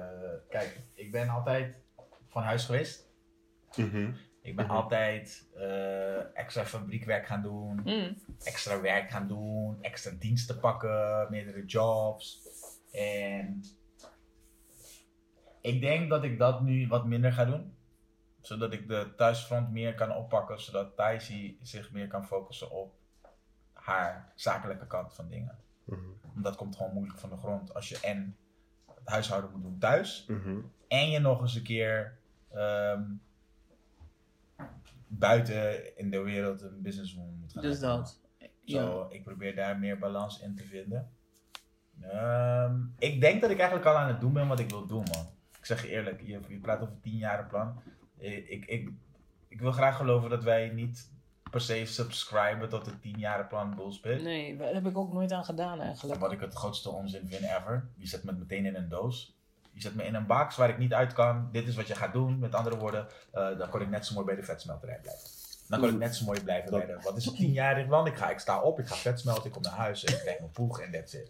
kijk, 0.49 0.79
ik 0.93 1.11
ben 1.11 1.29
altijd 1.29 1.75
van 2.27 2.43
huis 2.43 2.65
geweest. 2.65 3.07
Mhm. 3.75 4.11
Ik 4.41 4.55
ben 4.55 4.65
Mhm. 4.65 4.75
altijd 4.75 5.47
eh, 5.55 6.37
extra 6.37 6.65
fabriekwerk 6.65 7.25
gaan 7.25 7.41
doen. 7.41 7.81
Mm. 7.83 8.17
extra 8.43 8.81
werk 8.81 9.09
gaan 9.09 9.27
doen, 9.27 9.77
extra 9.81 10.11
diensten 10.19 10.59
pakken, 10.59 11.27
meerdere 11.29 11.65
jobs. 11.65 12.41
En 12.91 13.63
ik 15.61 15.81
denk 15.81 16.09
dat 16.09 16.23
ik 16.23 16.37
dat 16.37 16.61
nu 16.61 16.87
wat 16.87 17.05
minder 17.05 17.33
ga 17.33 17.45
doen. 17.45 17.77
Zodat 18.41 18.73
ik 18.73 18.87
de 18.87 19.13
thuisfront 19.17 19.71
meer 19.71 19.95
kan 19.95 20.15
oppakken, 20.15 20.61
zodat 20.61 20.95
Thijsie 20.95 21.59
zich 21.61 21.91
meer 21.91 22.07
kan 22.07 22.25
focussen 22.25 22.71
op 22.71 22.93
haar 23.73 24.31
zakelijke 24.35 24.87
kant 24.87 25.13
van 25.13 25.29
dingen. 25.29 25.57
Mhm. 25.83 25.99
Want 26.33 26.43
dat 26.43 26.55
komt 26.55 26.75
gewoon 26.75 26.93
moeilijk 26.93 27.19
van 27.19 27.29
de 27.29 27.37
grond 27.37 27.73
als 27.73 27.89
je 27.89 27.99
en 27.99 28.37
het 28.95 29.09
huishouden 29.09 29.51
moet 29.51 29.61
doen 29.61 29.77
thuis 29.79 30.25
Mhm. 30.27 30.57
en 30.87 31.09
je 31.09 31.19
nog 31.19 31.41
eens 31.41 31.55
een 31.55 31.63
keer 31.63 32.17
ehm, 32.53 33.03
buiten 35.07 35.97
in 35.97 36.09
de 36.11 36.19
wereld 36.21 36.61
een 36.61 36.81
businesswoman 36.81 37.37
moet 37.39 37.51
gaan 37.51 37.61
Dus 37.61 37.79
dat. 37.79 38.19
Ja. 38.63 38.81
Zo, 38.81 39.07
ik 39.09 39.23
probeer 39.23 39.55
daar 39.55 39.79
meer 39.79 39.99
balans 39.99 40.39
in 40.41 40.55
te 40.55 40.63
vinden. 40.63 41.11
Ehm, 42.01 42.81
ik 42.97 43.21
denk 43.21 43.41
dat 43.41 43.49
ik 43.49 43.57
eigenlijk 43.57 43.87
al 43.89 43.95
aan 43.97 44.07
het 44.07 44.19
doen 44.21 44.33
ben 44.33 44.47
wat 44.47 44.59
ik 44.59 44.69
wil 44.69 44.85
doen, 44.85 45.03
man. 45.13 45.25
Ik 45.59 45.65
zeg 45.65 45.81
je 45.81 45.87
eerlijk, 45.87 46.21
je, 46.21 46.39
je 46.47 46.59
praat 46.59 46.81
over 46.81 46.99
tien 47.01 47.17
jaren 47.17 47.47
plan. 47.47 47.81
Ik, 48.19 48.47
ik, 48.47 48.65
ik, 48.65 48.89
ik 49.47 49.61
wil 49.61 49.71
graag 49.71 49.95
geloven 49.95 50.29
dat 50.29 50.43
wij 50.43 50.69
niet 50.69 51.11
per 51.51 51.61
se 51.61 51.85
subscriben 51.85 52.69
tot 52.69 52.85
het 52.85 53.01
tien 53.01 53.19
jaren 53.19 53.47
plan 53.47 53.75
bullshit. 53.75 54.23
Nee, 54.23 54.57
daar 54.57 54.73
heb 54.73 54.85
ik 54.85 54.97
ook 54.97 55.13
nooit 55.13 55.31
aan 55.31 55.45
gedaan 55.45 55.79
En 55.79 55.85
eigenlijk. 55.85 56.19
wat 56.19 56.31
ik 56.31 56.39
het 56.39 56.53
grootste 56.53 56.89
onzin 56.89 57.27
vind 57.27 57.43
ever, 57.43 57.89
je 57.95 58.07
zet 58.07 58.23
me 58.23 58.31
meteen 58.31 58.65
in 58.65 58.75
een 58.75 58.89
doos. 58.89 59.37
Je 59.71 59.81
zet 59.81 59.95
me 59.95 60.03
in 60.03 60.15
een 60.15 60.25
box 60.25 60.55
waar 60.55 60.69
ik 60.69 60.77
niet 60.77 60.93
uit 60.93 61.13
kan. 61.13 61.49
Dit 61.51 61.67
is 61.67 61.75
wat 61.75 61.87
je 61.87 61.95
gaat 61.95 62.13
doen. 62.13 62.39
Met 62.39 62.55
andere 62.55 62.77
woorden, 62.77 63.07
eh, 63.31 63.57
dan 63.57 63.69
kon 63.69 63.81
ik 63.81 63.89
net 63.89 64.05
zo 64.05 64.13
mooi 64.13 64.25
bij 64.25 64.35
de 64.35 64.43
vetsmelterij 64.43 64.99
blijven. 65.01 65.29
Dan 65.69 65.79
kon 65.79 65.89
ik 65.89 65.97
net 65.97 66.15
zo 66.15 66.25
mooi 66.25 66.43
blijven 66.43 66.71
bij 66.71 66.85
de... 66.85 66.97
Wat 67.03 67.17
is 67.17 67.25
het 67.25 67.35
tienjarig 67.35 67.87
plan? 67.87 68.07
Ik, 68.07 68.15
ga, 68.15 68.29
ik 68.29 68.39
sta 68.39 68.61
op, 68.61 68.79
ik 68.79 68.87
ga 68.87 68.95
vet 68.95 69.19
smelten, 69.19 69.45
ik 69.45 69.51
kom 69.51 69.61
naar 69.61 69.71
huis 69.71 70.03
en 70.03 70.13
ik 70.13 70.19
krijg 70.19 70.39
mijn 70.39 70.51
poeg 70.51 70.81
en 70.81 70.91
that's 70.91 71.13
it. 71.13 71.29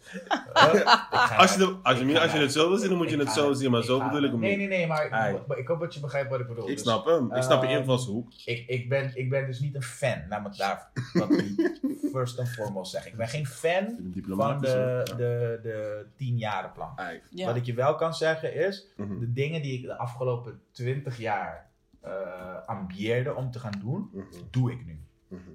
Eh, 0.52 1.38
Als 1.38 1.52
je, 1.52 1.58
de- 1.58 1.76
als, 1.82 1.98
je, 1.98 2.20
als 2.20 2.32
je 2.32 2.38
het 2.38 2.52
zo 2.52 2.68
wil 2.68 2.78
zien, 2.78 2.88
dan 2.88 2.98
moet 2.98 3.10
je 3.10 3.16
het 3.18 3.30
zo 3.30 3.52
zien. 3.52 3.70
Maar 3.70 3.82
zo 3.82 3.98
ga- 3.98 4.08
bedoel 4.08 4.24
ik 4.24 4.30
hem 4.30 4.40
Nee, 4.40 4.56
niet. 4.56 4.68
nee, 4.68 4.78
nee, 4.78 4.86
maar 4.86 5.10
Ai. 5.10 5.34
ik, 5.48 5.56
ik 5.56 5.66
hoop 5.68 5.80
dat 5.80 5.94
je 5.94 6.00
begrijpt 6.00 6.30
wat 6.30 6.40
ik 6.40 6.46
bedoel. 6.46 6.68
Ik 6.68 6.70
Dus, 6.74 6.80
snap 6.82 7.04
hem. 7.04 7.34
Ik 7.34 7.42
snap 7.42 7.62
je 7.62 7.68
ehm, 7.68 7.78
invalshoek. 7.78 8.28
ik, 8.44 8.68
ik, 8.68 8.88
ben, 8.88 9.10
ik 9.14 9.30
ben 9.30 9.46
dus 9.46 9.60
niet 9.60 9.74
een 9.74 9.82
fan. 9.82 10.22
Laat 10.28 10.42
me 10.42 10.48
het 10.48 10.56
daar 10.58 10.90
dat 11.12 11.28
niet 11.28 11.80
first 12.12 12.38
and 12.38 12.48
foremost 12.48 12.90
zeggen. 12.92 13.10
Ik 13.10 13.16
ben 13.16 13.28
geen 13.28 13.46
fan 13.46 14.12
van 14.36 14.60
de, 14.60 15.02
de, 15.16 15.58
de 15.62 16.06
tien 16.16 16.38
jaren 16.38 16.72
plan. 16.72 16.92
Ai. 16.96 17.20
Ja. 17.30 17.46
Wat 17.46 17.56
ik 17.56 17.64
je 17.64 17.74
wel 17.74 17.94
kan 17.94 18.14
zeggen 18.14 18.54
is, 18.54 18.86
Mhm. 18.96 19.18
de 19.18 19.32
dingen 19.32 19.62
die 19.62 19.78
ik 19.78 19.82
de 19.86 19.96
afgelopen 19.98 20.60
20 20.72 21.18
jaar 21.18 21.69
eh 22.00 22.66
ambieerde 22.66 23.34
om 23.34 23.50
te 23.50 23.58
gaan 23.58 23.78
doen, 23.80 24.10
Mhm. 24.12 24.26
doe 24.50 24.72
ik 24.72 24.84
nu. 24.86 25.00
Mhm. 25.28 25.50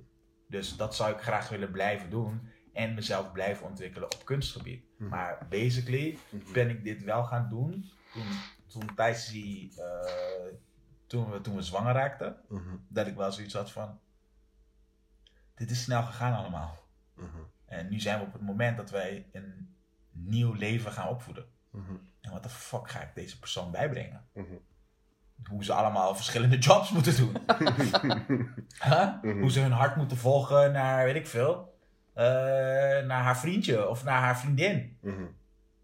Dus 0.47 0.77
dat 0.77 0.95
zou 0.95 1.13
ik 1.13 1.21
graag 1.21 1.49
willen 1.49 1.71
blijven 1.71 2.09
doen 2.09 2.41
en 2.73 2.93
mezelf 2.93 3.31
blijven 3.31 3.65
ontwikkelen 3.67 4.11
op 4.13 4.25
kunstgebied. 4.25 4.83
Mhm. 4.97 5.09
Maar 5.09 5.45
basically 5.49 6.17
ben 6.53 6.69
ik 6.69 6.83
dit 6.83 7.03
wel 7.03 7.23
gaan 7.23 7.49
doen 7.49 7.91
toen, 8.13 8.25
toen 8.67 8.95
Thijs 8.95 9.27
die, 9.27 9.73
eh, 9.81 10.53
toen, 11.07 11.31
we, 11.31 11.41
toen 11.41 11.55
we 11.55 11.61
zwanger 11.61 11.93
raakten, 11.93 12.37
dat 12.87 13.07
ik 13.07 13.15
wel 13.15 13.31
zoiets 13.31 13.53
had 13.53 13.71
van, 13.71 13.99
dit 15.55 15.71
is 15.71 15.83
snel 15.83 16.03
gegaan 16.03 16.33
allemaal. 16.33 16.77
En 17.65 17.89
nu 17.89 17.99
zijn 17.99 18.19
we 18.19 18.25
op 18.25 18.33
het 18.33 18.41
moment 18.41 18.77
dat 18.77 18.89
wij 18.89 19.29
een 19.31 19.75
nieuw 20.11 20.53
leven 20.53 20.91
gaan 20.91 21.07
opvoeden. 21.09 21.45
En 22.21 22.31
wat 22.31 22.43
de 22.43 22.49
fuck 22.49 22.89
ga 22.89 23.01
ik 23.01 23.15
deze 23.15 23.39
persoon 23.39 23.71
bijbrengen? 23.71 24.25
Mhm. 25.45 25.53
Hoe 25.53 25.63
ze 25.63 25.73
allemaal 25.73 26.15
verschillende 26.15 26.57
jobs 26.67 26.91
moeten 26.91 27.15
doen. 27.17 27.35
Huh? 28.83 29.09
Mhm. 29.21 29.39
Hoe 29.39 29.51
ze 29.51 29.59
hun 29.59 29.71
hart 29.71 29.95
moeten 29.95 30.17
volgen 30.17 30.71
naar, 30.71 31.05
weet 31.05 31.15
ik 31.15 31.27
veel, 31.27 31.73
eh, 32.13 32.23
naar 33.05 33.23
haar 33.23 33.37
vriendje 33.37 33.89
of 33.89 34.03
naar 34.03 34.21
haar 34.21 34.39
vriendin. 34.39 34.97
Mhm. 35.01 35.23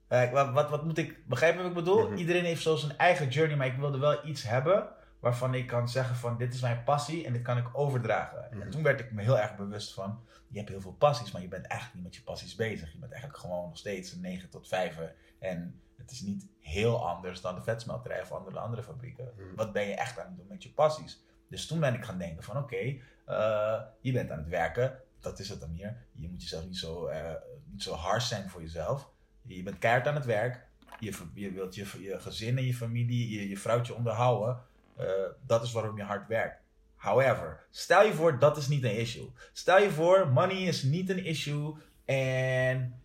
Eh, 0.07 0.32
wat, 0.32 0.51
wat, 0.51 0.70
wat 0.70 0.86
moet 0.86 0.97
ik, 0.97 1.28
begrijp 1.28 1.53
je 1.53 1.59
wat 1.59 1.70
ik 1.70 1.74
bedoel? 1.78 2.07
Mhm. 2.07 2.18
Iedereen 2.18 2.43
heeft 2.43 2.62
zo 2.62 2.76
zijn 2.76 2.97
eigen 2.97 3.30
journey, 3.30 3.57
maar 3.57 3.68
ik 3.68 3.78
wilde 3.78 3.97
wel 3.97 4.28
iets 4.28 4.43
hebben 4.43 4.88
waarvan 5.20 5.53
ik 5.53 5.68
kan 5.68 5.89
zeggen 5.89 6.16
van 6.16 6.38
dit 6.38 6.53
is 6.53 6.62
mijn 6.62 6.84
passie 6.84 7.26
en 7.26 7.34
dit 7.34 7.41
kan 7.41 7.57
ik 7.57 7.66
overdragen. 7.74 8.47
Mhm. 8.51 8.62
En 8.62 8.70
toen 8.70 8.84
werd 8.84 8.99
ik 8.99 9.12
me 9.12 9.22
heel 9.22 9.39
erg 9.39 9.55
bewust 9.55 9.93
van, 9.93 10.20
je 10.47 10.57
hebt 10.57 10.70
heel 10.70 10.82
veel 10.82 10.93
passies, 10.93 11.32
maar 11.32 11.41
je 11.41 11.47
bent 11.47 11.66
eigenlijk 11.66 11.93
niet 11.95 12.03
met 12.03 12.16
je 12.16 12.22
passies 12.22 12.55
bezig. 12.55 12.91
Je 12.91 12.99
bent 12.99 13.12
eigenlijk 13.12 13.41
gewoon 13.41 13.68
nog 13.68 13.78
steeds 13.78 14.12
een 14.12 14.22
9 14.22 14.49
tot 14.49 14.68
5 14.68 14.97
en 15.39 15.82
het 16.02 16.12
is 16.12 16.22
niet 16.22 16.47
heel 16.60 17.08
anders 17.08 17.41
dan 17.41 17.56
de 17.56 17.62
vetsmelterij 17.62 18.22
of 18.22 18.32
andere, 18.32 18.60
andere 18.60 18.84
fabrieken. 18.84 19.32
Mhm. 19.36 19.56
Wat 19.56 19.74
ben 19.74 19.88
je 19.88 19.93
echt 19.93 20.20
aan 20.20 20.28
het 20.28 20.38
doen 20.38 20.47
met 20.47 20.64
je 20.64 20.72
passies? 20.72 21.24
Dus 21.52 21.68
toen 21.68 21.80
ben 21.80 21.93
ik 21.93 22.04
gaan 22.04 22.18
denken 22.18 22.43
van 22.43 22.58
oké, 22.58 22.97
eh, 23.26 23.82
je 24.02 24.12
bent 24.12 24.32
aan 24.32 24.38
het 24.38 24.47
werken, 24.47 24.99
dat 25.20 25.39
is 25.39 25.49
het 25.49 25.60
dan 25.60 25.72
meer. 25.72 25.97
Je 26.12 26.30
moet 26.30 26.41
jezelf 26.41 26.66
niet 26.66 26.78
zo, 26.78 27.06
eh, 27.06 27.34
niet 27.66 27.84
zo 27.84 27.93
hard 27.93 28.24
zijn 28.24 28.49
voor 28.49 28.62
jezelf. 28.62 29.10
Je 29.41 29.64
bent 29.64 29.78
keihard 29.78 30.08
aan 30.08 30.16
het 30.16 30.26
werk. 30.26 30.68
Je, 30.99 31.18
je 31.34 31.52
wilt 31.52 31.76
je, 31.76 31.86
je 31.99 32.20
gezin 32.20 32.58
en 32.58 32.66
je 32.66 32.74
familie, 32.74 33.39
je, 33.39 33.49
je 33.49 33.58
vrouwtje 33.58 33.95
onderhouden. 33.95 34.64
Eh, 34.95 35.08
dat 35.45 35.64
is 35.64 35.72
waarom 35.72 35.97
je 35.97 36.04
hard 36.04 36.28
werkt. 36.28 36.62
However, 36.95 37.66
stel 37.70 38.06
je 38.06 38.14
voor 38.14 38.39
dat 38.39 38.58
is 38.58 38.68
niet 38.68 38.84
een 38.84 38.97
issue. 38.97 39.32
Stel 39.54 39.82
je 39.82 39.91
voor, 39.91 40.28
money 40.28 40.62
is 40.62 40.84
niet 40.84 41.10
een 41.10 41.26
issue 41.26 41.76
en 42.06 42.95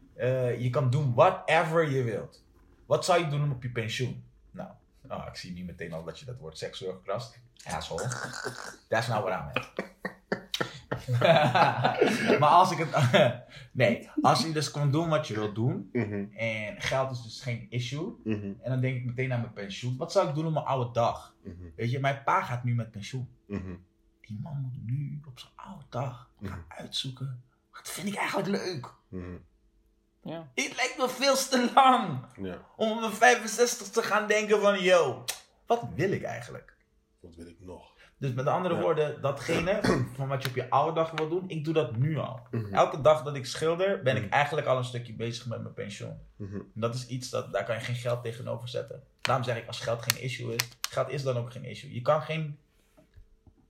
je 0.58 0.68
kan 0.70 0.90
doen 0.90 1.14
whatever 1.14 1.90
je 1.90 2.02
wilt. 2.02 2.44
Wat 2.86 3.04
zou 3.04 3.20
je 3.20 3.28
doen 3.28 3.52
op 3.52 3.62
je 3.62 3.70
pensioen? 3.70 4.24
Nou, 4.50 4.70
oh, 5.08 5.24
ik 5.28 5.36
zie 5.36 5.52
nu 5.52 5.64
meteen 5.64 5.92
al 5.92 6.04
dat 6.04 6.18
je 6.18 6.24
dat 6.24 6.38
woord 6.38 6.58
seksueel 6.58 6.92
gekrast. 6.92 7.38
Asshole. 7.64 8.08
That's 8.88 9.06
not 9.06 9.22
what 9.24 9.40
I 9.40 9.42
meant. 9.44 9.74
maar 12.40 12.48
als 12.48 12.70
ik 12.70 12.78
het... 12.78 13.10
nee, 13.72 14.10
als 14.22 14.42
je 14.42 14.52
dus 14.52 14.70
kan 14.70 14.90
doen 14.90 15.08
wat 15.08 15.26
je 15.28 15.34
wilt 15.34 15.54
doen 15.54 15.88
Mhm. 15.92 16.24
en 16.36 16.80
geld 16.80 17.10
is 17.10 17.22
dus 17.22 17.40
geen 17.40 17.66
issue. 17.70 18.12
Mhm. 18.24 18.44
En 18.62 18.70
dan 18.70 18.80
denk 18.80 18.96
ik 18.96 19.04
meteen 19.04 19.32
aan 19.32 19.40
mijn 19.40 19.52
pensioen. 19.52 19.96
Wat 19.96 20.12
zou 20.12 20.28
ik 20.28 20.34
doen 20.34 20.46
op 20.46 20.52
mijn 20.52 20.64
oude 20.64 20.92
dag? 20.92 21.34
Mhm. 21.42 21.54
Weet 21.76 21.90
je, 21.90 22.00
mijn 22.00 22.22
pa 22.24 22.42
gaat 22.42 22.64
nu 22.64 22.74
met 22.74 22.90
pensioen. 22.90 23.28
Die 24.20 24.38
man 24.42 24.60
moet 24.60 24.84
nu 24.86 25.20
op 25.26 25.38
zijn 25.38 25.52
oude 25.56 25.84
dag 25.88 26.30
gaan 26.42 26.64
uitzoeken. 26.68 27.42
Wat 27.72 27.88
vind 27.88 28.06
ik 28.08 28.14
eigenlijk 28.14 28.48
leuk? 28.48 28.94
Ja. 30.26 30.48
Het 30.54 30.76
lijkt 30.76 30.94
me 30.98 31.08
veel 31.08 31.34
te 31.36 31.70
lang 31.74 32.18
Ja, 32.36 32.58
om 32.76 32.90
op 32.92 33.00
mijn 33.00 33.12
65 33.12 33.88
te 33.88 34.02
gaan 34.02 34.26
denken 34.26 34.60
van... 34.60 34.82
Yo, 34.82 35.24
wat 35.66 35.82
wil 35.94 36.10
ik 36.12 36.22
eigenlijk? 36.22 36.74
wat 37.20 37.34
wil 37.34 37.46
ik 37.46 37.56
nog? 37.60 37.94
Dus 38.18 38.32
met 38.32 38.46
andere 38.46 38.74
Ja. 38.74 38.80
woorden, 38.80 39.20
datgene 39.22 39.80
van 40.16 40.28
wat 40.28 40.42
je 40.42 40.48
op 40.48 40.54
je 40.54 40.70
oude 40.70 40.92
dag 40.94 41.10
wil 41.10 41.28
doen, 41.28 41.44
ik 41.48 41.64
doe 41.64 41.74
dat 41.74 41.96
nu 41.96 42.18
al. 42.18 42.40
Mhm. 42.50 42.74
Elke 42.74 43.00
dag 43.00 43.22
dat 43.22 43.34
ik 43.36 43.46
schilder, 43.46 44.02
ben 44.02 44.16
ik 44.16 44.22
Mhm. 44.22 44.32
eigenlijk 44.32 44.66
al 44.66 44.76
een 44.76 44.84
stukje 44.84 45.12
bezig 45.14 45.46
met 45.46 45.62
mijn 45.62 45.74
pensioen. 45.74 46.18
Mhm. 46.36 46.54
En 46.54 46.70
dat 46.80 46.94
is 46.94 47.06
iets, 47.06 47.30
dat, 47.30 47.52
daar 47.52 47.64
kan 47.64 47.74
je 47.74 47.80
geen 47.80 47.94
geld 47.94 48.22
tegenover 48.22 48.68
zetten. 48.68 49.02
Daarom 49.20 49.44
zeg 49.44 49.56
ik, 49.56 49.66
als 49.66 49.80
geld 49.80 50.02
geen 50.02 50.22
issue 50.22 50.54
is, 50.54 50.68
geld 50.90 51.08
is 51.10 51.22
dan 51.22 51.36
ook 51.36 51.52
geen 51.52 51.64
issue. 51.64 51.94
Je 51.94 52.02
kan 52.02 52.22
geen 52.22 52.58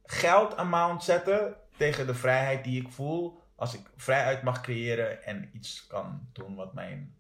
geld 0.05 0.57
amount 0.57 1.05
zetten 1.05 1.55
tegen 1.77 2.07
de 2.07 2.15
vrijheid 2.15 2.65
die 2.65 2.81
ik 2.83 2.89
voel. 2.91 3.41
Als 3.57 3.75
ik 3.75 3.91
vrijheid 3.97 4.43
mag 4.43 4.61
creëren 4.61 5.25
en 5.25 5.51
iets 5.53 5.87
kan 5.87 6.29
doen 6.33 6.55
wat 6.55 6.75
mijn 6.75 7.15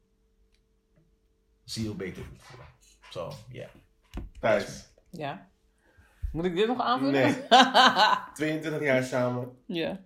ziel 1.64 1.94
beter 1.96 2.24
doet 2.28 2.42
voelen. 2.42 2.66
Zo, 3.10 3.32
ja. 3.48 3.68
Thijs, 4.40 4.88
ja. 5.10 5.48
Moet 6.32 6.44
ik 6.44 6.54
dit 6.56 6.66
nog 6.66 6.80
aanvullen? 6.80 7.12
Nee. 7.12 7.46
22 8.34 8.80
jaar 8.82 9.02
samen. 9.02 9.58
ja. 9.66 10.00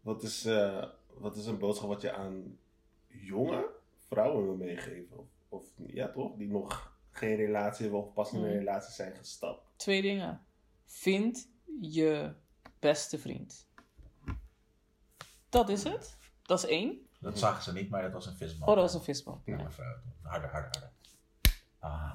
Wat 0.00 0.22
is, 0.22 0.44
eh, 0.44 0.84
wat 1.14 1.36
is 1.36 1.46
een 1.46 1.58
boodschap 1.58 1.88
wat 1.88 2.00
je 2.00 2.12
aan 2.14 2.58
jonge 3.06 3.66
vrouwen 4.08 4.44
wil 4.44 4.56
meegeven? 4.56 5.18
Of, 5.18 5.26
of 5.48 5.64
ja, 5.86 6.08
toch? 6.08 6.36
Die 6.36 6.48
nog 6.48 6.96
geen 7.10 7.36
relatie 7.36 7.82
hebben 7.82 8.00
of 8.06 8.12
pas 8.12 8.32
in 8.32 8.38
een 8.38 8.44
Mhm. 8.48 8.58
relatie 8.58 8.92
zijn 8.92 9.14
gestapt. 9.16 9.60
Twee 9.76 10.02
dingen. 10.02 10.40
Vind 10.86 11.48
je 11.80 12.32
beste 12.78 13.18
vriend. 13.18 13.66
Dat 15.52 15.68
is 15.68 15.82
het. 15.84 16.16
Dat 16.42 16.58
is 16.64 16.70
één. 16.70 17.06
Dat 17.20 17.38
zagen 17.38 17.62
ze 17.62 17.72
niet, 17.72 17.90
maar 17.90 18.02
dat 18.02 18.12
was 18.12 18.26
een 18.26 18.36
visbal. 18.36 18.68
Oh, 18.68 18.74
dat 18.74 18.84
was 18.84 18.94
een 18.94 19.02
visbal. 19.02 19.40
Ja. 19.44 19.56
Harder, 20.22 20.50
harder, 20.50 20.50
harder. 20.50 20.90
Ah. 21.78 22.10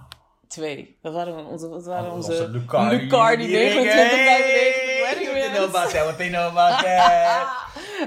Twee. 0.47 0.97
Dat 1.01 1.13
waren 1.13 1.45
onze, 1.45 1.69
dat 1.69 1.85
waren 1.85 2.11
Onze 2.11 2.49
Lucardi, 2.49 2.95
Lucardi 2.97 3.45
die 3.47 3.55
29, 3.55 3.93
ringen. 3.93 3.93
95 3.93 4.99
What 4.99 5.15
wedding 5.15 5.27
do 5.27 5.37
you 5.37 5.49
know 5.49 5.59
rings. 5.61 5.75
about 5.75 5.89
that? 5.91 6.03
What 6.03 6.17
they 6.17 6.29
know 6.29 6.57
about 6.57 6.79
that? 6.83 7.47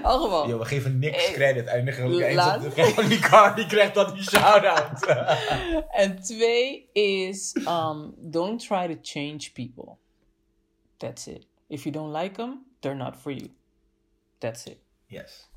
Gewoon. 0.02 0.48
Yo, 0.48 0.58
we 0.58 0.64
geven 0.64 0.98
niks 0.98 1.26
Eh, 1.26 1.32
credit. 1.32 1.66
Eindigen 1.66 2.08
we 2.10 2.24
eens 2.24 2.54
op 2.54 2.62
de 2.62 2.70
Geen 2.70 3.06
Lucardi 3.08 3.66
krijgt 3.66 3.94
dat 3.94 4.14
die 4.14 4.22
shout-out. 4.22 5.06
En 6.02 6.20
twee 6.22 6.88
is, 6.92 7.56
um, 7.68 8.14
don't 8.18 8.66
try 8.66 8.86
to 8.94 8.98
change 9.02 9.50
people. 9.52 9.96
That's 10.96 11.26
it. 11.26 11.46
If 11.68 11.82
you 11.82 11.94
don't 11.94 12.16
like 12.16 12.34
them, 12.34 12.64
they're 12.80 12.96
not 12.96 13.16
for 13.16 13.32
you. 13.32 13.50
That's 14.38 14.64
it. 14.64 14.78
Yes. 15.10 15.48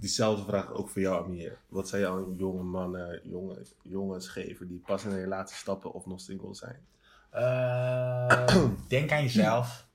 Diezelfde 0.00 0.44
vraag 0.44 0.72
ook 0.72 0.88
voor 0.88 1.02
jou, 1.02 1.24
Amir. 1.24 1.58
Wat 1.68 1.88
zou 1.88 2.02
je 2.02 2.08
aan 2.08 2.34
jonge 2.36 2.62
mannen, 2.62 3.20
jonge, 3.28 3.66
jongens 3.82 4.28
geven 4.28 4.68
die 4.68 4.78
pas 4.78 5.04
in 5.04 5.10
een 5.10 5.20
relatie 5.20 5.56
stappen 5.56 5.92
of 5.92 6.06
nog 6.06 6.20
single 6.20 6.54
zijn? 6.54 6.86
Eh, 7.30 8.70
denk 8.88 9.12
aan 9.12 9.22
jezelf. 9.22 9.86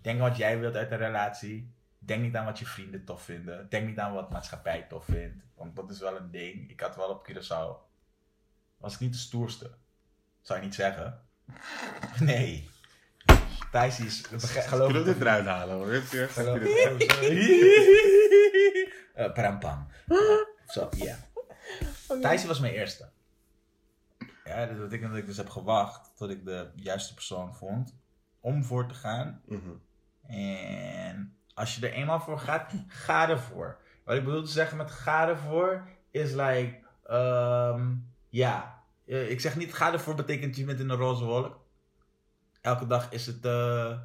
Denk 0.00 0.20
aan 0.20 0.28
wat 0.28 0.36
jij 0.36 0.58
wilt 0.58 0.74
uit 0.74 0.90
een 0.90 0.98
relatie. 0.98 1.72
Denk 1.98 2.22
niet 2.22 2.36
aan 2.36 2.44
wat 2.44 2.58
je 2.58 2.66
vrienden 2.66 3.04
tof 3.04 3.22
vinden. 3.22 3.68
Denk 3.68 3.86
niet 3.86 3.98
aan 3.98 4.12
wat 4.12 4.30
maatschappij 4.30 4.82
tof 4.82 5.04
vindt. 5.04 5.44
Want 5.54 5.76
dat 5.76 5.90
is 5.90 5.98
wel 5.98 6.16
een 6.16 6.30
ding. 6.30 6.70
Ik 6.70 6.80
had 6.80 6.96
wel 6.96 7.08
op 7.08 7.28
Curaçao. 7.30 7.86
Was 8.76 8.94
ik 8.94 9.00
niet 9.00 9.12
de 9.12 9.18
stoerste. 9.18 9.70
Zou 10.40 10.58
je 10.58 10.64
niet 10.64 10.74
zeggen? 10.74 11.20
Nee. 12.20 12.68
Thijs 13.70 14.00
is... 14.00 14.24
Geloof 14.42 14.94
ik 14.94 15.04
dit 15.04 15.20
eruit 15.20 15.46
halen 15.46 15.74
hoor? 15.76 15.86
Geloof 15.86 16.60
Eh, 19.14 19.32
Parampam. 19.32 19.86
Zo, 20.66 20.88
ja. 20.96 21.16
Thijs 22.20 22.44
was 22.44 22.60
mijn 22.60 22.72
eerste. 22.72 23.08
Ja, 24.44 24.66
dat 24.66 24.78
betekent 24.78 25.10
dat 25.10 25.18
ik 25.18 25.26
dus 25.26 25.36
heb 25.36 25.48
gewacht 25.48 26.12
tot 26.16 26.30
ik 26.30 26.44
de 26.44 26.70
juiste 26.74 27.14
persoon 27.14 27.54
vond 27.54 27.94
om 28.40 28.64
voor 28.64 28.88
te 28.88 28.94
gaan. 28.94 29.42
Mhm. 29.46 29.70
En 30.26 31.36
als 31.54 31.76
je 31.76 31.86
er 31.86 31.92
eenmaal 31.92 32.20
voor 32.20 32.38
gaat, 32.38 32.72
ga 32.86 33.28
ervoor. 33.28 33.78
Wat 34.04 34.16
ik 34.16 34.24
bedoel 34.24 34.42
te 34.42 34.50
zeggen 34.50 34.76
met 34.76 34.90
ga 34.90 35.28
ervoor 35.28 35.88
is 36.10 36.32
like, 36.32 36.78
ehm, 37.04 37.94
ja, 38.28 38.78
Eh, 39.08 39.30
ik 39.30 39.40
zeg 39.40 39.56
niet 39.56 39.74
ga 39.74 39.92
ervoor 39.92 40.14
betekent 40.14 40.56
je 40.56 40.64
bent 40.64 40.80
in 40.80 40.88
een 40.88 40.96
roze 40.96 41.24
wolk. 41.24 41.60
Elke 42.60 42.86
dag 42.86 43.10
is 43.10 43.26
het, 43.26 43.44
eh, 43.44 43.98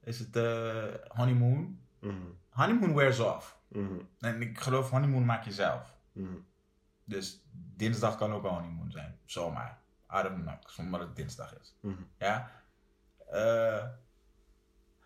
is 0.00 0.18
het 0.18 0.36
eh, 0.36 0.84
honeymoon. 1.08 1.78
Mhm. 2.00 2.14
Honeymoon 2.50 2.94
wears 2.94 3.18
off. 3.18 3.58
Mhm. 3.68 3.98
En 4.18 4.42
ik 4.42 4.60
geloof 4.60 4.90
honeymoon 4.90 5.24
maak 5.24 5.44
je 5.44 5.52
zelf. 5.52 5.94
Mhm. 6.12 6.36
Dus 7.04 7.46
dinsdag 7.52 8.16
kan 8.16 8.32
ook 8.32 8.44
een 8.44 8.50
honeymoon 8.50 8.90
zijn. 8.90 9.18
Zomaar. 9.24 9.78
Know. 10.08 10.48
Zonder 10.66 10.98
dat 10.98 11.08
het 11.08 11.16
dinsdag 11.16 11.58
is. 11.60 11.74
Ja. 12.18 12.50
Eh, 13.30 13.84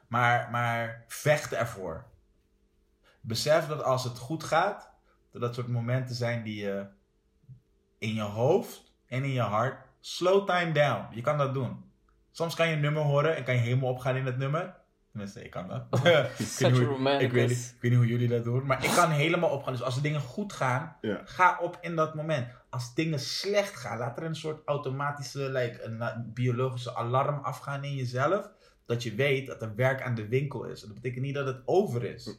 maar, 0.08 0.50
maar 0.50 1.04
vecht 1.06 1.52
ervoor. 1.52 2.04
Besef 3.20 3.66
dat 3.66 3.82
als 3.82 4.04
het 4.04 4.18
goed 4.18 4.44
gaat, 4.44 4.90
dat 5.30 5.40
dat 5.40 5.54
soort 5.54 5.68
momenten 5.68 6.14
zijn 6.14 6.42
die 6.42 6.62
je 6.62 6.86
in 7.98 8.14
je 8.14 8.22
hoofd 8.22 8.92
en 9.06 9.24
in 9.24 9.30
je 9.30 9.40
hart 9.40 9.86
slow 10.00 10.46
time 10.46 10.72
down. 10.72 11.14
Je 11.14 11.20
kan 11.20 11.38
dat 11.38 11.54
doen. 11.54 11.89
Soms 12.40 12.54
kan 12.54 12.68
je 12.68 12.74
een 12.74 12.80
nummer 12.80 13.02
horen 13.02 13.36
en 13.36 13.44
kan 13.44 13.54
je 13.54 13.60
helemaal 13.60 13.90
opgaan 13.90 14.16
in 14.16 14.26
het 14.26 14.36
nummer. 14.36 14.74
Tenminste, 15.10 15.44
ik 15.44 15.50
kan 15.50 15.68
dat. 15.68 15.86
ik, 15.92 16.02
weet 16.02 16.48
Such 16.48 16.70
niet 16.70 16.80
a 16.80 16.84
hoe, 16.84 16.94
romanticus. 16.94 17.26
ik, 17.26 17.32
weet 17.32 17.48
niet, 17.48 17.72
ik 17.74 17.80
weet 17.80 17.90
niet 17.90 18.00
hoe 18.00 18.08
jullie 18.08 18.28
dat 18.28 18.44
doen. 18.44 18.66
Maar 18.66 18.84
ik 18.84 18.90
kan 18.90 19.10
helemaal 19.10 19.50
opgaan. 19.50 19.72
Dus 19.72 19.82
als 19.82 19.94
de 19.94 20.00
dingen 20.00 20.20
goed 20.20 20.52
gaan, 20.52 20.96
ga 21.24 21.58
op 21.60 21.78
in 21.80 21.96
dat 21.96 22.14
moment. 22.14 22.48
Als 22.70 22.94
dingen 22.94 23.20
slecht 23.20 23.76
gaan, 23.76 23.98
laat 23.98 24.16
er 24.16 24.24
een 24.24 24.34
soort 24.34 24.62
automatische, 24.64 25.50
like, 25.50 25.82
een 25.82 26.32
biologische 26.34 26.94
alarm 26.94 27.38
afgaan 27.42 27.84
in 27.84 27.94
jezelf. 27.94 28.50
Dat 28.86 29.02
je 29.02 29.14
weet 29.14 29.46
dat 29.46 29.62
er 29.62 29.74
werk 29.74 30.02
aan 30.02 30.14
de 30.14 30.28
winkel 30.28 30.64
is. 30.64 30.82
En 30.82 30.86
dat 30.86 30.96
betekent 30.96 31.24
niet 31.24 31.34
dat 31.34 31.46
het 31.46 31.62
over 31.64 32.04
is. 32.04 32.36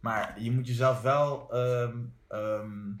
Maar 0.00 0.42
je 0.42 0.50
moet 0.50 0.66
jezelf 0.66 1.00
wel 1.00 1.52
ehm, 1.52 1.96
ehm, 2.28 2.92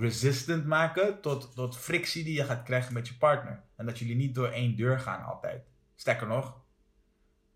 resistant 0.00 0.66
maken 0.66 1.20
tot, 1.20 1.54
tot 1.54 1.76
frictie 1.76 2.24
die 2.24 2.34
je 2.34 2.44
gaat 2.44 2.62
krijgen 2.62 2.92
met 2.94 3.08
je 3.08 3.14
partner. 3.14 3.62
En 3.76 3.86
dat 3.86 3.98
jullie 3.98 4.16
niet 4.16 4.34
door 4.34 4.48
één 4.48 4.76
deur 4.76 5.00
gaan 5.00 5.24
altijd. 5.24 5.62
Sterker 5.96 6.26
nog, 6.26 6.56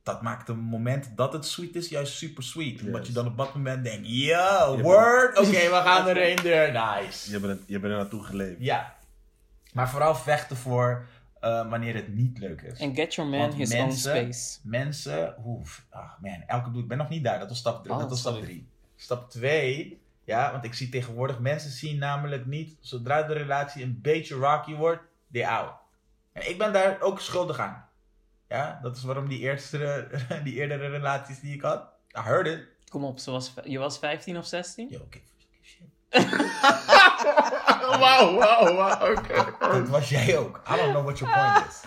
dat 0.03 0.23
maakt 0.23 0.49
een 0.49 0.59
moment 0.59 1.17
dat 1.17 1.33
het 1.33 1.47
sweet 1.47 1.77
is 1.77 1.89
juist 1.89 2.13
super 2.17 2.43
sweet. 2.43 2.83
Omdat 2.83 3.07
je 3.07 3.13
dan 3.13 3.27
op 3.27 3.37
dat 3.37 3.55
moment 3.55 3.85
denkt, 3.85 4.09
yo, 4.09 4.79
word, 4.81 5.39
oké, 5.39 5.51
we 5.51 5.81
gaan 5.85 6.07
erin 6.09 6.37
deur, 6.43 6.73
nice. 6.73 7.31
Je 7.31 7.41
bent, 7.41 7.61
je 7.67 7.79
bent 7.79 7.93
er 7.93 7.99
naartoe 7.99 8.23
geleefd. 8.25 8.57
Ja. 8.61 8.97
Maar 9.73 9.91
vooral 9.91 10.15
vechten 10.15 10.57
voor 10.57 11.07
eh, 11.41 11.69
wanneer 11.71 11.95
het 11.95 12.15
niet 12.15 12.39
leuk 12.39 12.61
is. 12.63 12.79
En 12.79 12.95
get 12.95 13.15
your 13.15 13.31
man 13.31 13.41
Want 13.41 13.55
his 13.55 13.69
mensen- 13.73 14.13
own 14.13 14.21
space. 14.33 14.59
Mensen, 14.63 15.35
oef, 15.45 15.87
ah 15.91 16.11
man, 16.21 16.43
elke 16.47 16.71
doe 16.71 16.83
ik 16.83 16.89
ben 16.89 16.99
nog 16.99 17.09
niet 17.09 17.25
daar. 17.25 17.39
Dat 17.39 17.49
was 17.49 17.59
stap 17.59 17.83
3. 17.83 17.95
Oh, 17.95 18.01
dat 18.01 18.09
was 18.11 18.19
stap 18.21 18.33
sorry. 18.33 18.47
3. 18.49 18.69
Stap 18.97 19.31
2, 19.31 20.02
ja, 20.25 20.53
want 20.53 20.65
ik 20.65 20.75
zie 20.75 20.89
tegenwoordig 20.89 21.39
mensen 21.39 21.71
zien 21.71 21.99
namelijk 21.99 22.47
niet, 22.47 22.77
zodra 22.81 23.23
de 23.23 23.33
relatie 23.33 23.83
een 23.83 23.99
beetje 24.03 24.35
rocky 24.35 24.75
wordt, 24.75 25.03
they 25.33 25.47
out. 25.47 25.73
En 26.33 26.49
ik 26.51 26.59
ben 26.59 26.73
daar 26.73 27.01
ook 27.01 27.21
schuldig 27.21 27.59
aan. 27.59 27.89
Ja, 28.49 28.79
dat 28.83 28.97
is 28.97 29.03
waarom 29.03 29.29
die 29.29 29.39
eerste, 29.39 30.09
die 30.45 30.55
eerdere 30.55 30.89
relaties 30.89 31.41
die 31.41 31.55
ik 31.55 31.63
had, 31.63 31.83
I 32.17 32.21
heard 32.21 32.47
it. 32.47 32.67
Kom 32.89 33.05
op, 33.05 33.19
ze 33.19 33.31
was, 33.31 33.55
je 33.65 33.79
was 33.79 33.99
15 33.99 34.39
of 34.39 34.47
16? 34.47 34.89
Yo, 34.89 34.99
oké, 34.99 35.19
shit. 35.63 35.81
Wauw, 37.99 38.35
wauw, 38.35 38.75
wauw, 38.75 39.13
oké. 39.13 39.57
Dat 39.59 39.89
was 39.89 40.09
jij 40.09 40.39
ook. 40.39 40.61
I 40.69 40.77
don't 40.77 40.91
know 40.91 41.05
what 41.05 41.19
your 41.19 41.35
point 41.35 41.67
is. 41.67 41.81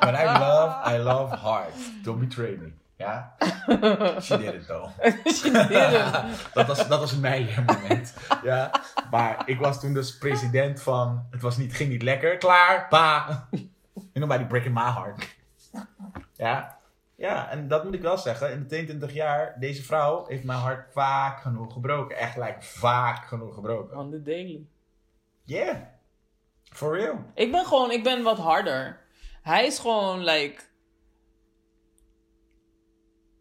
When 0.00 0.14
I 0.14 0.38
love, 0.38 0.94
I 0.94 0.98
love 0.98 1.34
hard. 1.36 1.72
Don't 2.02 2.18
betray 2.18 2.56
me. 2.56 2.72
Ja? 3.02 3.34
She 4.20 4.38
did 4.38 4.54
it 4.54 4.66
though. 4.66 4.90
She 5.26 5.50
dat, 6.54 6.66
was, 6.66 6.88
dat 6.88 7.00
was 7.00 7.16
mijn 7.16 7.48
moment. 7.66 8.14
Ja? 8.42 8.82
Maar 9.10 9.42
ik 9.46 9.58
was 9.58 9.80
toen 9.80 9.94
dus 9.94 10.18
president 10.18 10.82
van... 10.82 11.26
Het 11.30 11.42
was 11.42 11.56
niet, 11.56 11.74
ging 11.74 11.90
niet 11.90 12.02
lekker. 12.02 12.36
Klaar. 12.36 12.88
Pa. 12.88 13.48
Ain't 13.94 14.14
nobody 14.14 14.44
breaking 14.44 14.74
my 14.74 14.90
heart. 14.90 15.36
Ja? 16.32 16.78
Ja, 17.14 17.48
en 17.48 17.68
dat 17.68 17.84
moet 17.84 17.94
ik 17.94 18.02
wel 18.02 18.18
zeggen. 18.18 18.52
In 18.52 18.60
de 18.60 18.66
22 18.66 19.12
jaar, 19.12 19.56
deze 19.58 19.82
vrouw 19.82 20.26
heeft 20.26 20.44
mijn 20.44 20.58
hart 20.58 20.92
vaak 20.92 21.40
genoeg 21.40 21.72
gebroken. 21.72 22.16
Echt, 22.16 22.36
like, 22.36 22.56
vaak 22.60 23.26
genoeg 23.26 23.54
gebroken. 23.54 23.98
On 23.98 24.10
the 24.10 24.22
daily. 24.22 24.66
Yeah. 25.42 25.76
For 26.64 26.98
real. 26.98 27.24
Ik 27.34 27.52
ben 27.52 27.64
gewoon, 27.64 27.90
ik 27.90 28.02
ben 28.02 28.22
wat 28.22 28.38
harder. 28.38 29.00
Hij 29.42 29.66
is 29.66 29.78
gewoon, 29.78 30.24
like... 30.24 30.62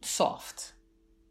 Soft. 0.05 0.75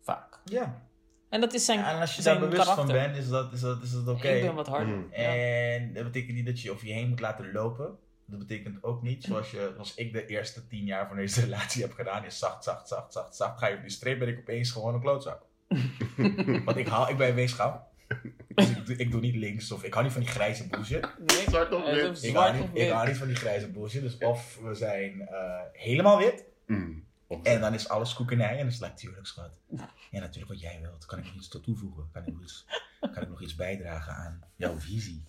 Vaak. 0.02 0.38
Ja. 0.44 0.82
En 1.28 1.40
dat 1.40 1.54
is 1.54 1.64
zijn, 1.64 1.84
En 1.84 2.00
als 2.00 2.16
je 2.16 2.22
daar 2.22 2.38
bewust 2.38 2.70
van 2.70 2.86
bent, 2.86 3.16
is 3.16 3.28
dat, 3.28 3.52
is 3.52 3.60
dat, 3.60 3.82
is 3.82 3.92
dat 3.92 4.08
oké. 4.08 4.28
Ik 4.28 4.42
ben 4.42 4.54
wat 4.54 4.66
harder. 4.66 4.94
Mm. 4.96 5.08
Ja. 5.10 5.16
En 5.16 5.92
dat 5.92 6.04
betekent 6.04 6.34
niet 6.36 6.46
dat 6.46 6.60
je 6.60 6.70
over 6.70 6.86
je 6.86 6.92
heen 6.92 7.08
moet 7.08 7.20
laten 7.20 7.52
lopen. 7.52 7.98
Dat 8.26 8.38
betekent 8.38 8.82
ook 8.82 9.02
niet, 9.02 9.24
zoals, 9.24 9.50
je, 9.50 9.70
zoals 9.74 9.94
ik 9.94 10.12
de 10.12 10.26
eerste 10.26 10.66
tien 10.66 10.84
jaar 10.84 11.08
van 11.08 11.16
deze 11.16 11.40
relatie 11.40 11.82
heb 11.82 11.92
gedaan, 11.92 12.24
is 12.24 12.38
zacht, 12.38 12.64
zacht, 12.64 12.88
zacht, 12.88 13.12
zacht, 13.12 13.36
zacht. 13.36 13.58
Ga 13.58 13.66
je 13.66 13.74
op 13.76 13.80
die 13.82 13.90
streep, 13.90 14.18
ben 14.18 14.28
ik 14.28 14.38
opeens 14.38 14.70
gewoon 14.70 14.94
een 14.94 15.00
klootzak. 15.00 15.42
Want 16.64 16.76
ik, 16.76 16.86
hou, 16.86 17.10
ik 17.10 17.16
ben 17.16 17.34
weegschaal. 17.34 17.88
Dus 18.54 18.70
ik, 18.70 18.86
doe- 18.86 18.96
ik 18.96 19.10
doe 19.10 19.20
niet 19.20 19.34
links 19.34 19.72
of 19.72 19.84
ik 19.84 19.92
hou 19.92 20.04
niet 20.04 20.12
van 20.14 20.22
die 20.22 20.30
grijze 20.30 20.68
bullshit. 20.68 21.08
Nee, 21.18 21.44
Zwart 21.48 21.72
of 21.72 21.84
het 21.84 21.94
wit? 21.94 22.10
is 22.10 22.22
Ik 22.22 22.32
niet, 22.72 22.90
hou 22.90 23.06
niet 23.08 23.16
van 23.16 23.26
die 23.26 23.36
grijze 23.36 23.70
bullshit. 23.70 24.02
Dus 24.02 24.18
of 24.18 24.58
we 24.62 24.74
zijn 24.74 25.20
eh, 25.28 25.60
helemaal 25.72 26.18
wit 26.18 26.44
Mm. 26.66 27.04
En 27.42 27.60
dan 27.60 27.74
is 27.74 27.88
alles 27.88 28.14
koekenij. 28.14 28.50
En 28.50 28.56
dan 28.56 28.66
is 28.66 28.74
het 28.74 28.82
like, 28.82 28.94
tuurlijk 28.94 29.26
schat. 29.26 29.58
Ja, 30.10 30.20
natuurlijk 30.20 30.52
wat 30.52 30.60
jij 30.60 30.78
wilt. 30.80 31.06
Kan 31.06 31.18
ik 31.18 31.24
nog 31.24 31.34
iets 31.34 31.48
toe 31.48 31.60
toevoegen? 31.60 32.08
Kan 32.12 32.26
ik 32.26 32.32
nog 32.32 32.42
iets, 32.42 32.66
kan 33.00 33.22
ik 33.22 33.28
nog 33.28 33.42
iets 33.42 33.54
bijdragen 33.54 34.14
aan 34.14 34.40
jouw 34.56 34.78
visie? 34.78 35.24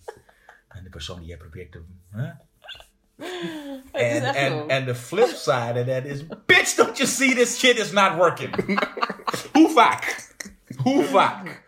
Aan 0.68 0.84
de 0.84 0.90
persoon 0.90 1.18
die 1.18 1.28
jij 1.28 1.36
probeert 1.36 1.72
te... 1.72 1.82
Huh? 2.10 2.30
En, 3.92 4.68
en, 4.68 4.84
de 4.84 4.94
flip 4.94 5.28
side 5.28 5.80
of 5.80 5.86
that 5.86 6.04
is... 6.04 6.26
Bitch, 6.46 6.74
don't 6.74 6.96
you 6.96 7.08
see 7.08 7.34
this 7.34 7.58
shit 7.58 7.78
is 7.78 7.92
not 7.92 8.14
working? 8.16 8.54
Hoe 9.52 9.70
vaak? 9.70 10.34
Hoe 10.76 11.04
vaak? 11.04 11.61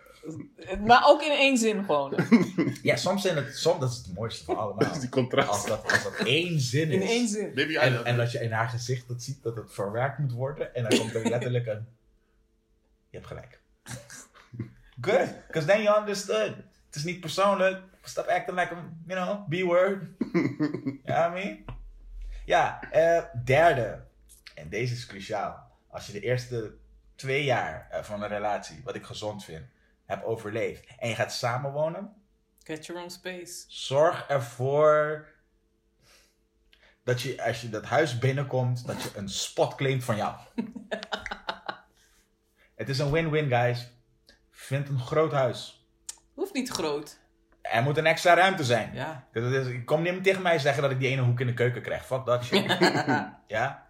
Maar 0.85 1.03
ook 1.07 1.23
in 1.23 1.31
één 1.31 1.59
zin 1.59 1.85
gewoon. 1.85 2.15
Ja, 2.83 2.97
soms 2.97 3.23
zijn 3.23 3.37
het... 3.37 3.57
Soms, 3.57 3.81
dat 3.81 3.91
is 3.91 3.97
het 3.97 4.15
mooiste 4.15 4.45
van 4.45 4.57
allemaal. 4.57 4.79
Dat 4.79 4.95
is 4.95 5.01
die 5.01 5.09
contrast. 5.09 5.49
Als 5.49 5.67
dat, 5.67 5.93
als 5.93 6.03
dat 6.03 6.15
één 6.15 6.61
zin 6.61 6.89
is. 6.89 6.95
In 6.95 7.03
één 7.03 7.29
zin. 7.29 7.57
En, 7.57 7.71
you. 7.71 8.17
dat 8.17 8.33
je 8.33 8.41
in 8.41 8.53
haar 8.53 8.69
gezicht 8.69 9.09
dat 9.09 9.23
ziet 9.23 9.43
dat 9.43 9.57
het 9.57 9.73
verwerkt 9.73 10.19
moet 10.19 10.33
worden. 10.33 10.75
En 10.75 10.83
dan 10.83 10.99
komt 10.99 11.15
er 11.15 11.29
letterlijk 11.29 11.67
een... 11.67 11.87
Je 13.11 13.17
hebt 13.17 13.27
gelijk. 13.27 13.61
Good. 15.01 15.29
Because 15.47 15.67
then 15.67 15.83
you 15.83 16.01
understood. 16.01 16.53
Het 16.87 16.95
is 16.95 17.05
niet 17.05 17.21
persoonlijk. 17.21 17.83
Stop 18.03 18.27
acting 18.27 18.59
like 18.59 18.75
a, 18.75 18.79
you 19.07 19.25
know, 19.25 19.49
B-word. 19.49 20.03
Ja, 21.05 21.29
I 21.29 21.33
mean? 21.33 21.65
Ja, 22.45 22.91
eh, 22.91 23.25
derde. 23.45 24.05
En 24.55 24.69
deze 24.69 24.95
is 24.95 25.07
cruciaal. 25.07 25.73
Als 25.89 26.07
je 26.07 26.13
de 26.13 26.21
eerste 26.21 26.75
twee 27.15 27.45
jaar 27.45 27.89
eh, 27.91 28.03
van 28.03 28.23
een 28.23 28.29
relatie, 28.29 28.81
wat 28.85 28.95
ik 28.95 29.05
gezond 29.05 29.45
vind, 29.45 29.65
hebt 30.05 30.25
overleefd. 30.25 30.87
En 30.99 31.09
je 31.09 31.15
gaat 31.15 31.33
samenwonen. 31.33 32.13
Get 32.63 32.87
your 32.87 33.03
own 33.03 33.11
space. 33.11 33.65
Zorg 33.69 34.27
ervoor 34.29 35.29
dat 37.05 37.21
je 37.21 37.43
als 37.43 37.61
je 37.61 37.69
dat 37.69 37.85
huis 37.85 38.19
binnenkomt, 38.19 38.87
dat 38.87 39.03
je 39.03 39.11
een 39.15 39.29
spot 39.29 39.75
claimt 39.75 40.05
van 40.05 40.17
jou. 40.17 40.37
Het 42.75 42.89
is 42.89 42.99
een 42.99 43.11
win-win, 43.11 43.49
guys. 43.49 43.91
Vind 44.51 44.89
een 44.89 44.99
groot 44.99 45.33
huis. 45.33 45.89
Hoeft 46.35 46.55
niet 46.55 46.71
groot. 46.71 47.19
Er 47.61 47.83
moet 47.83 47.97
een 47.97 48.07
extra 48.07 48.35
ruimte 48.35 48.65
zijn. 48.65 48.95
Ja. 48.95 49.27
Dat 49.33 49.53
is, 49.53 49.67
ik 49.67 49.87
kom 49.87 50.03
niet 50.03 50.25
tegen 50.25 50.43
mij 50.43 50.59
zeggen 50.59 50.83
dat 50.83 50.91
ik 50.91 50.99
die 50.99 51.09
ene 51.09 51.23
hoek 51.23 51.41
in 51.41 51.47
de 51.47 51.55
keuken 51.55 51.83
krijg. 51.83 52.07
Fuck 52.07 52.25
dat 52.25 52.45
shit. 52.45 52.79
ja? 53.47 53.87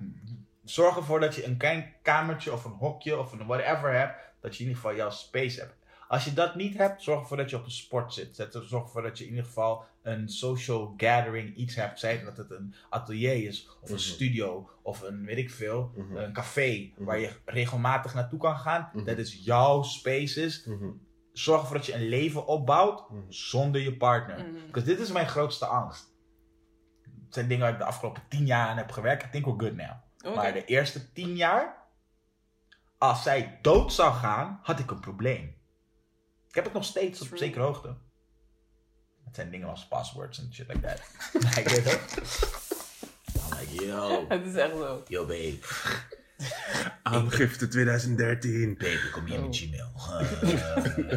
Zorg 0.64 0.96
ervoor 0.96 1.20
dat 1.20 1.34
je 1.34 1.46
een 1.46 1.56
klein 1.56 1.92
kamertje 2.02 2.52
of 2.52 2.64
een 2.64 2.72
hokje 2.72 3.18
of 3.18 3.32
een 3.32 3.46
whatever 3.46 3.92
hebt. 3.92 4.20
Dat 4.40 4.56
je 4.56 4.62
in 4.62 4.68
ieder 4.68 4.82
geval 4.82 4.96
jouw 4.96 5.10
space 5.10 5.60
hebt. 5.60 5.74
Als 6.14 6.24
je 6.24 6.32
dat 6.32 6.54
niet 6.54 6.76
hebt, 6.76 7.02
zorg 7.02 7.20
ervoor 7.20 7.36
dat 7.36 7.50
je 7.50 7.56
op 7.56 7.64
een 7.64 7.70
sport 7.70 8.12
zit. 8.14 8.36
Zet- 8.36 8.58
Zorg 8.62 8.84
ervoor 8.84 9.02
dat 9.02 9.18
je 9.18 9.24
in 9.24 9.30
ieder 9.30 9.44
geval 9.44 9.84
een 10.02 10.28
social 10.28 10.94
gathering 10.96 11.56
iets 11.56 11.74
hebt. 11.74 11.98
Zij 12.00 12.24
dat 12.24 12.36
het 12.36 12.50
een 12.50 12.74
atelier 12.90 13.46
is, 13.46 13.68
of 13.80 13.88
een 13.88 13.94
Mhm. 13.94 14.04
studio, 14.04 14.70
of 14.82 15.02
een 15.02 15.24
weet 15.24 15.36
ik 15.36 15.50
veel, 15.50 15.92
Mhm. 15.96 16.16
een 16.16 16.32
café 16.32 16.90
Mhm. 16.94 17.04
waar 17.04 17.18
je 17.18 17.30
regelmatig 17.44 18.14
naartoe 18.14 18.38
kan 18.38 18.58
gaan. 18.58 18.90
Dat 19.04 19.18
is 19.18 19.44
jouw 19.44 19.82
spaces. 19.82 20.64
Mhm. 20.64 20.88
Zorg 21.32 21.60
ervoor 21.60 21.76
dat 21.76 21.86
je 21.86 21.94
een 21.94 22.08
leven 22.08 22.46
opbouwt 22.46 23.04
zonder 23.28 23.80
je 23.80 23.96
partner. 23.96 24.46
Dus 24.72 24.84
dit 24.84 24.98
is 24.98 25.12
mijn 25.12 25.28
grootste 25.28 25.66
angst. 25.66 26.12
Het 27.24 27.34
zijn 27.34 27.48
dingen 27.48 27.62
waar 27.64 27.72
ik 27.72 27.78
de 27.78 27.84
afgelopen 27.84 28.22
tien 28.28 28.46
jaar 28.46 28.68
aan 28.68 28.76
heb 28.76 28.90
gewerkt. 28.90 29.24
I 29.24 29.30
think 29.30 29.44
we're 29.44 29.58
good 29.58 29.76
now. 29.76 30.34
Maar 30.36 30.52
de 30.52 30.64
eerste 30.64 31.12
tien 31.12 31.36
jaar, 31.36 31.76
als 32.98 33.22
zij 33.22 33.58
dood 33.62 33.92
zou 33.92 34.12
gaan, 34.14 34.58
had 34.62 34.78
ik 34.78 34.90
een 34.90 35.00
probleem. 35.00 35.62
Ik 36.54 36.60
heb 36.62 36.64
het 36.72 36.80
nog 36.80 36.84
steeds 36.84 37.20
op 37.30 37.36
zekere 37.36 37.64
hoogte. 37.64 37.94
Het 39.24 39.34
zijn 39.34 39.50
dingen 39.50 39.68
als 39.68 39.88
passwords 39.88 40.38
en 40.38 40.54
shit 40.54 40.68
like 40.68 40.80
that. 40.80 41.00
ik 41.58 41.68
weet 41.68 41.84
het. 41.84 42.18
I'm 43.36 43.58
like, 43.58 43.84
yo, 43.84 44.24
Het 44.28 44.46
is 44.46 44.54
echt 44.54 44.70
zo. 44.70 45.02
yo 45.08 45.26
babe. 45.26 45.58
Aangifte 47.02 47.68
2013. 47.68 48.74
Babe, 48.78 49.10
kom 49.12 49.24
hier 49.26 49.40
met 49.40 49.48
Oh. 49.48 49.54
Gmail. 49.54 49.92
Uh, 49.96 50.30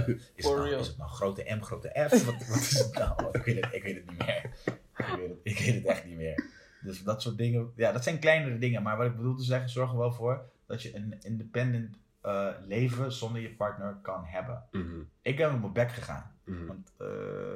is, 0.07 0.15
het 0.35 0.43
nou, 0.43 0.61
real. 0.69 0.79
is 0.79 0.87
het 0.87 0.97
nou 0.97 1.09
grote 1.09 1.55
M, 1.57 1.61
grote 1.61 2.07
F? 2.09 2.23
Wat, 2.25 2.47
wat 2.47 2.57
is 2.57 2.79
het 2.79 2.93
nou? 2.93 3.29
Ik 3.31 3.43
weet 3.43 3.63
het, 3.63 3.73
ik 3.73 3.83
weet 3.83 3.95
het 3.95 4.09
niet 4.09 4.17
meer. 4.25 4.51
Ik 4.97 5.05
weet 5.15 5.29
het, 5.29 5.39
ik 5.43 5.57
weet 5.59 5.73
het 5.73 5.85
echt 5.85 6.05
niet 6.05 6.17
meer. 6.17 6.45
Dus 6.81 7.03
dat 7.03 7.21
soort 7.21 7.37
dingen, 7.37 7.71
ja, 7.75 7.91
dat 7.91 8.03
zijn 8.03 8.19
kleinere 8.19 8.57
dingen. 8.57 8.83
Maar 8.83 8.97
wat 8.97 9.05
ik 9.07 9.15
bedoel 9.15 9.35
te 9.35 9.43
zeggen, 9.43 9.69
zorg 9.69 9.91
er 9.91 9.97
wel 9.97 10.11
voor 10.13 10.49
dat 10.67 10.81
je 10.81 10.95
een 10.95 11.15
independent 11.21 11.97
eh, 12.27 12.47
leven 12.67 13.11
zonder 13.11 13.41
je 13.41 13.55
partner 13.55 13.97
kan 14.01 14.23
hebben. 14.25 14.63
Mhm. 14.71 14.99
Ik 15.21 15.35
ben 15.37 15.53
op 15.53 15.59
mijn 15.59 15.73
bek 15.73 15.91
gegaan. 15.91 16.35
Mhm. 16.43 16.65
Want 16.65 16.93
eh, 16.97 17.07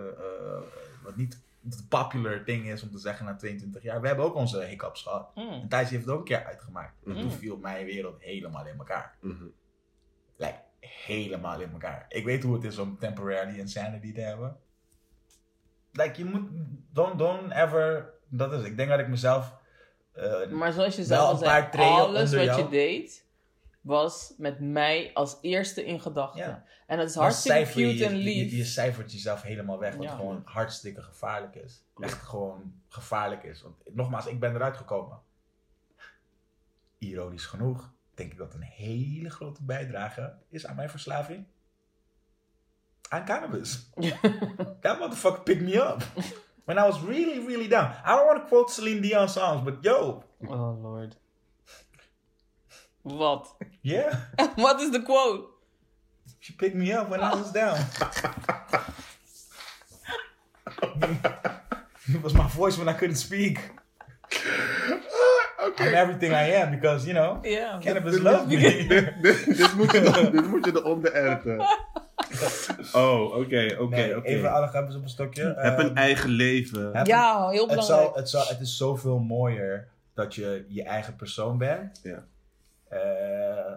eh, 0.08 0.62
wat 1.04 1.16
niet 1.16 1.42
het 1.70 1.86
popular 1.90 2.44
ding 2.46 2.66
is 2.68 2.84
om 2.84 2.92
te 2.92 2.98
zeggen 2.98 3.26
na 3.26 3.36
22 3.36 3.84
jaar. 3.84 4.02
We 4.02 4.08
hebben 4.08 4.26
ook 4.26 4.36
onze 4.36 4.60
hiccups 4.64 5.02
gehad. 5.04 5.36
Mm. 5.36 5.50
En 5.50 5.68
Thijs 5.68 5.90
heeft 5.90 6.06
het 6.06 6.14
ook 6.14 6.20
een 6.20 6.26
keer 6.26 6.46
uitgemaakt. 6.46 6.94
En 7.06 7.14
toen 7.14 7.26
Mhm. 7.26 7.36
viel 7.36 7.58
mijn 7.58 7.86
wereld 7.86 8.22
helemaal 8.22 8.66
in 8.68 8.78
elkaar. 8.78 9.16
Like, 10.36 10.60
helemaal 10.80 11.62
in 11.62 11.72
elkaar. 11.72 12.06
Ik 12.10 12.26
weet 12.26 12.44
hoe 12.44 12.54
het 12.54 12.64
is 12.64 12.78
om 12.78 12.98
temporary 13.00 13.60
insanity 13.60 14.14
te 14.14 14.22
hebben. 14.22 14.58
Like, 15.92 16.18
je 16.18 16.26
moet... 16.26 16.50
Don't, 16.94 17.18
don't 17.20 17.52
ever... 17.52 18.10
Dat 18.28 18.54
is. 18.54 18.64
Ik 18.64 18.78
denk 18.78 18.90
dat 18.90 19.00
ik 19.00 19.08
mezelf... 19.08 19.54
eh, 20.14 20.48
Maar 20.50 20.72
zoals 20.72 20.96
je 20.96 21.04
zelf 21.04 21.42
een 21.42 21.48
al 21.48 21.68
zei, 21.72 21.90
alles 21.90 22.34
wat 22.34 22.44
jou. 22.44 22.62
je 22.64 22.70
deed, 22.70 23.26
was 23.82 24.34
met 24.38 24.60
mij 24.60 25.12
als 25.14 25.38
eerste 25.42 25.86
in 25.86 26.00
gedachten. 26.02 26.40
Ja. 26.48 26.64
En 26.88 26.98
dat 26.98 27.10
is 27.10 27.16
hartstikke 27.16 27.60
je- 27.60 27.66
cute 27.94 28.06
en 28.06 28.16
lief. 28.16 28.52
Je, 28.52 28.58
je 28.58 28.66
cijfert 28.66 29.12
jezelf 29.12 29.42
helemaal 29.42 29.80
weg. 29.80 29.96
Wat 29.96 30.04
Ja. 30.04 30.16
gewoon 30.16 30.42
hartstikke 30.46 31.02
gevaarlijk 31.02 31.56
is. 31.56 31.84
Echt 32.00 32.22
gewoon 32.22 32.74
gevaarlijk 32.88 33.44
is. 33.44 33.62
Want 33.62 33.76
nogmaals, 33.94 34.26
ik 34.26 34.40
ben 34.40 34.56
eruit 34.56 34.78
gekomen. 34.78 35.20
Ironisch 36.98 37.46
genoeg, 37.46 37.92
denk 38.14 38.32
ik 38.32 38.38
dat 38.38 38.54
een 38.54 38.62
hele 38.62 39.30
grote 39.30 39.64
bijdrage 39.64 40.34
is 40.50 40.66
aan 40.66 40.76
mijn 40.76 40.90
verslaving. 40.90 41.46
Aan 43.10 43.26
cannabis. 43.26 43.90
That 44.82 45.00
motherfucker 45.00 45.42
picked 45.44 45.64
me 45.64 45.76
up. 45.76 46.04
When 46.66 46.78
I 46.78 46.82
was 46.82 47.02
really, 47.02 47.46
really 47.46 47.68
down. 47.68 47.92
I 48.06 48.16
don't 48.16 48.26
want 48.28 48.40
to 48.42 48.48
quote 48.48 48.72
Celine 48.72 49.00
Dion 49.02 49.30
songs, 49.30 49.64
but 49.64 49.76
yo, 49.84 50.24
Oh 50.46 50.82
lord. 50.82 51.18
Wat? 53.02 53.56
Yeah. 53.82 54.14
Wat 54.56 54.82
is 54.82 54.92
de 54.92 55.02
quote? 55.04 55.44
She 56.40 56.54
picked 56.56 56.76
me 56.76 57.00
up 57.00 57.10
when 57.10 57.20
I 57.20 57.30
was 57.36 57.52
down. 57.52 57.78
it 62.14 62.22
was 62.22 62.34
my 62.34 62.48
voice 62.48 62.78
when 62.78 62.88
I 62.90 62.94
couldn't 62.94 63.18
speak. 63.18 63.72
I'm 65.78 65.94
everything 65.94 66.32
I 66.34 66.54
am 66.62 66.72
because, 66.72 67.06
you 67.06 67.14
know, 67.14 67.40
Ja. 67.44 67.78
cannabis 67.80 68.20
loves 68.20 68.46
me. 68.46 68.58
dit, 68.88 69.74
moet 69.76 69.92
je, 69.92 70.30
dit 70.32 70.48
moet 70.48 70.66
je 70.66 70.72
eronder 70.82 71.14
editen. 71.16 71.60
Oh, 72.94 73.36
oké, 73.36 73.76
oké, 73.80 73.96
Nee, 73.96 74.18
oké. 74.18 74.28
Even 74.28 74.52
alle 74.52 74.68
grapjes 74.68 74.96
op 74.96 75.04
een 75.04 75.10
stokje. 75.10 75.44
Heb 75.44 75.78
Ehm, 75.78 75.86
een 75.86 75.96
eigen 75.96 76.30
leven. 76.30 77.00
Ja, 77.04 77.50
heel 77.50 77.68
het, 77.68 77.70
belangrijk. 77.70 77.84
zou, 77.86 78.16
het, 78.20 78.30
zou, 78.30 78.48
het 78.48 78.60
is 78.60 78.78
zoveel 78.78 79.20
mooier 79.20 79.88
dat 80.14 80.36
je 80.36 80.66
je 80.68 80.84
eigen 80.84 81.16
persoon 81.16 81.58
bent. 81.58 82.00
Ja. 82.04 82.24
Eh, 82.92 83.74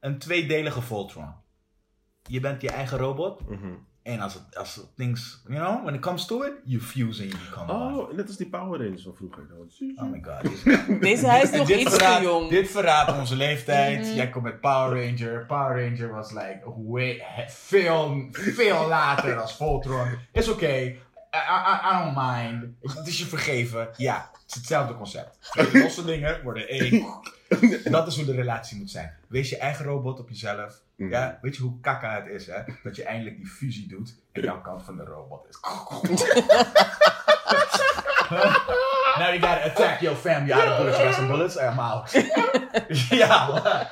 een 0.00 0.18
tweedelige 0.18 0.80
Voltron. 0.82 1.34
Je 2.22 2.40
bent 2.40 2.60
je 2.62 2.70
eigen 2.70 2.98
robot. 2.98 3.48
Mhm. 3.48 3.72
En 4.02 4.20
als 4.20 4.34
het, 4.34 4.56
als 4.56 4.74
het 4.74 4.96
things, 4.96 5.42
you 5.48 5.58
know, 5.64 5.82
when 5.82 5.94
it 5.94 6.00
comes 6.00 6.26
to 6.26 6.42
it, 6.42 6.52
you 6.64 6.80
fuse 6.82 7.22
and 7.22 7.32
you 7.32 7.44
become 7.50 7.72
one. 7.72 7.96
Oh, 7.98 8.12
net 8.16 8.26
als 8.26 8.36
die 8.36 8.48
Power 8.48 8.80
Rangers 8.82 9.02
van 9.02 9.14
vroeger. 9.16 9.46
Oh 9.96 10.10
my 10.10 10.22
god. 10.24 10.42
Dit, 10.64 11.00
Deze, 11.02 11.26
hij 11.26 11.42
is 11.42 11.50
nog 11.50 11.66
dit 11.66 11.80
iets 11.80 11.90
te 11.90 11.96
verraadt- 11.96 12.22
jong. 12.24 12.50
Dit 12.50 12.70
verraadt 12.70 13.18
onze 13.18 13.36
leeftijd. 13.36 14.00
Mhm. 14.00 14.14
Jij 14.14 14.30
komt 14.30 14.44
met 14.44 14.60
Power 14.60 15.04
Ranger. 15.06 15.46
Power 15.46 15.84
Ranger 15.88 16.12
was 16.14 16.32
like 16.32 16.60
way, 16.76 17.22
veel, 17.48 18.28
veel 18.30 18.88
later 18.88 19.40
als 19.40 19.56
Voltron. 19.56 20.06
Is 20.32 20.48
oké. 20.48 20.66
I, 21.34 21.38
I, 21.38 21.88
I 21.90 22.02
don't 22.02 22.16
mind. 22.16 22.74
Het 22.96 23.06
is 23.06 23.18
je 23.18 23.24
vergeven. 23.24 23.88
Ja, 23.96 24.30
het 24.32 24.44
is 24.48 24.54
hetzelfde 24.54 24.94
concept. 24.94 25.38
Twee 25.40 25.82
losse 25.82 26.04
dingen 26.04 26.42
worden 26.42 26.68
één. 26.68 27.06
En 27.60 27.92
dat 27.98 28.06
is 28.06 28.16
hoe 28.16 28.24
de 28.24 28.34
relatie 28.34 28.78
moet 28.78 28.90
zijn. 28.90 29.14
Wees 29.28 29.50
je 29.50 29.56
eigen 29.56 29.84
robot 29.84 30.20
op 30.20 30.28
jezelf. 30.28 30.82
Mhm. 30.96 31.10
Ja, 31.10 31.38
weet 31.42 31.56
je 31.56 31.62
hoe 31.62 31.80
kakka 31.80 32.14
het 32.14 32.26
is, 32.26 32.46
hè? 32.46 32.60
Dat 32.82 32.96
je 32.96 33.04
eindelijk 33.04 33.36
die 33.36 33.46
fusie 33.46 33.88
doet 33.88 34.14
en 34.32 34.42
jouw 34.42 34.60
kant 34.60 34.82
van 34.82 34.96
de 34.96 35.04
robot 35.04 35.46
is. 35.48 35.58
Now 39.18 39.28
you 39.28 39.40
gotta 39.40 39.62
attack 39.62 40.00
your 40.00 40.16
fam. 40.16 40.46
You 40.46 40.70
of 40.70 40.76
bullets, 40.76 40.98
got 40.98 41.14
some 41.14 41.26
bullets, 41.26 41.56
I'm 41.56 41.78
out. 41.78 42.10
ja. 43.22 43.88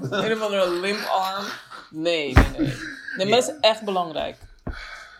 Een 0.00 0.32
of 0.32 0.40
andere 0.40 0.80
limp 0.80 1.04
arm. 1.04 1.44
Nee, 1.90 2.32
nee, 2.32 2.44
nee. 2.58 2.74
Nee, 3.16 3.28
maar 3.28 3.40
dat 3.40 3.48
is 3.48 3.54
echt 3.60 3.84
belangrijk. 3.84 4.36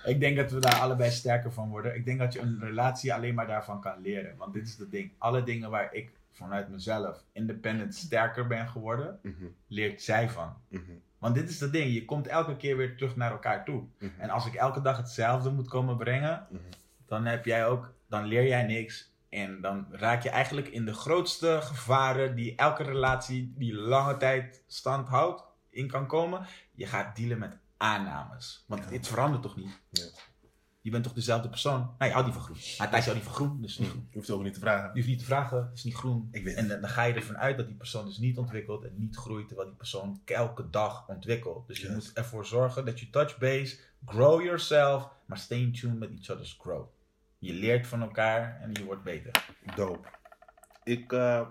Ik 0.05 0.21
denk 0.21 0.37
dat 0.37 0.51
we 0.51 0.61
daar 0.61 0.79
allebei 0.81 1.11
sterker 1.11 1.53
van 1.53 1.69
worden. 1.69 1.95
Ik 1.95 2.05
denk 2.05 2.19
dat 2.19 2.33
je 2.33 2.41
een 2.41 2.59
relatie 2.61 3.15
alleen 3.15 3.35
maar 3.35 3.47
daarvan 3.47 3.81
kan 3.81 4.01
leren. 4.03 4.35
Want 4.37 4.53
dit 4.53 4.67
is 4.67 4.79
het 4.79 4.91
ding. 4.91 5.11
Alle 5.19 5.43
dingen 5.43 5.71
waar 5.71 5.89
ik 5.93 6.11
vanuit 6.39 6.69
mezelf 6.69 7.25
independent 7.33 7.95
sterker 7.95 8.47
ben 8.47 8.69
geworden, 8.69 9.19
Mhm, 9.23 9.45
leert 9.67 10.03
zij 10.03 10.31
van. 10.31 10.57
mhm, 10.69 10.83
Want 11.19 11.35
dit 11.35 11.49
is 11.51 11.61
het 11.61 11.73
ding. 11.73 11.93
Je 11.93 12.05
komt 12.05 12.27
elke 12.27 12.57
keer 12.57 12.77
weer 12.77 12.97
terug 12.97 13.17
naar 13.17 13.31
elkaar 13.31 13.65
toe. 13.65 13.85
mhm. 13.99 14.21
En 14.21 14.31
als 14.31 14.47
ik 14.47 14.55
elke 14.55 14.81
dag 14.81 14.97
hetzelfde 14.97 15.51
moet 15.51 15.69
komen 15.69 15.97
brengen, 15.97 16.47
Mhm. 16.51 16.63
dan 17.07 17.25
heb 17.27 17.45
jij 17.45 17.67
ook, 17.67 17.93
dan 18.09 18.25
leer 18.25 18.47
jij 18.47 18.63
niks. 18.63 19.13
En 19.29 19.61
dan 19.61 19.87
raak 19.91 20.23
je 20.23 20.31
eigenlijk 20.31 20.69
in 20.69 20.85
de 20.85 20.95
grootste 20.95 21.59
gevaren 21.63 22.35
die 22.35 22.55
elke 22.57 22.83
relatie 22.83 23.53
die 23.57 23.75
lange 23.75 24.17
tijd 24.17 24.63
stand 24.67 25.09
houdt, 25.09 25.43
in 25.71 25.89
kan 25.89 26.07
komen. 26.07 26.47
Je 26.75 26.87
gaat 26.87 27.17
dealen 27.17 27.39
met 27.39 27.57
aannames. 27.77 28.65
Want 28.67 28.89
dit 28.89 29.07
verandert 29.09 29.43
toch 29.43 29.57
niet? 29.57 29.81
Ja. 29.91 30.05
Je 30.89 30.95
bent 30.95 31.07
toch 31.07 31.17
dezelfde 31.17 31.49
persoon? 31.49 31.81
Nou, 31.81 31.95
je 31.99 32.11
houdt 32.11 32.27
niet 32.27 32.37
van 32.37 32.45
groen. 32.45 32.57
Maar 32.79 32.91
Thijs 32.91 33.05
houdt 33.05 33.21
niet 33.21 33.29
van 33.29 33.37
groen, 33.39 33.61
dus 33.61 33.71
is 33.71 33.79
niet 33.79 33.89
groen. 33.89 34.07
Je 34.11 34.15
hoeft 34.17 34.29
het 34.29 34.37
ook 34.37 34.43
niet 34.43 34.55
te 34.55 34.61
vragen. 34.61 34.89
Je 34.89 34.95
hoeft 34.95 35.07
niet 35.09 35.19
te 35.19 35.25
vragen, 35.25 35.57
het 35.59 35.77
is 35.77 35.85
niet 35.85 35.95
groen. 35.95 36.29
Ik 36.33 36.45
weet 36.45 36.55
en 36.57 36.69
dan, 36.69 36.89
ga 36.89 37.03
je 37.03 37.15
ervan 37.15 37.37
uit 37.39 37.57
dat 37.57 37.67
die 37.67 37.77
persoon 37.77 38.05
dus 38.05 38.19
niet 38.19 38.39
ontwikkelt 38.39 38.85
en 38.85 38.93
niet 38.97 39.17
groeit, 39.17 39.47
terwijl 39.47 39.69
die 39.69 39.77
persoon 39.79 40.21
elke 40.25 40.71
dag 40.71 41.09
ontwikkelt. 41.09 41.67
Dus 41.67 41.81
je 41.81 41.91
moet 41.91 42.13
ervoor 42.13 42.47
zorgen 42.47 42.85
dat 42.85 43.01
je 43.01 43.11
touch 43.11 43.39
base, 43.39 43.79
grow 44.07 44.43
yourself, 44.43 45.09
maar 45.27 45.39
stay 45.39 45.59
in 45.59 45.73
tune 45.73 45.95
met 45.95 46.11
each 46.11 46.31
other's 46.31 46.57
grow. 46.61 46.87
Je 47.39 47.53
leert 47.53 47.87
van 47.87 48.03
elkaar 48.03 48.61
en 48.63 48.71
je 48.73 48.85
wordt 48.85 49.03
beter. 49.03 49.45
Dope. 49.75 50.09
Ik, 50.85 51.13
eh, 51.13 51.47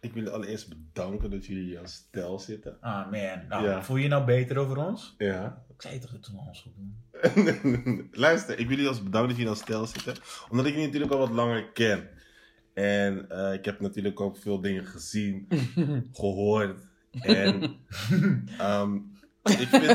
ik 0.00 0.12
wil 0.12 0.30
allereerst 0.30 0.68
bedanken 0.68 1.30
dat 1.30 1.46
jullie 1.46 1.64
hier 1.64 1.80
als 1.80 1.92
stel 1.94 2.38
zitten. 2.38 2.76
Ah 2.80 3.10
man, 3.10 3.46
nou, 3.48 3.64
Ja. 3.64 3.82
voel 3.82 3.96
je 3.96 4.02
je 4.02 4.08
nou 4.08 4.24
beter 4.24 4.56
over 4.58 4.76
ons? 4.76 5.14
Ja. 5.18 5.64
Ik 5.82 5.88
zei 5.88 6.00
toch 6.00 6.10
dat 6.10 6.30
we 6.32 6.38
ons 6.38 6.60
goed 6.60 6.72
doen? 6.76 8.08
Luister, 8.24 8.58
ik 8.58 8.66
wil 8.66 8.76
jullie 8.76 8.88
als 8.88 9.02
bedanken 9.02 9.28
dat 9.28 9.36
jullie 9.36 9.52
als 9.52 9.60
stel 9.60 9.86
zitten. 9.86 10.14
Omdat 10.50 10.66
ik 10.66 10.72
jullie 10.72 10.86
natuurlijk 10.86 11.12
al 11.12 11.18
wat 11.18 11.30
langer 11.30 11.72
ken. 11.72 12.08
En 12.74 13.28
eh, 13.28 13.52
ik 13.52 13.64
heb 13.64 13.80
natuurlijk 13.80 14.20
ook 14.20 14.36
veel 14.36 14.60
dingen 14.60 14.86
gezien, 14.86 15.48
gehoord. 16.12 16.80
En 17.10 17.62
ehm, 18.58 18.94
ik 19.42 19.68
vind... 19.68 19.90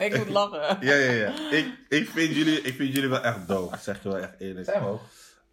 ik 0.00 0.16
moet 0.16 0.28
lachen. 0.28 0.86
Ja, 0.86 0.94
ja, 0.94 1.12
ja. 1.12 1.50
Ik, 1.50 1.78
ik, 1.88 2.08
vind 2.08 2.34
jullie, 2.34 2.60
ik 2.60 2.74
vind 2.74 2.94
jullie 2.94 3.08
wel 3.08 3.22
echt 3.22 3.48
dope. 3.48 3.70
Dat 3.70 3.82
zeg 3.82 4.02
je 4.02 4.08
wel 4.08 4.18
echt 4.18 4.34
eerlijk. 4.38 4.64
Zijn 4.64 4.82
we 4.82 4.88
ook. 4.88 5.02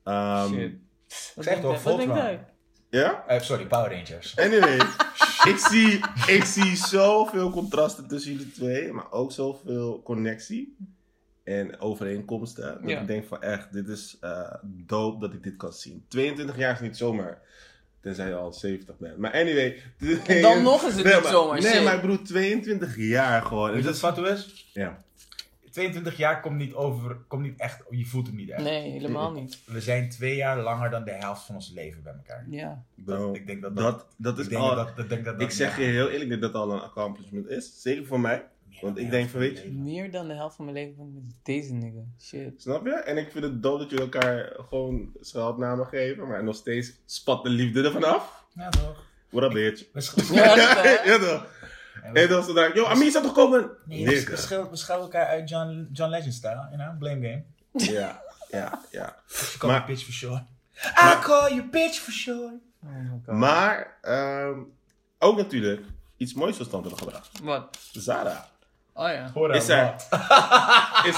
Ehm, 0.04 0.54
Shit. 0.54 0.76
Zeg 1.36 1.60
toch, 1.60 1.84
hij? 1.84 2.46
ja? 2.90 3.24
Eh, 3.28 3.42
sorry, 3.42 3.66
Power 3.66 3.92
Rangers. 3.92 4.38
Anyway, 4.38 4.78
ik 5.48 5.58
zie, 5.58 6.00
ik 6.28 6.44
zie 6.44 6.76
zoveel 6.76 7.50
contrasten 7.50 8.08
tussen 8.08 8.32
jullie 8.32 8.52
twee, 8.52 8.92
maar 8.92 9.12
ook 9.12 9.32
zoveel 9.32 10.02
connectie 10.04 10.76
en 11.44 11.80
overeenkomsten. 11.80 12.64
Dat 12.82 12.90
Ja. 12.90 13.00
ik 13.02 13.08
denk 13.08 13.26
van 13.28 13.42
echt, 13.42 13.74
dit 13.74 13.88
is 13.88 14.18
eh 14.22 14.54
dope 14.64 15.20
dat 15.20 15.34
ik 15.34 15.44
dit 15.44 15.56
kan 15.58 15.74
zien. 15.74 16.06
22 16.08 16.58
jaar 16.58 16.74
is 16.74 16.80
niet 16.80 16.98
zomaar, 16.98 17.42
tenzij 18.02 18.28
je 18.28 18.36
al 18.36 18.54
70 18.54 18.98
bent. 18.98 19.18
Maar 19.18 19.34
anyway. 19.34 19.82
En 20.28 20.42
dan 20.42 20.64
nog 20.64 20.84
is 20.88 20.96
het 20.96 21.04
nee, 21.04 21.14
niet 21.14 21.24
maar- 21.24 21.32
zomaar, 21.32 21.62
Nee, 21.62 21.82
maar 21.84 21.96
ik 21.96 22.02
bedoel 22.02 22.22
22 22.22 22.98
jaar 22.98 23.42
gewoon. 23.42 23.82
Dat 23.82 23.94
is- 23.94 24.00
fatu 24.00 24.28
is? 24.28 24.70
ja. 24.74 25.04
22 25.74 26.18
jaar 26.18 26.42
komt 26.42 26.58
niet 26.58 26.74
over, 26.74 27.18
komt 27.28 27.42
niet 27.42 27.60
echt, 27.60 27.84
je 27.90 28.06
voelt 28.06 28.28
het 28.28 28.36
niet 28.36 28.50
echt. 28.50 28.64
Nee, 28.64 28.92
helemaal 28.92 29.32
niet. 29.32 29.62
We 29.66 29.82
zijn 29.82 30.10
twee 30.10 30.36
jaar 30.36 30.60
langer 30.60 30.90
dan 30.90 31.04
de 31.04 31.12
helft 31.12 31.46
van 31.46 31.56
ons 31.56 31.72
leven 31.72 32.04
bij 32.04 32.14
elkaar. 32.14 32.46
Ja. 32.50 32.84
Ik 33.34 33.48
denk 33.48 33.62
dat 33.62 33.76
Dat, 33.76 34.08
dat 34.18 34.34
ik 34.34 34.44
is 34.44 34.48
denk 34.48 34.62
al, 34.62 34.76
dat, 34.76 34.96
dat, 34.96 35.10
denk 35.10 35.26
dat, 35.26 35.40
dat 35.40 35.50
ik 35.50 35.56
zeg 35.56 35.78
je 35.78 35.84
heel 35.84 36.10
eerlijk 36.10 36.30
dat 36.30 36.42
dat 36.42 36.54
al 36.54 36.72
een 36.72 36.82
accomplishment 36.82 37.48
is. 37.50 37.82
Zeker 37.82 38.06
voor 38.06 38.20
mij. 38.20 38.46
meer 38.70 38.82
want 38.82 38.98
ik 38.98 39.06
de 39.06 39.12
denk 39.12 39.30
van, 39.30 39.40
weet 39.40 39.62
je. 39.62 39.72
Meer 39.72 40.12
dan 40.12 40.28
de 40.28 40.34
helft 40.34 40.56
van 40.56 40.66
mijn 40.66 40.78
leven 40.78 40.96
ben 40.96 41.08
ik 41.08 41.14
met 41.14 41.36
deze 41.44 41.74
nigga. 41.74 42.02
Shit. 42.22 42.62
Snap 42.62 42.86
je? 42.86 42.94
En 42.94 43.18
ik 43.18 43.32
vind 43.32 43.44
het 43.44 43.64
dood 43.64 43.80
dat 43.80 43.90
jullie 43.90 44.06
elkaar 44.06 44.56
gewoon 44.70 45.12
scheldnamen 45.22 45.86
geven, 45.86 46.28
maar 46.28 46.44
nog 46.44 46.56
steeds 46.56 46.92
spat 47.06 47.44
de 47.44 47.50
liefde 47.50 47.84
ervan 47.84 48.04
af. 48.04 48.46
Ja, 48.56 48.70
toch? 48.70 49.12
What 49.30 49.44
up, 49.44 49.52
bitch? 49.52 49.86
Ja, 50.34 51.18
toch? 51.18 51.48
En 52.14 52.28
dan 52.28 52.44
ze 52.44 52.54
daar, 52.54 52.76
yo, 52.76 52.86
Amir 52.86 53.12
zou 53.12 53.24
toch 53.24 53.34
komen? 53.34 53.70
Nee, 53.86 54.06
we, 54.06 54.76
schelden 54.76 55.04
elkaar 55.04 55.26
uit 55.28 55.50
John, 55.50 55.90
John 55.92 56.10
Legend 56.10 56.34
style, 56.34 56.68
you 56.72 56.76
know? 56.78 56.98
Blame 56.98 57.22
game. 57.22 57.44
Ja, 57.92 58.22
ja, 58.50 58.82
ja. 58.92 59.16
You 59.28 59.58
call 59.58 59.70
Maar- 59.70 59.86
bitch 59.86 60.04
for 60.04 60.14
sure. 60.14 60.44
Maar- 60.96 61.18
I 61.20 61.22
call 61.24 61.50
you 61.56 61.70
bitch 61.70 62.00
for 62.00 62.14
sure. 62.14 62.60
Oh. 63.28 63.36
Maar, 63.36 63.98
ehm, 64.02 64.60
ook 65.20 65.38
natuurlijk 65.38 65.82
iets 66.18 66.34
moois 66.34 66.58
tot 66.58 66.68
stand 66.68 66.84
hebben 66.86 67.04
gebracht. 67.04 67.30
Wat? 67.44 67.78
Zara. 67.92 68.52
Oh 68.94 69.08
ja. 69.10 69.32
Hoor 69.34 69.56
Is 69.56 69.70
er- 69.70 69.96
Is, 71.10 71.16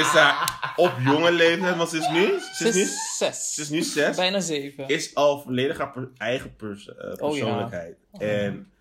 is 0.00 0.10
zij 0.10 0.32
op 0.76 0.92
jonge 1.04 1.32
leeftijd, 1.32 1.76
want 1.76 1.88
ze 1.88 1.98
is 1.98 2.08
nu, 2.08 2.38
ze 2.54 2.68
is 2.68 2.74
nu, 2.74 2.80
is 2.80 3.16
zes. 3.18 3.54
ze 3.54 3.60
is 3.60 3.68
nu 3.68 3.82
zes. 3.82 4.16
Bijna 4.16 4.40
zeven. 4.40 4.88
is 4.88 5.14
al 5.14 5.40
volledig 5.40 5.78
haar 5.78 5.90
per- 5.90 6.10
eigen 6.16 6.56
pers- 6.56 6.88
eh, 6.94 6.96
Oh, 6.96 7.36
ja. 7.36 7.42
persoonlijkheid. 7.44 7.96
En 8.18 8.71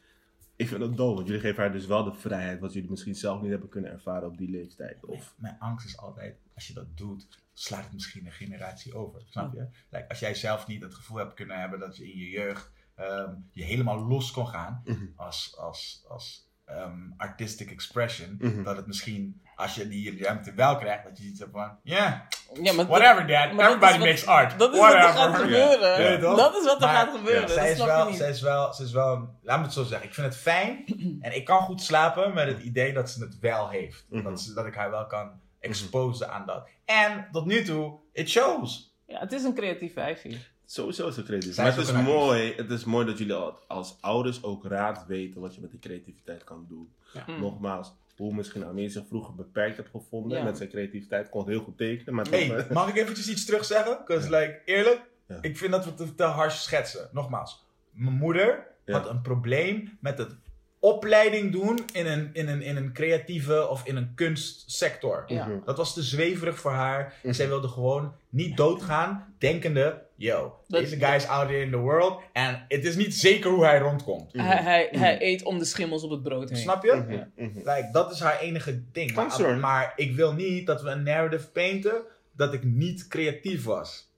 ik 0.61 0.67
vind 0.67 0.79
dat 0.79 0.97
doof, 0.97 1.15
want 1.15 1.27
jullie 1.27 1.41
geven 1.41 1.63
haar 1.63 1.71
dus 1.71 1.85
wel 1.85 2.03
de 2.03 2.13
vrijheid 2.13 2.59
wat 2.59 2.73
jullie 2.73 2.89
misschien 2.89 3.15
zelf 3.15 3.41
niet 3.41 3.51
hebben 3.51 3.69
kunnen 3.69 3.91
ervaren 3.91 4.27
op 4.27 4.37
die 4.37 4.49
leeftijd. 4.49 5.05
Of, 5.05 5.33
Mijn 5.37 5.59
angst 5.59 5.85
is 5.85 5.97
altijd, 5.97 6.37
als 6.55 6.67
je 6.67 6.73
dat 6.73 6.97
doet, 6.97 7.27
slaat 7.53 7.83
het 7.83 7.93
misschien 7.93 8.25
een 8.25 8.31
generatie 8.31 8.93
over. 8.95 9.21
Snap 9.29 9.53
je? 9.53 9.67
Like, 9.89 10.09
als 10.09 10.19
jij 10.19 10.35
zelf 10.35 10.67
niet 10.67 10.81
het 10.81 10.95
gevoel 10.95 11.17
hebt 11.17 11.33
kunnen 11.33 11.59
hebben 11.59 11.79
dat 11.79 11.97
je 11.97 12.11
in 12.11 12.17
je 12.17 12.29
jeugd 12.29 12.71
ehm, 12.95 13.33
je 13.51 13.63
helemaal 13.63 14.07
los 14.07 14.31
kon 14.31 14.47
gaan 14.47 14.81
Mhm. 14.85 15.05
als, 15.15 15.57
als, 15.57 16.05
als 16.07 16.49
ehm, 16.65 17.11
artistic 17.17 17.71
expression, 17.71 18.35
Mhm. 18.39 18.63
dat 18.63 18.75
het 18.77 18.87
misschien, 18.87 19.41
als 19.61 19.75
je 19.75 19.87
die 19.87 20.23
ruimte 20.23 20.53
wel 20.53 20.77
krijgt, 20.77 21.03
dat 21.03 21.17
je 21.17 21.23
iets 21.23 21.39
hebt 21.39 21.51
van, 21.51 21.77
ja, 21.83 22.27
Ja, 22.61 22.73
maar 22.73 22.85
whatever 22.87 23.27
dad, 23.27 23.51
maar 23.51 23.55
dat 23.55 23.65
everybody 23.65 23.91
wat- 23.97 24.07
makes 24.07 24.25
art. 24.25 24.59
Dat 24.59 24.73
is 24.73 24.79
wat 24.79 24.93
er 24.93 24.99
gaat 25.01 25.35
gebeuren. 25.35 26.01
Ja? 26.01 26.17
Dat 26.35 26.55
is 26.55 26.65
wat 26.65 26.75
er 26.81 26.87
Maar- 26.87 26.95
gaat 26.95 27.15
gebeuren. 27.15 27.49
zij 27.49 27.57
Dat 27.57 27.65
is, 27.69 27.75
snap 27.75 27.87
wel, 27.87 28.03
je 28.03 28.09
niet. 28.09 28.17
zij, 28.19 28.29
is 28.29 28.41
wel, 28.41 28.73
zij 28.73 28.85
is 28.85 28.91
wel, 28.91 29.29
laat 29.41 29.57
me 29.57 29.63
het 29.63 29.73
zo 29.73 29.83
zeggen, 29.83 30.07
ik 30.07 30.13
vind 30.13 30.27
het 30.27 30.35
fijn 30.37 30.85
en 31.21 31.35
ik 31.35 31.45
kan 31.45 31.61
goed 31.61 31.81
slapen 31.81 32.33
met 32.33 32.47
het 32.47 32.59
idee 32.61 32.93
dat 32.93 33.09
ze 33.09 33.23
het 33.23 33.39
wel 33.39 33.69
heeft. 33.69 34.05
Mhm. 34.09 34.23
dat, 34.23 34.41
ze, 34.41 34.53
dat 34.53 34.65
ik 34.65 34.75
haar 34.75 34.91
wel 34.91 35.05
kan 35.07 35.31
exposen 35.59 36.31
aan 36.31 36.45
dat. 36.45 36.67
En 36.85 37.27
tot 37.31 37.45
nu 37.45 37.63
toe, 37.63 37.99
it 38.13 38.29
shows. 38.29 38.93
Ja, 39.07 39.19
het 39.19 39.31
is 39.31 39.43
een 39.43 39.53
creatief 39.55 39.93
wijfje. 39.93 40.37
sowieso 40.65 41.07
is 41.07 41.15
het 41.15 41.25
creatief. 41.25 41.53
Zij 41.53 41.63
Maar 41.63 41.75
het 41.75 41.87
is, 41.87 41.91
mooi, 41.91 42.53
het 42.55 42.69
is 42.71 42.83
mooi 42.83 43.05
dat 43.05 43.17
jullie 43.17 43.33
al- 43.33 43.59
als 43.67 43.97
ouders 44.01 44.43
ook 44.43 44.65
raad 44.65 45.05
weten 45.07 45.41
wat 45.41 45.55
je 45.55 45.61
met 45.61 45.71
die 45.71 45.79
creativiteit 45.79 46.43
kan 46.43 46.65
doen. 46.69 46.93
Mm. 47.27 47.39
Nogmaals, 47.39 47.93
hoe 48.17 48.33
misschien 48.33 48.65
Amir 48.65 48.89
zich 48.89 49.07
vroeger 49.07 49.35
beperkt 49.35 49.77
hebt 49.77 49.89
gevonden 49.89 50.37
Ja. 50.37 50.43
met 50.43 50.57
zijn 50.57 50.69
creativiteit, 50.69 51.29
kon 51.29 51.47
heel 51.49 51.59
goed 51.61 51.77
tekenen. 51.77 52.13
Maar 52.13 52.29
Hey, 52.29 52.47
toch, 52.47 52.69
mag 52.69 52.89
ik 52.89 52.95
eventjes 52.95 53.29
iets 53.29 53.45
terug 53.45 53.65
zeggen? 53.65 53.97
Because 53.97 54.29
like, 54.29 54.61
eerlijk, 54.65 55.01
Ja. 55.27 55.37
ik 55.41 55.57
vind 55.57 55.71
dat 55.71 55.85
we 55.85 55.93
te, 55.93 56.15
te 56.15 56.23
hard 56.23 56.51
schetsen. 56.51 57.09
Nogmaals, 57.11 57.65
Mijn 57.91 58.15
moeder 58.15 58.67
Ja. 58.85 58.93
had 58.99 59.09
een 59.09 59.21
probleem 59.21 59.97
met 60.01 60.17
het 60.17 60.35
opleiding 60.83 61.51
doen 61.51 61.79
in 61.93 62.05
een, 62.05 62.29
in 62.33 62.47
een, 62.47 62.61
in 62.61 62.75
een 62.75 62.93
creatieve 62.93 63.67
of 63.67 63.85
in 63.85 63.95
een 63.95 64.11
kunstsector. 64.15 65.23
Ja. 65.27 65.45
Mhm. 65.47 65.57
Dat 65.65 65.77
was 65.77 65.93
te 65.93 66.03
zweverig 66.03 66.59
voor 66.59 66.71
haar. 66.71 67.13
En 67.23 67.35
zij 67.35 67.47
wilde 67.47 67.67
gewoon 67.67 68.13
niet 68.29 68.57
doodgaan, 68.57 69.33
denkende: 69.37 70.01
yo, 70.15 70.55
Dat- 70.67 70.81
deze 70.81 70.97
guy 70.97 71.15
is 71.15 71.27
out 71.27 71.47
here 71.49 71.61
in 71.61 71.71
the 71.71 71.77
world. 71.77 72.21
En 72.33 72.65
het 72.67 72.85
is 72.85 72.95
niet 72.95 73.15
zeker 73.15 73.49
hoe 73.51 73.65
hij 73.65 73.79
rondkomt. 73.79 74.33
Mhm. 74.33 74.45
Hij, 74.45 74.57
hij, 74.63 74.89
hij 74.91 75.21
eet 75.21 75.43
om 75.43 75.59
de 75.59 75.65
schimmels 75.65 76.03
op 76.03 76.09
het 76.09 76.23
brood 76.23 76.49
heen. 76.49 76.59
Snap 76.59 76.83
je? 76.83 76.93
Mhm. 76.93 77.45
Mhm. 77.49 77.57
Like, 77.57 77.89
dat 77.91 78.11
is 78.11 78.19
haar 78.19 78.39
enige 78.39 78.83
ding. 78.91 79.13
Maar, 79.13 79.57
maar 79.59 79.93
ik 79.95 80.15
wil 80.15 80.33
niet 80.33 80.65
dat 80.67 80.81
we 80.81 80.89
een 80.89 81.03
narrative 81.03 81.47
painten 81.49 82.01
dat 82.35 82.53
ik 82.53 82.63
niet 82.63 83.07
creatief 83.07 83.63
was. 83.63 84.09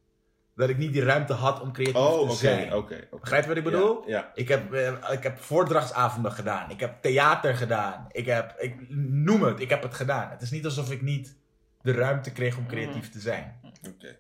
Dat 0.56 0.70
ik 0.70 0.78
niet 0.78 0.94
die 0.94 1.04
ruimte 1.04 1.34
had 1.34 1.62
om 1.62 1.72
creatief 1.74 1.96
Oh, 1.96 2.14
te 2.18 2.20
oké, 2.24 2.34
zijn. 2.34 2.74
oké. 2.74 2.96
oké. 2.96 3.20
Begrijp 3.20 3.42
je 3.42 3.48
wat 3.48 3.58
ik 3.58 3.64
bedoel? 3.64 4.04
Ja, 4.08 4.18
ja. 4.18 4.32
Ik, 4.34 4.48
heb, 4.48 4.74
eh, 4.74 4.94
ik 5.12 5.24
heb 5.24 5.40
voordrachtsavonden 5.40 6.32
gedaan. 6.32 6.70
Ik 6.70 6.80
heb 6.80 7.02
theater 7.02 7.56
gedaan. 7.56 8.06
Ik 8.12 8.26
heb, 8.26 8.56
ik, 8.60 8.76
noem 8.98 9.44
het, 9.44 9.60
ik 9.60 9.70
heb 9.70 9.82
het 9.84 9.94
gedaan. 9.94 10.30
Het 10.30 10.42
is 10.42 10.52
niet 10.52 10.66
alsof 10.66 10.92
ik 10.92 11.02
niet 11.02 11.38
de 11.82 11.92
ruimte 11.92 12.32
kreeg 12.32 12.58
om 12.58 12.68
creatief 12.68 13.10
te 13.12 13.20
zijn. 13.20 13.60
Oké. 13.96 14.18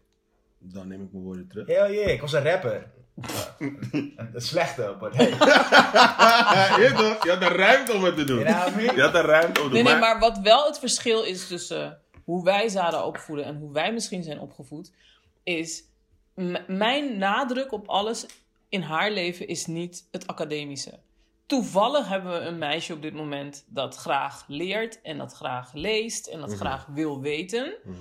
Dan 0.60 0.88
neem 0.88 1.02
ik 1.02 1.12
mijn 1.12 1.24
woorden 1.24 1.48
terug. 1.48 1.68
Hell 1.68 1.94
yeah, 1.94 2.12
ik 2.12 2.22
was 2.22 2.34
een 2.34 2.44
rapper. 2.44 2.92
een, 3.60 4.14
slechte, 4.36 4.96
but 5.00 5.16
hey. 5.16 5.30
je, 6.84 6.92
toch? 6.98 7.24
je 7.24 7.30
had 7.30 7.40
de 7.40 7.48
ruimte 7.48 7.94
om 7.94 8.04
het 8.04 8.16
te 8.16 8.24
doen. 8.24 8.40
You 8.40 8.48
know 8.50 8.60
what 8.60 8.74
I 8.74 8.76
mean? 8.84 8.96
Je 8.96 9.02
had 9.02 9.12
de 9.14 9.22
ruimte 9.22 9.62
om 9.62 9.68
te 9.68 9.74
Nee, 9.74 9.84
doen. 9.84 9.92
nee, 9.92 10.02
maar 10.02 10.20
wat 10.20 10.38
wel 10.40 10.66
het 10.66 10.80
verschil 10.80 11.24
is 11.24 11.48
tussen 11.48 12.00
hoe 12.24 12.44
wij 12.44 12.68
zaden 12.70 13.06
opvoeden 13.06 13.46
en 13.46 13.56
hoe 13.58 13.74
wij 13.74 13.94
misschien 13.94 14.24
zijn 14.24 14.40
opgevoed, 14.40 14.94
is 15.44 15.84
mijn 16.68 17.18
nadruk 17.18 17.72
op 17.72 17.88
alles 17.88 18.26
in 18.70 18.82
haar 18.82 19.12
leven 19.12 19.48
is 19.48 19.66
niet 19.66 20.08
het 20.12 20.28
academische. 20.28 21.00
Toevallig 21.46 22.08
hebben 22.08 22.32
we 22.32 22.38
een 22.40 22.58
meisje 22.58 22.94
op 22.94 23.02
dit 23.02 23.14
moment 23.14 23.66
dat 23.68 23.96
graag 23.96 24.44
leert 24.48 25.02
en 25.02 25.18
dat 25.18 25.34
graag 25.34 25.74
leest 25.74 26.28
en 26.28 26.40
dat 26.40 26.50
Mhm. 26.50 26.58
graag 26.58 26.86
wil 26.86 27.22
weten. 27.22 27.74
Mhm. 27.84 27.96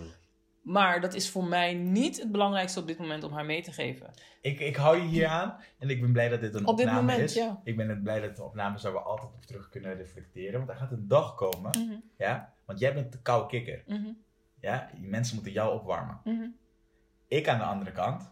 Maar 0.62 1.00
dat 1.00 1.14
is 1.14 1.30
voor 1.30 1.44
mij 1.44 1.74
niet 1.74 2.20
het 2.20 2.32
belangrijkste 2.32 2.80
op 2.80 2.86
dit 2.86 2.98
moment 2.98 3.24
om 3.24 3.32
haar 3.32 3.44
mee 3.44 3.62
te 3.62 3.72
geven. 3.72 4.10
Ik, 4.40 4.60
ik 4.60 4.76
hou 4.76 4.96
je 4.96 5.02
hier 5.02 5.26
aan 5.26 5.56
en 5.78 5.90
ik 5.90 6.00
ben 6.00 6.12
blij 6.12 6.28
dat 6.28 6.40
dit 6.40 6.54
een 6.54 6.66
Op 6.66 6.76
dit 6.76 6.86
opname 6.86 7.06
moment, 7.06 7.22
is. 7.30 7.34
ja. 7.34 7.60
Ik 7.64 7.76
ben 7.76 8.02
blij 8.02 8.20
dat 8.20 8.28
het 8.28 8.38
een 8.38 8.44
opname 8.44 8.76
is 8.76 8.82
waar 8.82 8.92
we 8.92 8.98
altijd 8.98 9.32
op 9.34 9.44
terug 9.46 9.68
kunnen 9.68 9.96
reflecteren. 9.96 10.58
Want 10.58 10.70
er 10.70 10.76
gaat 10.76 10.92
een 10.92 11.08
dag 11.08 11.34
komen, 11.34 11.70
Mhm, 11.78 11.94
ja? 12.18 12.52
Want 12.64 12.78
jij 12.78 12.94
bent 12.94 13.12
de 13.12 13.22
koude 13.22 13.46
kikker, 13.48 13.84
ja? 14.60 14.90
Die 14.98 15.08
mensen 15.08 15.34
moeten 15.34 15.52
jou 15.52 15.74
opwarmen. 15.74 16.20
Ik 17.36 17.48
aan 17.48 17.58
de 17.58 17.64
andere 17.64 17.92
kant, 17.92 18.30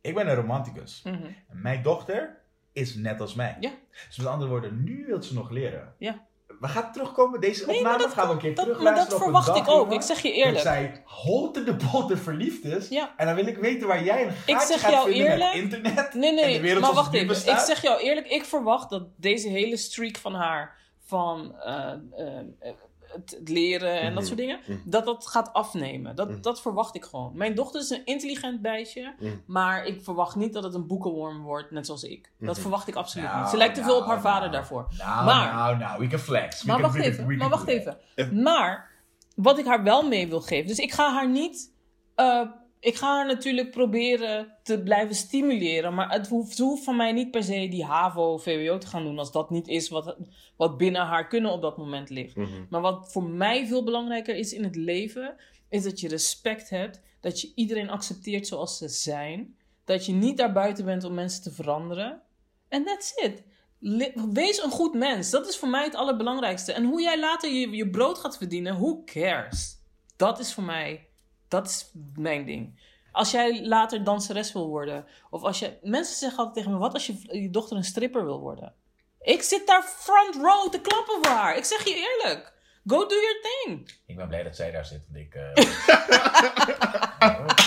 ik 0.00 0.14
ben 0.14 0.28
een 0.28 0.34
romanticus. 0.34 1.00
mhm. 1.04 1.14
En 1.48 1.60
mijn 1.62 1.82
dochter 1.82 2.38
is 2.72 2.94
net 2.94 3.20
als 3.20 3.34
mij. 3.34 3.56
Ja. 3.60 3.70
Dus 4.06 4.16
met 4.16 4.26
andere 4.26 4.50
woorden, 4.50 4.84
nu 4.84 5.04
wil 5.06 5.22
ze 5.22 5.34
nog 5.34 5.50
leren. 5.50 5.94
Ja. 5.98 6.26
We 6.60 6.68
gaan 6.68 6.92
terugkomen, 6.92 7.40
deze 7.40 7.66
Nee, 7.66 7.76
opname 7.76 7.98
dat 7.98 8.12
gaan 8.12 8.26
we 8.26 8.32
een 8.32 8.38
keer 8.38 8.54
dat- 8.54 8.64
terug 8.64 8.82
Maar 8.82 8.94
dat 8.94 9.14
verwacht 9.16 9.56
ik 9.56 9.68
ook. 9.68 9.92
Ik 9.92 10.00
zeg 10.02 10.20
je 10.22 10.28
Dat 10.28 10.36
eerlijk. 10.36 10.58
zij 10.58 11.02
holte 11.04 11.64
de 11.64 11.76
bolte 11.90 12.16
verliefd 12.16 12.64
is. 12.64 12.88
Ja. 12.88 13.14
En 13.16 13.26
dan 13.26 13.34
wil 13.34 13.46
ik 13.46 13.56
weten 13.58 13.88
waar 13.88 14.04
jij 14.04 14.26
een 14.26 14.32
gaatje 14.32 14.66
zeg 14.66 14.80
gaat 14.80 14.90
jou 14.92 15.10
eerlijk- 15.12 15.52
internet. 15.54 16.14
Nee, 16.14 16.30
en 16.30 16.36
de 16.36 16.42
nee, 16.42 16.60
wereld 16.60 16.82
maar 16.82 16.94
wacht 16.94 17.14
even. 17.14 17.52
Ik 17.52 17.58
zeg 17.58 17.82
jou 17.82 18.00
eerlijk, 18.00 18.26
ik 18.26 18.44
verwacht 18.44 18.90
dat 18.90 19.06
deze 19.16 19.48
hele 19.48 19.76
streak 19.76 20.16
van 20.16 20.34
haar, 20.34 20.76
van 21.04 21.56
eh, 21.60 21.92
eh, 22.16 22.72
het, 23.14 23.36
het 23.38 23.48
leren 23.48 24.00
en 24.00 24.04
dat 24.06 24.14
Mhm. 24.14 24.24
soort 24.24 24.38
dingen, 24.38 24.60
Mhm. 24.66 24.78
dat 24.84 25.04
dat 25.04 25.26
gaat 25.26 25.52
afnemen. 25.52 26.16
Dat, 26.16 26.28
Mhm. 26.30 26.40
dat 26.40 26.60
verwacht 26.60 26.94
ik 26.94 27.04
gewoon. 27.04 27.30
Mijn 27.34 27.54
dochter 27.54 27.80
is 27.80 27.90
een 27.90 28.04
intelligent 28.04 28.62
meisje, 28.62 29.14
Mhm. 29.18 29.32
maar 29.46 29.84
ik 29.86 30.02
verwacht 30.02 30.36
niet 30.36 30.52
dat 30.52 30.62
het 30.64 30.74
een 30.74 30.86
boekenworm 30.86 31.42
wordt, 31.42 31.70
net 31.70 31.86
zoals 31.86 32.02
ik. 32.02 32.30
Dat 32.38 32.58
verwacht 32.58 32.88
ik 32.88 32.94
absoluut 32.94 33.26
Nou, 33.26 33.40
niet. 33.40 33.48
Ze 33.48 33.56
lijkt 33.56 33.74
te 33.74 33.82
veel 33.82 33.90
nou, 33.98 34.02
op 34.02 34.08
haar 34.08 34.20
vader 34.20 34.40
nou. 34.40 34.52
daarvoor. 34.52 34.86
Nou, 34.98 35.24
Maar- 35.24 35.54
nou, 35.54 35.76
nou, 35.76 35.98
we 36.00 36.06
can 36.06 36.18
flex. 36.18 36.60
We 36.62 36.66
Maar 36.66 36.76
can- 36.76 36.84
wacht 36.84 36.96
can- 36.96 37.04
even, 37.06 37.36
maar 37.36 37.48
wacht. 37.48 37.68
Even. 37.68 37.98
Maar, 38.42 38.90
wat 39.36 39.58
ik 39.58 39.64
haar 39.66 39.82
wel 39.82 40.08
mee 40.08 40.28
wil 40.28 40.40
geven. 40.40 40.66
Dus 40.66 40.78
ik 40.78 40.92
ga 40.92 41.12
haar 41.12 41.28
niet. 41.28 41.72
eh, 42.14 42.40
ik 42.84 42.94
ga 42.94 43.06
haar 43.06 43.26
natuurlijk 43.26 43.70
proberen 43.70 44.56
te 44.62 44.82
blijven 44.82 45.14
stimuleren. 45.14 45.94
Maar 45.94 46.10
het 46.10 46.28
hoeft, 46.28 46.56
ze 46.56 46.62
hoeft 46.62 46.84
van 46.84 46.96
mij 46.96 47.12
niet 47.12 47.30
per 47.30 47.44
se 47.44 47.68
die 47.68 47.84
HAVO, 47.84 48.38
VWO 48.38 48.78
te 48.78 48.86
gaan 48.86 49.04
doen. 49.04 49.18
Als 49.18 49.32
dat 49.32 49.50
niet 49.50 49.68
is 49.68 49.88
wat, 49.88 50.16
wat 50.56 50.76
binnen 50.76 51.02
haar 51.02 51.28
kunnen 51.28 51.52
op 51.52 51.62
dat 51.62 51.76
moment 51.76 52.10
ligt. 52.10 52.36
Mhm. 52.36 52.64
Maar 52.70 52.80
wat 52.80 53.12
voor 53.12 53.22
mij 53.22 53.66
veel 53.66 53.84
belangrijker 53.84 54.36
is 54.36 54.52
in 54.52 54.64
het 54.64 54.76
leven. 54.76 55.36
Is 55.68 55.82
dat 55.82 56.00
je 56.00 56.08
respect 56.08 56.70
hebt. 56.70 57.00
Dat 57.20 57.40
je 57.40 57.52
iedereen 57.54 57.90
accepteert 57.90 58.46
zoals 58.46 58.78
ze 58.78 58.88
zijn. 58.88 59.56
Dat 59.84 60.06
je 60.06 60.12
niet 60.12 60.36
daarbuiten 60.36 60.84
bent 60.84 61.04
om 61.04 61.14
mensen 61.14 61.42
te 61.42 61.52
veranderen. 61.52 62.22
En 62.68 62.84
that's 62.84 63.12
it. 63.22 63.42
Le- 63.78 64.12
Wees 64.32 64.62
een 64.62 64.70
goed 64.70 64.94
mens. 64.94 65.30
Dat 65.30 65.48
is 65.48 65.56
voor 65.56 65.68
mij 65.68 65.84
het 65.84 65.94
allerbelangrijkste. 65.94 66.72
En 66.72 66.84
hoe 66.84 67.02
jij 67.02 67.18
later 67.18 67.52
je, 67.52 67.70
je 67.70 67.90
brood 67.90 68.18
gaat 68.18 68.36
verdienen, 68.36 68.74
who 68.74 69.02
cares? 69.04 69.78
Dat 70.16 70.38
is 70.38 70.54
voor 70.54 70.64
mij, 70.64 71.08
dat 71.54 71.66
is 71.66 71.90
mijn 72.14 72.44
ding. 72.44 72.80
Als 73.12 73.30
jij 73.30 73.66
later 73.66 74.04
danseres 74.04 74.52
wil 74.52 74.68
worden, 74.68 75.06
of 75.30 75.42
als 75.42 75.58
je. 75.58 75.78
Mensen 75.82 76.16
zeggen 76.16 76.38
altijd 76.38 76.56
tegen 76.56 76.72
me: 76.72 76.78
wat 76.78 76.92
als 76.92 77.06
je, 77.06 77.40
je 77.40 77.50
dochter 77.50 77.76
een 77.76 77.84
stripper 77.84 78.24
wil 78.24 78.40
worden? 78.40 78.74
Ik 79.20 79.42
zit 79.42 79.66
daar 79.66 79.82
front 79.82 80.34
row 80.34 80.70
te 80.70 80.80
klappen 80.80 81.14
voor 81.14 81.36
haar. 81.36 81.56
Ik 81.56 81.64
zeg 81.64 81.84
je 81.84 81.94
eerlijk. 81.94 82.52
Go 82.86 83.06
do 83.06 83.14
your 83.14 83.40
thing. 83.42 83.90
Ik 84.06 84.16
ben 84.16 84.28
blij 84.28 84.42
dat 84.42 84.56
zij 84.56 84.70
daar 84.70 84.86
zit. 84.86 85.02
Want 85.06 85.18
ik, 85.18 85.34
eh, 85.34 85.52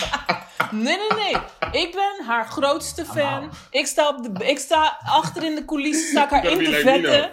Nee, 0.70 0.96
nee, 0.96 1.08
nee. 1.14 1.36
Ik 1.82 1.92
ben 1.92 2.24
haar 2.26 2.46
grootste 2.46 3.04
fan. 3.04 3.20
Amau. 3.22 3.50
Ik 3.70 3.86
sta, 3.86 4.08
op 4.08 4.22
de, 4.38 4.44
ik 4.46 4.58
sta 4.58 4.98
achter 5.04 5.44
in 5.44 5.54
de 5.54 5.64
coulissen, 5.64 6.08
sta 6.08 6.24
ik 6.24 6.30
haar 6.30 6.44
in 6.44 6.58
te 6.58 6.70
like 6.70 6.80
vetten. 6.80 7.30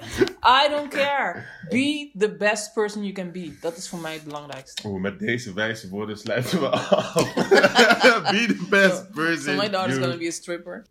I 0.66 0.70
don't 0.70 0.90
care. 0.90 1.46
Be 1.70 2.12
the 2.18 2.36
best 2.36 2.74
person 2.74 3.02
you 3.02 3.14
can 3.14 3.32
be. 3.32 3.58
Dat 3.62 3.78
is 3.78 3.90
voor 3.90 4.00
mij 4.00 4.14
het 4.14 4.24
belangrijkste. 4.24 4.88
Oeh, 4.88 5.02
met 5.02 5.20
deze 5.20 5.54
wijze 5.54 5.90
woorden 5.90 6.18
sluiten 6.18 6.60
we 6.60 6.70
af. 6.70 7.14
Be 8.32 8.46
the 8.48 8.66
best 8.70 9.12
person. 9.12 9.42
So 9.44 9.56
my 9.56 9.70
daughter's 9.70 9.96
you- 9.96 10.02
gonna 10.02 10.18
be 10.18 10.28
a 10.28 10.32
stripper. 10.32 10.86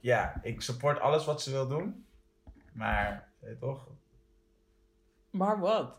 ja, 0.00 0.40
ik 0.42 0.60
support 0.60 1.00
alles 1.00 1.24
wat 1.24 1.42
ze 1.42 1.50
wil 1.50 1.68
doen. 1.68 2.04
Maar, 2.72 3.28
weet 3.40 3.60
toch? 3.60 3.86
Maar 5.30 5.58
wat? 5.60 5.98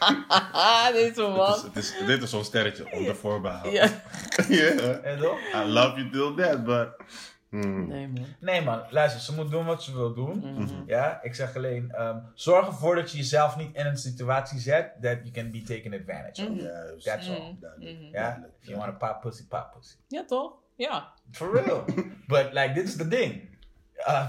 Dit 0.92 1.10
is 1.10 1.16
wel 1.16 1.46
Het 1.46 1.56
is, 1.56 1.62
wat. 1.62 1.62
het 1.62 1.76
is, 1.76 1.94
dit 2.06 2.22
is 2.22 2.30
zo'n 2.30 2.44
sterretje 2.44 2.92
onder 2.92 3.16
voorbehoud. 3.16 3.72
Ja. 3.72 3.88
Yeah. 4.48 5.18
Toch? 5.22 5.38
I 5.54 5.64
love 5.66 5.96
you 5.96 6.10
till 6.10 6.44
that, 6.44 6.64
but... 6.64 6.88
Hmm. 7.50 7.88
Nee, 7.88 8.08
man. 8.08 8.26
Nee 8.40 8.62
man, 8.62 8.82
luister, 8.90 9.20
ze 9.20 9.34
moet 9.34 9.50
doen 9.50 9.64
wat 9.64 9.82
ze 9.82 9.92
wil 9.92 10.14
doen. 10.14 10.38
Mhm. 10.38 10.82
Ja, 10.86 11.22
ik 11.22 11.34
zeg 11.34 11.56
alleen, 11.56 11.90
ehm, 11.90 12.18
zorg 12.34 12.66
ervoor 12.66 12.94
dat 12.94 13.10
je 13.10 13.16
jezelf 13.16 13.56
niet 13.56 13.76
in 13.76 13.86
een 13.86 13.96
situatie 13.96 14.58
zet 14.58 14.92
that 15.00 15.16
you 15.22 15.30
can 15.30 15.50
be 15.50 15.62
taken 15.62 15.94
advantage 15.94 16.42
of. 16.42 16.54
Mhm. 16.54 16.66
That's 17.02 17.28
all. 17.28 17.56
Mhm. 17.78 17.94
Mhm. 17.96 18.12
Ja, 18.12 18.46
if 18.60 18.66
you 18.68 18.78
want 18.78 18.98
to 18.98 19.06
pop 19.06 19.20
pussy, 19.20 19.46
pop 19.46 19.70
pussy. 19.74 19.94
Ja, 20.08 20.24
toch? 20.24 20.52
Ja. 20.76 21.12
For 21.32 21.52
real. 21.52 21.84
But 22.32 22.52
like, 22.52 22.72
this 22.74 22.84
is 22.84 22.96
the 22.96 23.08
thing. 23.08 23.48
Uh, 24.08 24.28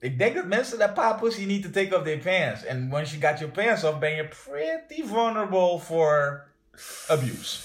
ik 0.00 0.18
denk 0.18 0.34
dat 0.34 0.44
mensen 0.44 0.78
dat 0.78 0.94
pop 0.94 1.16
pussy 1.20 1.44
need 1.44 1.62
to 1.62 1.70
take 1.70 1.96
off 1.96 2.04
their 2.04 2.18
pants. 2.18 2.66
And 2.66 2.92
once 2.92 3.16
you 3.18 3.28
got 3.30 3.38
your 3.38 3.52
pants 3.52 3.84
off, 3.84 3.98
ben 3.98 4.14
je 4.14 4.28
pretty 4.50 5.02
vulnerable 5.06 5.78
for 5.80 6.44
abuse. 7.08 7.58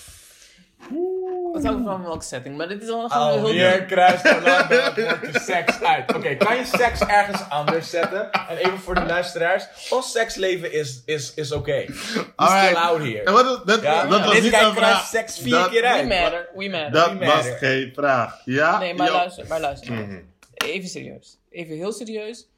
Wat 1.54 1.64
hangt 1.64 1.86
van 1.88 2.04
welke 2.04 2.24
setting. 2.24 2.58
Maar 2.58 2.68
dit 2.68 2.82
is 2.82 2.90
al 2.90 3.10
gewoon 3.10 3.28
heel 3.32 3.38
Alweer 3.40 3.84
kruist 3.86 4.24
wordt 4.32 4.96
de 4.96 5.40
seks 5.42 5.82
uit. 5.84 6.16
Oké, 6.16 6.36
kan 6.36 6.56
je 6.56 6.66
seks 6.66 7.00
ergens 7.00 7.50
anders 7.50 7.90
zetten? 7.90 8.32
En 8.32 8.58
even 8.58 8.80
voor 8.80 8.96
de 8.96 9.06
luisteraars. 9.06 9.68
Ons 9.90 10.12
seksleven 10.12 10.72
is, 10.74 11.02
is, 11.06 11.34
is 11.34 11.52
oké. 11.52 11.72
We're 11.88 12.26
Alright. 12.36 12.66
still 12.68 12.76
out 12.84 13.00
En 13.00 13.06
here. 13.12 13.32
wat, 13.32 13.68
dat, 13.68 13.82
Ja? 13.82 14.06
dat 14.06 14.20
was 14.20 14.30
Deze 14.32 14.42
niet 14.44 14.54
een 14.54 14.60
vraag. 14.60 14.74
kruist 14.76 15.10
seks 15.10 15.40
vier 15.40 15.52
Dat- 15.52 15.70
keer 15.70 15.82
We 15.82 15.88
uit. 15.88 16.08
matter. 16.08 16.48
We 16.56 16.70
matter. 16.70 16.92
Dat 16.92 17.12
We 17.12 17.18
was 17.18 17.28
matter. 17.36 17.58
geen 17.58 17.92
vraag. 17.96 18.42
Ja? 18.46 18.78
Nee, 18.80 18.94
maar 18.94 19.12
luister, 19.12 19.46
maar 19.48 19.60
luister. 19.60 19.92
Mhm. 19.94 20.18
Even 20.56 20.90
serieus. 20.90 21.40
Even 21.50 21.76
heel 21.76 21.92
serieus. 21.92 22.50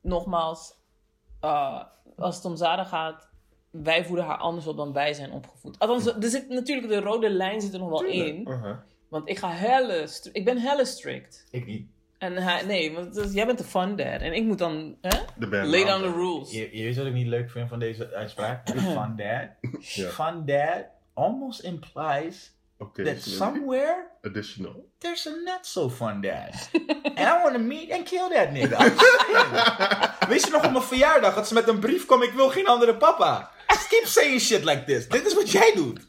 Nogmaals, 0.00 0.74
uh, 1.44 1.82
als 2.16 2.36
het 2.36 2.44
om 2.44 2.56
Zara 2.56 2.84
gaat, 2.84 3.28
wij 3.70 4.04
voeden 4.04 4.24
haar 4.24 4.36
anders 4.36 4.66
op 4.66 4.76
dan 4.76 4.92
wij 4.92 5.12
zijn 5.12 5.32
opgevoed. 5.32 5.78
Althans, 5.78 6.06
er 6.06 6.30
zit 6.30 6.48
natuurlijk 6.48 6.88
de 6.88 7.00
rode 7.00 7.30
lijn 7.30 7.60
zit 7.60 7.72
er 7.72 7.78
nog 7.78 7.88
wel 7.88 8.04
in. 8.04 8.48
Uh-huh. 8.48 8.76
Want 9.08 9.28
ik 9.28 9.38
ga 9.38 9.50
helle, 9.50 10.08
ik 10.32 10.44
ben 10.44 10.58
helle 10.58 10.84
strict. 10.84 11.46
Ik 11.50 11.66
niet. 11.66 11.88
En 12.18 12.36
hij, 12.36 12.64
nee, 12.64 12.92
want 12.92 13.32
jij 13.32 13.46
bent 13.46 13.58
de 13.58 13.64
fun 13.64 13.96
dad. 13.96 14.20
En 14.20 14.32
ik 14.32 14.44
moet 14.44 14.58
dan, 14.58 14.96
hè? 15.00 15.18
De 15.36 15.48
band. 15.48 15.68
Lay 15.68 15.84
down 15.84 16.02
the 16.02 16.12
rules. 16.12 16.52
Je, 16.52 16.76
je 16.76 16.82
weet 16.84 16.96
wat 16.96 17.06
ik 17.06 17.12
niet 17.12 17.26
leuk 17.26 17.50
vind 17.50 17.68
van 17.68 17.78
deze 17.78 18.14
uitspraak? 18.14 18.68
Fun 18.98 19.16
dad. 19.16 19.48
Ja. 19.80 20.08
Fun 20.08 20.44
dad 20.44 20.84
almost 21.14 21.60
implies 21.60 22.52
Oké. 22.78 23.04
that 23.04 23.20
so 23.22 23.30
somewhere 23.30 24.06
Additional. 24.22 24.84
there's 24.98 25.26
a 25.26 25.30
not 25.44 25.66
so 25.66 25.88
fun 25.88 26.20
dad. 26.20 26.54
And 27.18 27.26
I 27.26 27.42
want 27.42 27.52
to 27.54 27.58
meet 27.58 27.90
and 27.92 28.04
kill 28.04 28.28
that 28.28 28.50
nigga. 28.52 28.78
Weet 30.28 30.44
je 30.44 30.50
nog 30.50 30.64
op 30.64 30.70
mijn 30.70 30.84
verjaardag 30.84 31.34
dat 31.34 31.48
ze 31.48 31.54
met 31.54 31.68
een 31.68 31.78
brief 31.78 32.06
kwam, 32.06 32.22
ik 32.22 32.32
wil 32.32 32.48
geen 32.48 32.66
andere 32.66 32.96
papa. 32.96 33.50
Just 33.66 33.88
keep 33.88 34.06
saying 34.06 34.40
shit 34.40 34.64
like 34.64 34.84
this. 34.84 35.08
Dit 35.08 35.26
is 35.26 35.34
wat 35.34 35.50
jij 35.50 35.72
doet. 35.74 36.06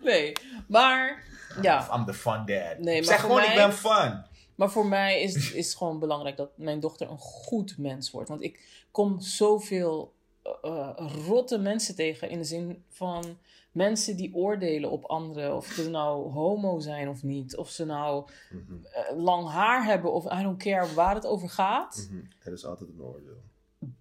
Nee, 0.00 0.32
maar, 0.68 1.24
ja. 1.62 1.88
I'm 1.94 2.04
the 2.06 2.14
fun 2.14 2.44
dad. 2.46 2.78
Nee, 2.78 3.02
zeg 3.02 3.20
gewoon, 3.20 3.36
mij- 3.36 3.48
ik 3.48 3.54
ben 3.54 3.72
fun. 3.72 4.24
Maar 4.54 4.70
voor 4.70 4.86
mij 4.86 5.20
is, 5.22 5.52
is 5.52 5.66
het 5.66 5.76
gewoon 5.76 5.98
belangrijk 5.98 6.36
dat 6.36 6.50
mijn 6.56 6.80
dochter 6.80 7.10
een 7.10 7.18
goed 7.18 7.78
mens 7.78 8.10
wordt. 8.10 8.28
Want 8.28 8.42
ik 8.42 8.60
kom 8.90 9.20
zoveel 9.20 10.14
eh, 10.42 10.52
eh, 10.96 11.12
rotte 11.26 11.58
mensen 11.58 11.94
tegen 11.94 12.30
in 12.30 12.38
de 12.38 12.44
zin 12.44 12.84
van 12.88 13.38
mensen 13.72 14.16
die 14.16 14.34
oordelen 14.34 14.90
op 14.90 15.04
anderen. 15.04 15.56
Of 15.56 15.66
ze 15.66 15.90
nou 15.90 16.30
homo 16.32 16.78
zijn 16.80 17.08
of 17.08 17.22
niet. 17.22 17.56
Of 17.56 17.68
ze 17.70 17.84
nou 17.84 18.28
Mhm. 18.50 18.84
eh, 18.84 19.16
lang 19.16 19.48
haar 19.48 19.84
hebben 19.84 20.12
of 20.12 20.24
I 20.32 20.42
don't 20.42 20.62
care 20.62 20.94
waar 20.94 21.14
het 21.14 21.26
over 21.26 21.48
gaat. 21.50 22.08
Mhm. 22.10 22.20
Er 22.42 22.52
is 22.52 22.64
altijd 22.64 22.90
een 22.90 23.00
oordeel. 23.02 23.42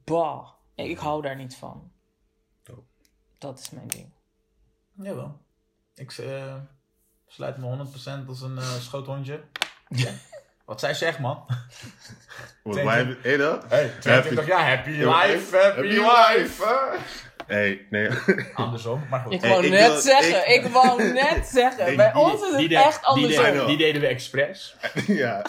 Bah, 0.03 0.47
ik 0.75 0.97
hou 0.97 1.21
daar 1.21 1.35
niet 1.35 1.55
van. 1.55 1.91
Dope. 2.63 2.81
Dat 3.37 3.59
is 3.59 3.69
mijn 3.69 3.87
ding. 3.87 4.09
Jawel. 4.93 5.37
Ik 5.95 6.11
eh, 6.11 6.55
sluit 7.27 7.57
me 7.57 7.65
100% 7.65 8.27
als 8.27 8.41
een 8.41 8.57
eh, 8.57 8.73
schoothondje. 8.73 9.43
Wat 10.69 10.79
zij 10.79 10.93
zegt, 10.93 11.19
man. 11.19 11.45
Wat 12.63 12.75
wij. 12.75 13.17
Hé 13.21 13.37
dan? 13.37 13.61
Hey, 13.67 13.91
22 13.99 14.47
jaar, 14.47 14.67
happy 14.75 14.89
life, 14.89 15.57
happy 15.57 15.81
life. 15.81 16.63
Hé, 17.49 17.79
nee. 17.89 18.09
Andersom, 18.53 19.01
maar 19.09 19.19
goed. 19.19 19.33
Ik 19.33 19.41
Hey, 19.41 19.49
wou 19.49 19.63
ik 19.65 19.71
net 19.71 19.87
wil- 19.91 19.97
zeggen, 20.01 20.53
ik- 20.55 20.63
ik, 20.65 20.71
wou 20.71 21.13
net 21.13 21.47
zeggen. 21.59 21.87
Ik- 21.91 21.97
Bij 21.97 22.11
die- 22.13 22.21
ons 22.21 22.41
is 22.41 22.55
het 22.55 22.69
de- 22.69 22.75
echt 22.77 23.03
andersom. 23.03 23.43
De- 23.43 23.63
die 23.65 23.77
deden 23.77 24.01
we 24.01 24.07
expres. 24.07 24.75
ja. 25.07 25.45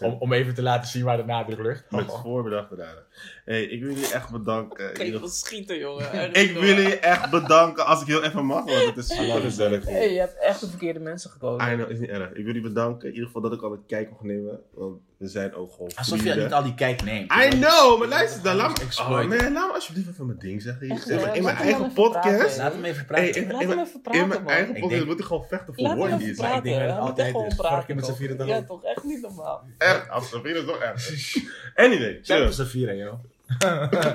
Om, 0.00 0.16
om 0.18 0.32
even 0.32 0.54
te 0.54 0.62
laten 0.62 0.88
zien 0.90 1.04
waar 1.04 1.16
de 1.16 1.24
nadruk 1.24 1.58
ligt. 1.58 1.84
Met 1.90 2.04
voorbedachte 2.22 2.76
daden. 2.76 3.02
Hé, 3.44 3.56
ik 3.58 3.80
wil 3.82 3.90
jullie 3.92 4.12
echt 4.12 4.30
bedanken. 4.30 4.92
Kan 4.92 5.06
je 5.06 5.18
wel 5.18 5.28
schieten, 5.28 5.78
jongen. 5.78 6.32
Ik 6.32 6.52
wil 6.52 6.64
jullie 6.64 6.98
echt 6.98 7.30
bedanken 7.30 7.86
als 7.86 8.00
ik 8.00 8.06
heel 8.06 8.22
even 8.24 8.44
mag, 8.44 8.64
want 8.64 8.84
het 8.84 8.96
is 8.96 9.16
super 9.16 9.40
gezellig. 9.40 9.84
Hey, 9.84 10.12
je 10.12 10.18
hebt 10.18 10.38
echt 10.38 10.60
de 10.60 10.68
verkeerde 10.68 11.00
mensen 11.00 11.30
gekozen. 11.30 11.72
I 11.72 11.74
know, 11.74 11.90
is 11.90 11.98
niet 11.98 12.08
erg. 12.10 12.28
Ik 12.28 12.34
wil 12.34 12.44
jullie 12.44 12.60
bedanken. 12.62 13.06
In 13.08 13.12
ieder 13.14 13.26
geval 13.26 13.42
dat 13.42 13.52
ik 13.52 13.62
al 13.62 13.72
een 13.72 13.86
kijk 13.86 14.10
mag 14.10 14.22
nemen. 14.22 14.60
Want 14.74 15.00
we 15.16 15.28
zijn 15.28 15.54
ook 15.54 15.72
gewoon 15.72 15.90
Alsof 15.94 16.24
je 16.24 16.34
niet 16.34 16.52
al 16.52 16.62
die 16.62 16.74
kijk 16.74 17.02
neemt. 17.04 17.32
I 17.32 17.48
know, 17.48 17.98
maar 17.98 18.08
luister 18.08 18.42
dan. 18.42 18.56
Laat 18.56 18.78
me, 18.78 18.84
oh, 19.00 19.08
man, 19.10 19.28
laat 19.28 19.52
me 19.52 19.72
alsjeblieft 19.74 20.08
even 20.08 20.26
mijn 20.26 20.38
ding 20.38 20.62
zeggen. 20.62 20.86
hier. 20.86 20.94
Echt, 20.94 21.08
in 21.08 21.16
hè? 21.18 21.22
mijn, 21.24 21.34
in 21.36 21.42
mijn 21.42 21.56
eigen 21.56 21.92
podcast. 21.92 22.56
Laat 22.56 22.72
hem 22.72 22.84
even 22.84 23.04
Hey, 23.08 23.22
praten. 23.24 23.42
in, 23.42 23.52
Laat 23.52 23.60
in 23.62 23.66
hem 23.68 23.76
mijn- 23.76 23.88
even 23.88 24.00
praten, 24.00 24.20
in 24.22 24.28
mijn 24.28 24.42
man. 24.42 24.52
eigen 24.52 24.68
Ik 24.74 24.80
podcast 24.80 24.98
denk- 24.98 25.10
moet 25.10 25.18
ik 25.20 25.24
gewoon 25.26 25.44
vechten 25.48 25.74
voor 25.74 25.82
Laat 25.82 25.90
hem 25.92 25.98
woorden 26.00 26.16
even 26.18 26.28
hier. 26.28 26.36
praten. 26.36 26.56
Ik 26.56 26.62
denk 26.64 26.78
dat 26.78 26.88
het 26.90 26.98
altijd 26.98 27.18
echt 27.18 27.30
gewoon 27.30 27.46
is. 27.46 27.54
Vorige 27.56 27.86
keer 27.86 27.94
met 27.94 28.04
z'n 28.06 28.12
vieren 28.14 28.36
toch 28.36 28.46
Ja, 28.46 28.62
toch? 28.62 28.82
Echt 28.84 29.04
niet 29.04 29.20
normaal. 29.22 29.64
Erg, 29.78 30.06
Safira 30.30 30.58
is 30.58 30.64
toch 30.66 30.78
erg. 30.78 31.10
Anyway, 31.84 32.18
chill. 32.22 32.52
Safira, 32.52 32.92
joh. 32.92 33.14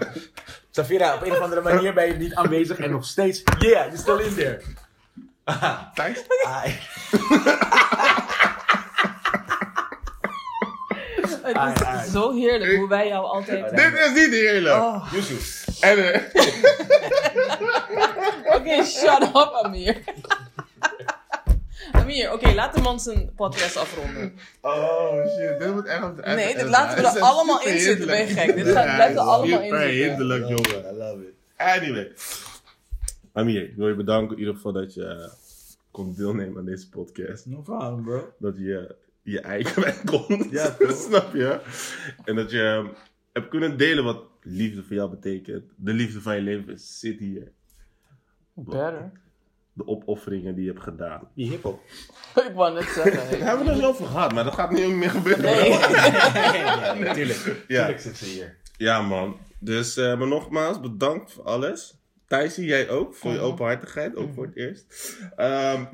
Safira, 0.72 1.16
op 1.16 1.22
een 1.22 1.32
of 1.32 1.39
andere 1.39 1.62
manier 1.70 1.93
ben 1.93 2.08
je 2.08 2.14
niet 2.14 2.34
aanwezig 2.36 2.78
en 2.78 2.89
nog 2.91 3.06
steeds. 3.06 3.43
Yeah, 3.60 3.86
you're 3.86 3.97
still 3.97 4.20
in 4.20 4.34
there. 4.36 4.62
Thanks. 5.93 6.24
Het 11.54 11.58
Ai, 11.58 11.74
is 11.74 11.84
ai. 11.84 12.10
zo 12.10 12.34
heerlijk 12.34 12.76
hoe 12.76 12.88
wij 12.88 13.08
jou 13.08 13.26
altijd... 13.26 13.70
Dit 13.76 13.93
is 13.93 14.14
niet 14.14 14.34
heerlijk. 14.34 14.76
Oh, 14.76 15.10
Yusuf. 15.14 15.66
En, 15.82 16.14
eh, 16.14 16.22
Oké, 18.56 18.84
shut 18.84 19.22
up, 19.24 19.52
Amir. 19.64 19.97
Amir, 21.91 22.34
oké, 22.34 22.54
laat 22.54 22.76
de 22.76 22.82
man 22.82 23.00
zijn 23.00 23.32
podcast 23.36 23.78
afronden. 23.78 24.34
oh 24.62 25.14
shit, 25.26 25.60
dit 25.60 25.74
moet 25.74 25.86
echt 25.86 26.04
op 26.04 26.16
de 26.16 26.22
Nee, 26.26 26.56
dit 26.56 26.70
laten 26.70 27.04
we 27.04 27.08
er 27.10 27.20
allemaal 27.24 27.62
in 27.64 27.80
zitten. 27.80 28.08
Ben 28.08 28.20
je 28.20 28.28
gek? 28.28 28.56
Dit 28.56 28.68
gaat- 28.68 28.95
blijft 28.95 29.16
er 29.16 29.20
allemaal 29.22 29.62
in 29.62 29.70
zitten. 29.70 29.89
Hinderlijk, 29.89 30.47
jongen. 30.47 30.93
I 30.93 30.97
love 30.97 31.22
it. 31.24 31.34
Anyway. 31.58 32.12
Amir, 33.34 33.64
ik 33.64 33.76
wil 33.76 33.88
je 33.88 33.95
bedanken 33.95 34.34
in 34.34 34.39
ieder 34.39 34.56
geval 34.56 34.72
dat 34.72 34.93
je 34.93 35.06
eh, 35.06 35.28
kon 35.91 36.14
deelnemen 36.18 36.58
aan 36.58 36.66
deze 36.66 36.89
podcast. 36.89 37.45
No 37.45 37.62
problem, 37.62 38.04
bro. 38.04 38.34
Dat 38.39 38.58
je 38.58 38.95
je 39.32 39.41
eigen 39.41 39.82
weg 39.84 40.03
kon. 40.03 40.47
Ja? 40.51 40.75
Snap 41.07 41.34
je? 41.34 41.59
En 42.25 42.36
dat 42.36 42.51
je 42.51 42.61
eh, 42.61 42.97
hebt 43.34 43.49
kunnen 43.49 43.77
delen 43.77 44.03
wat 44.03 44.23
liefde 44.41 44.84
voor 44.84 44.95
jou 44.95 45.09
betekent. 45.09 45.63
De 45.75 45.93
liefde 45.93 46.21
van 46.21 46.36
je 46.36 46.41
leven 46.41 46.80
zit 46.80 47.19
hier. 47.19 47.51
Better. 48.53 49.11
De 49.73 49.88
opofferingen 49.88 50.55
die 50.55 50.63
je 50.65 50.71
hebt 50.71 50.84
gedaan. 50.84 51.27
Die 51.36 51.49
hiphop. 51.49 51.82
Ik 52.47 52.51
wou 52.53 52.73
net 52.73 52.84
zeggen. 52.84 53.27
Hey. 53.27 53.38
hebben 53.38 53.65
we 53.65 53.71
het 53.71 53.84
over 53.84 54.05
gehad, 54.05 54.34
maar 54.34 54.43
dat 54.43 54.53
gaat 54.53 54.71
niet 54.71 54.88
meer 54.89 55.09
gebeuren. 55.09 55.43
Nee. 55.43 55.69
ja, 55.69 56.93
natuurlijk. 56.93 57.39
Ja. 57.45 57.53
Natuurlijk 57.67 57.99
zit 57.99 58.17
ze 58.17 58.25
hier. 58.25 58.57
Ja, 58.77 59.01
man. 59.01 59.38
Dus, 59.59 59.97
eh, 59.97 60.17
maar 60.17 60.27
nogmaals, 60.27 60.80
bedankt 60.80 61.32
voor 61.34 61.43
alles. 61.43 61.97
Thijsie, 62.27 62.65
jij 62.65 62.89
ook, 62.89 63.15
voor 63.15 63.32
je 63.32 63.38
Mhm. 63.38 63.45
openhartigheid, 63.45 64.15
ook 64.15 64.34
voor 64.34 64.45
het 64.45 64.55
eerst. 64.55 65.15
Ehm, 65.36 65.86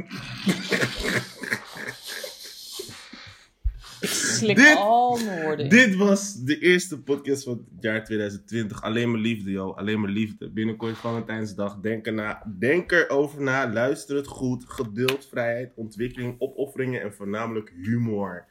Ik 4.05 4.11
slik 4.11 4.55
Dit- 4.55 4.75
al 4.77 5.17
mijn 5.25 5.41
woorden 5.43 5.69
dit 5.69 5.95
was 5.95 6.33
de 6.43 6.59
eerste 6.59 7.01
podcast 7.01 7.43
van 7.43 7.53
het 7.53 7.83
jaar 7.83 8.03
2020. 8.03 8.81
Alleen 8.81 9.11
maar 9.11 9.19
liefde, 9.19 9.51
joh. 9.51 9.77
Alleen 9.77 9.99
maar 10.01 10.09
liefde. 10.09 10.49
Binnenkort 10.51 10.97
Valentijnsdag. 10.97 11.79
Denk, 11.79 12.05
erna, 12.05 12.43
denk 12.59 12.91
erover 12.91 13.41
na. 13.41 13.73
Luister 13.73 14.15
het 14.15 14.27
goed. 14.27 14.63
Geduld, 14.67 15.27
vrijheid, 15.31 15.71
ontwikkeling, 15.75 16.35
opofferingen 16.39 17.01
en 17.01 17.13
voornamelijk 17.13 17.73
humor. 17.81 18.45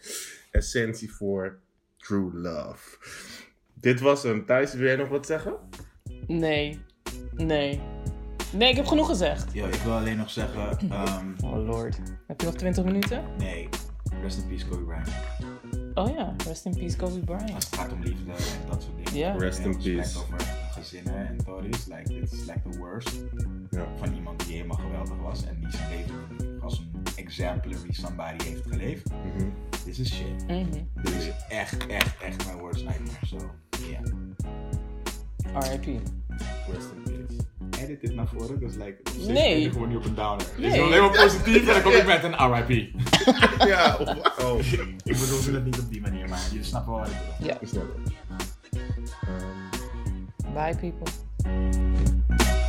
Essentie 0.50 1.12
voor 1.12 1.58
true 1.96 2.30
love. 2.32 2.96
Dit 3.74 4.00
was 4.00 4.22
hem. 4.22 4.46
Thijs, 4.46 4.74
wil 4.74 4.86
jij 4.86 4.96
nog 4.96 5.08
wat 5.08 5.26
zeggen? 5.26 5.54
Nee. 6.26 6.78
Nee. 7.34 7.80
Nee, 8.52 8.70
ik 8.70 8.76
heb 8.76 8.86
genoeg 8.86 9.06
gezegd. 9.06 9.52
Yo, 9.52 9.66
ik 9.66 9.74
wil 9.84 9.92
alleen 9.92 10.16
nog 10.16 10.30
zeggen, 10.30 10.78
ehm, 10.90 11.26
Oh 11.44 11.66
lord. 11.66 11.98
Heb 12.26 12.40
je 12.40 12.46
nog 12.46 12.56
20 12.56 12.84
minuten? 12.84 13.24
nee, 13.38 13.68
rest 14.24 14.38
in 14.38 14.48
peace 14.48 14.64
Kobe 14.68 14.84
Bryant. 14.84 15.08
Oh 15.94 16.08
ja, 16.16 16.34
rest 16.46 16.64
in 16.64 16.74
peace 16.74 16.96
Kobe 16.96 17.18
Bryant. 17.20 17.54
Als 17.54 17.64
het 17.64 17.74
gaat 17.74 17.92
om 17.92 18.02
liefde 18.02 18.30
en 18.32 18.68
dat 18.70 18.82
soort 18.82 18.96
dingen. 19.04 19.14
Ja. 19.20 19.36
Rest 19.36 19.58
En 19.58 19.64
in 19.64 19.74
als 19.74 19.84
het 19.84 19.94
peace. 19.94 20.08
gaat 20.14 20.22
over 20.22 20.46
gezinnen 20.72 21.26
en 21.28 21.36
tories, 21.44 21.86
like, 21.86 22.08
dit 22.08 22.32
is 22.32 22.40
like 22.40 22.60
the 22.70 22.78
worst. 22.78 23.10
Ja. 23.70 23.86
Van 23.98 24.14
iemand 24.14 24.44
die 24.46 24.54
helemaal 24.54 24.76
geweldig 24.76 25.16
was 25.22 25.44
en 25.46 25.56
die 25.60 25.70
zijn 25.70 25.88
leven 25.90 26.62
als 26.62 26.78
een 26.78 27.02
exemplary 27.16 27.92
somebody 27.92 28.44
heeft 28.44 28.62
geleefd. 28.66 29.10
Mhm. 29.10 29.48
This 29.84 29.98
is 29.98 30.14
shit. 30.14 30.46
Mhm. 30.46 30.70
Dit 31.02 31.14
is 31.14 31.30
echt, 31.48 31.86
echt, 31.86 32.22
echt 32.22 32.44
mijn 32.46 32.58
worst 32.58 32.84
nightmare. 32.84 33.26
So, 33.26 33.36
yeah. 33.88 34.02
R.I.P. 35.64 35.84
Rest 36.72 36.90
in 36.96 37.02
peace. 37.02 37.23
Edit 37.84 38.00
dit 38.00 38.14
naar 38.14 38.28
voren, 38.28 38.60
dus 38.60 38.74
like, 38.74 38.96
Nee. 39.32 39.62
je 39.62 39.70
gewoon 39.70 39.88
niet 39.88 39.96
op 39.96 40.04
een 40.04 40.14
downer. 40.14 40.46
Nee. 40.58 40.66
Ik 40.66 40.72
ben 40.72 40.84
alleen 40.84 41.00
maar 41.00 41.10
positief 41.10 41.66
en 41.66 41.72
dan 41.72 41.82
kom 41.82 41.92
ik 41.92 42.06
met 42.06 42.24
een 42.24 42.66
RIP. 42.66 42.90
ja, 43.72 43.96
oh. 44.42 44.58
ik 45.04 45.16
bedoel 45.18 45.54
het 45.54 45.64
niet 45.64 45.78
op 45.78 45.90
die 45.90 46.00
manier, 46.00 46.28
maar 46.28 46.40
jullie 46.50 46.64
snappen 46.64 46.92
wel 46.92 47.00
wat 47.00 47.10
ik 47.10 47.16
bedoel. 47.38 47.46
Ja. 47.46 47.58
Het. 47.60 47.92
Bye 50.54 50.76
people. 50.80 52.62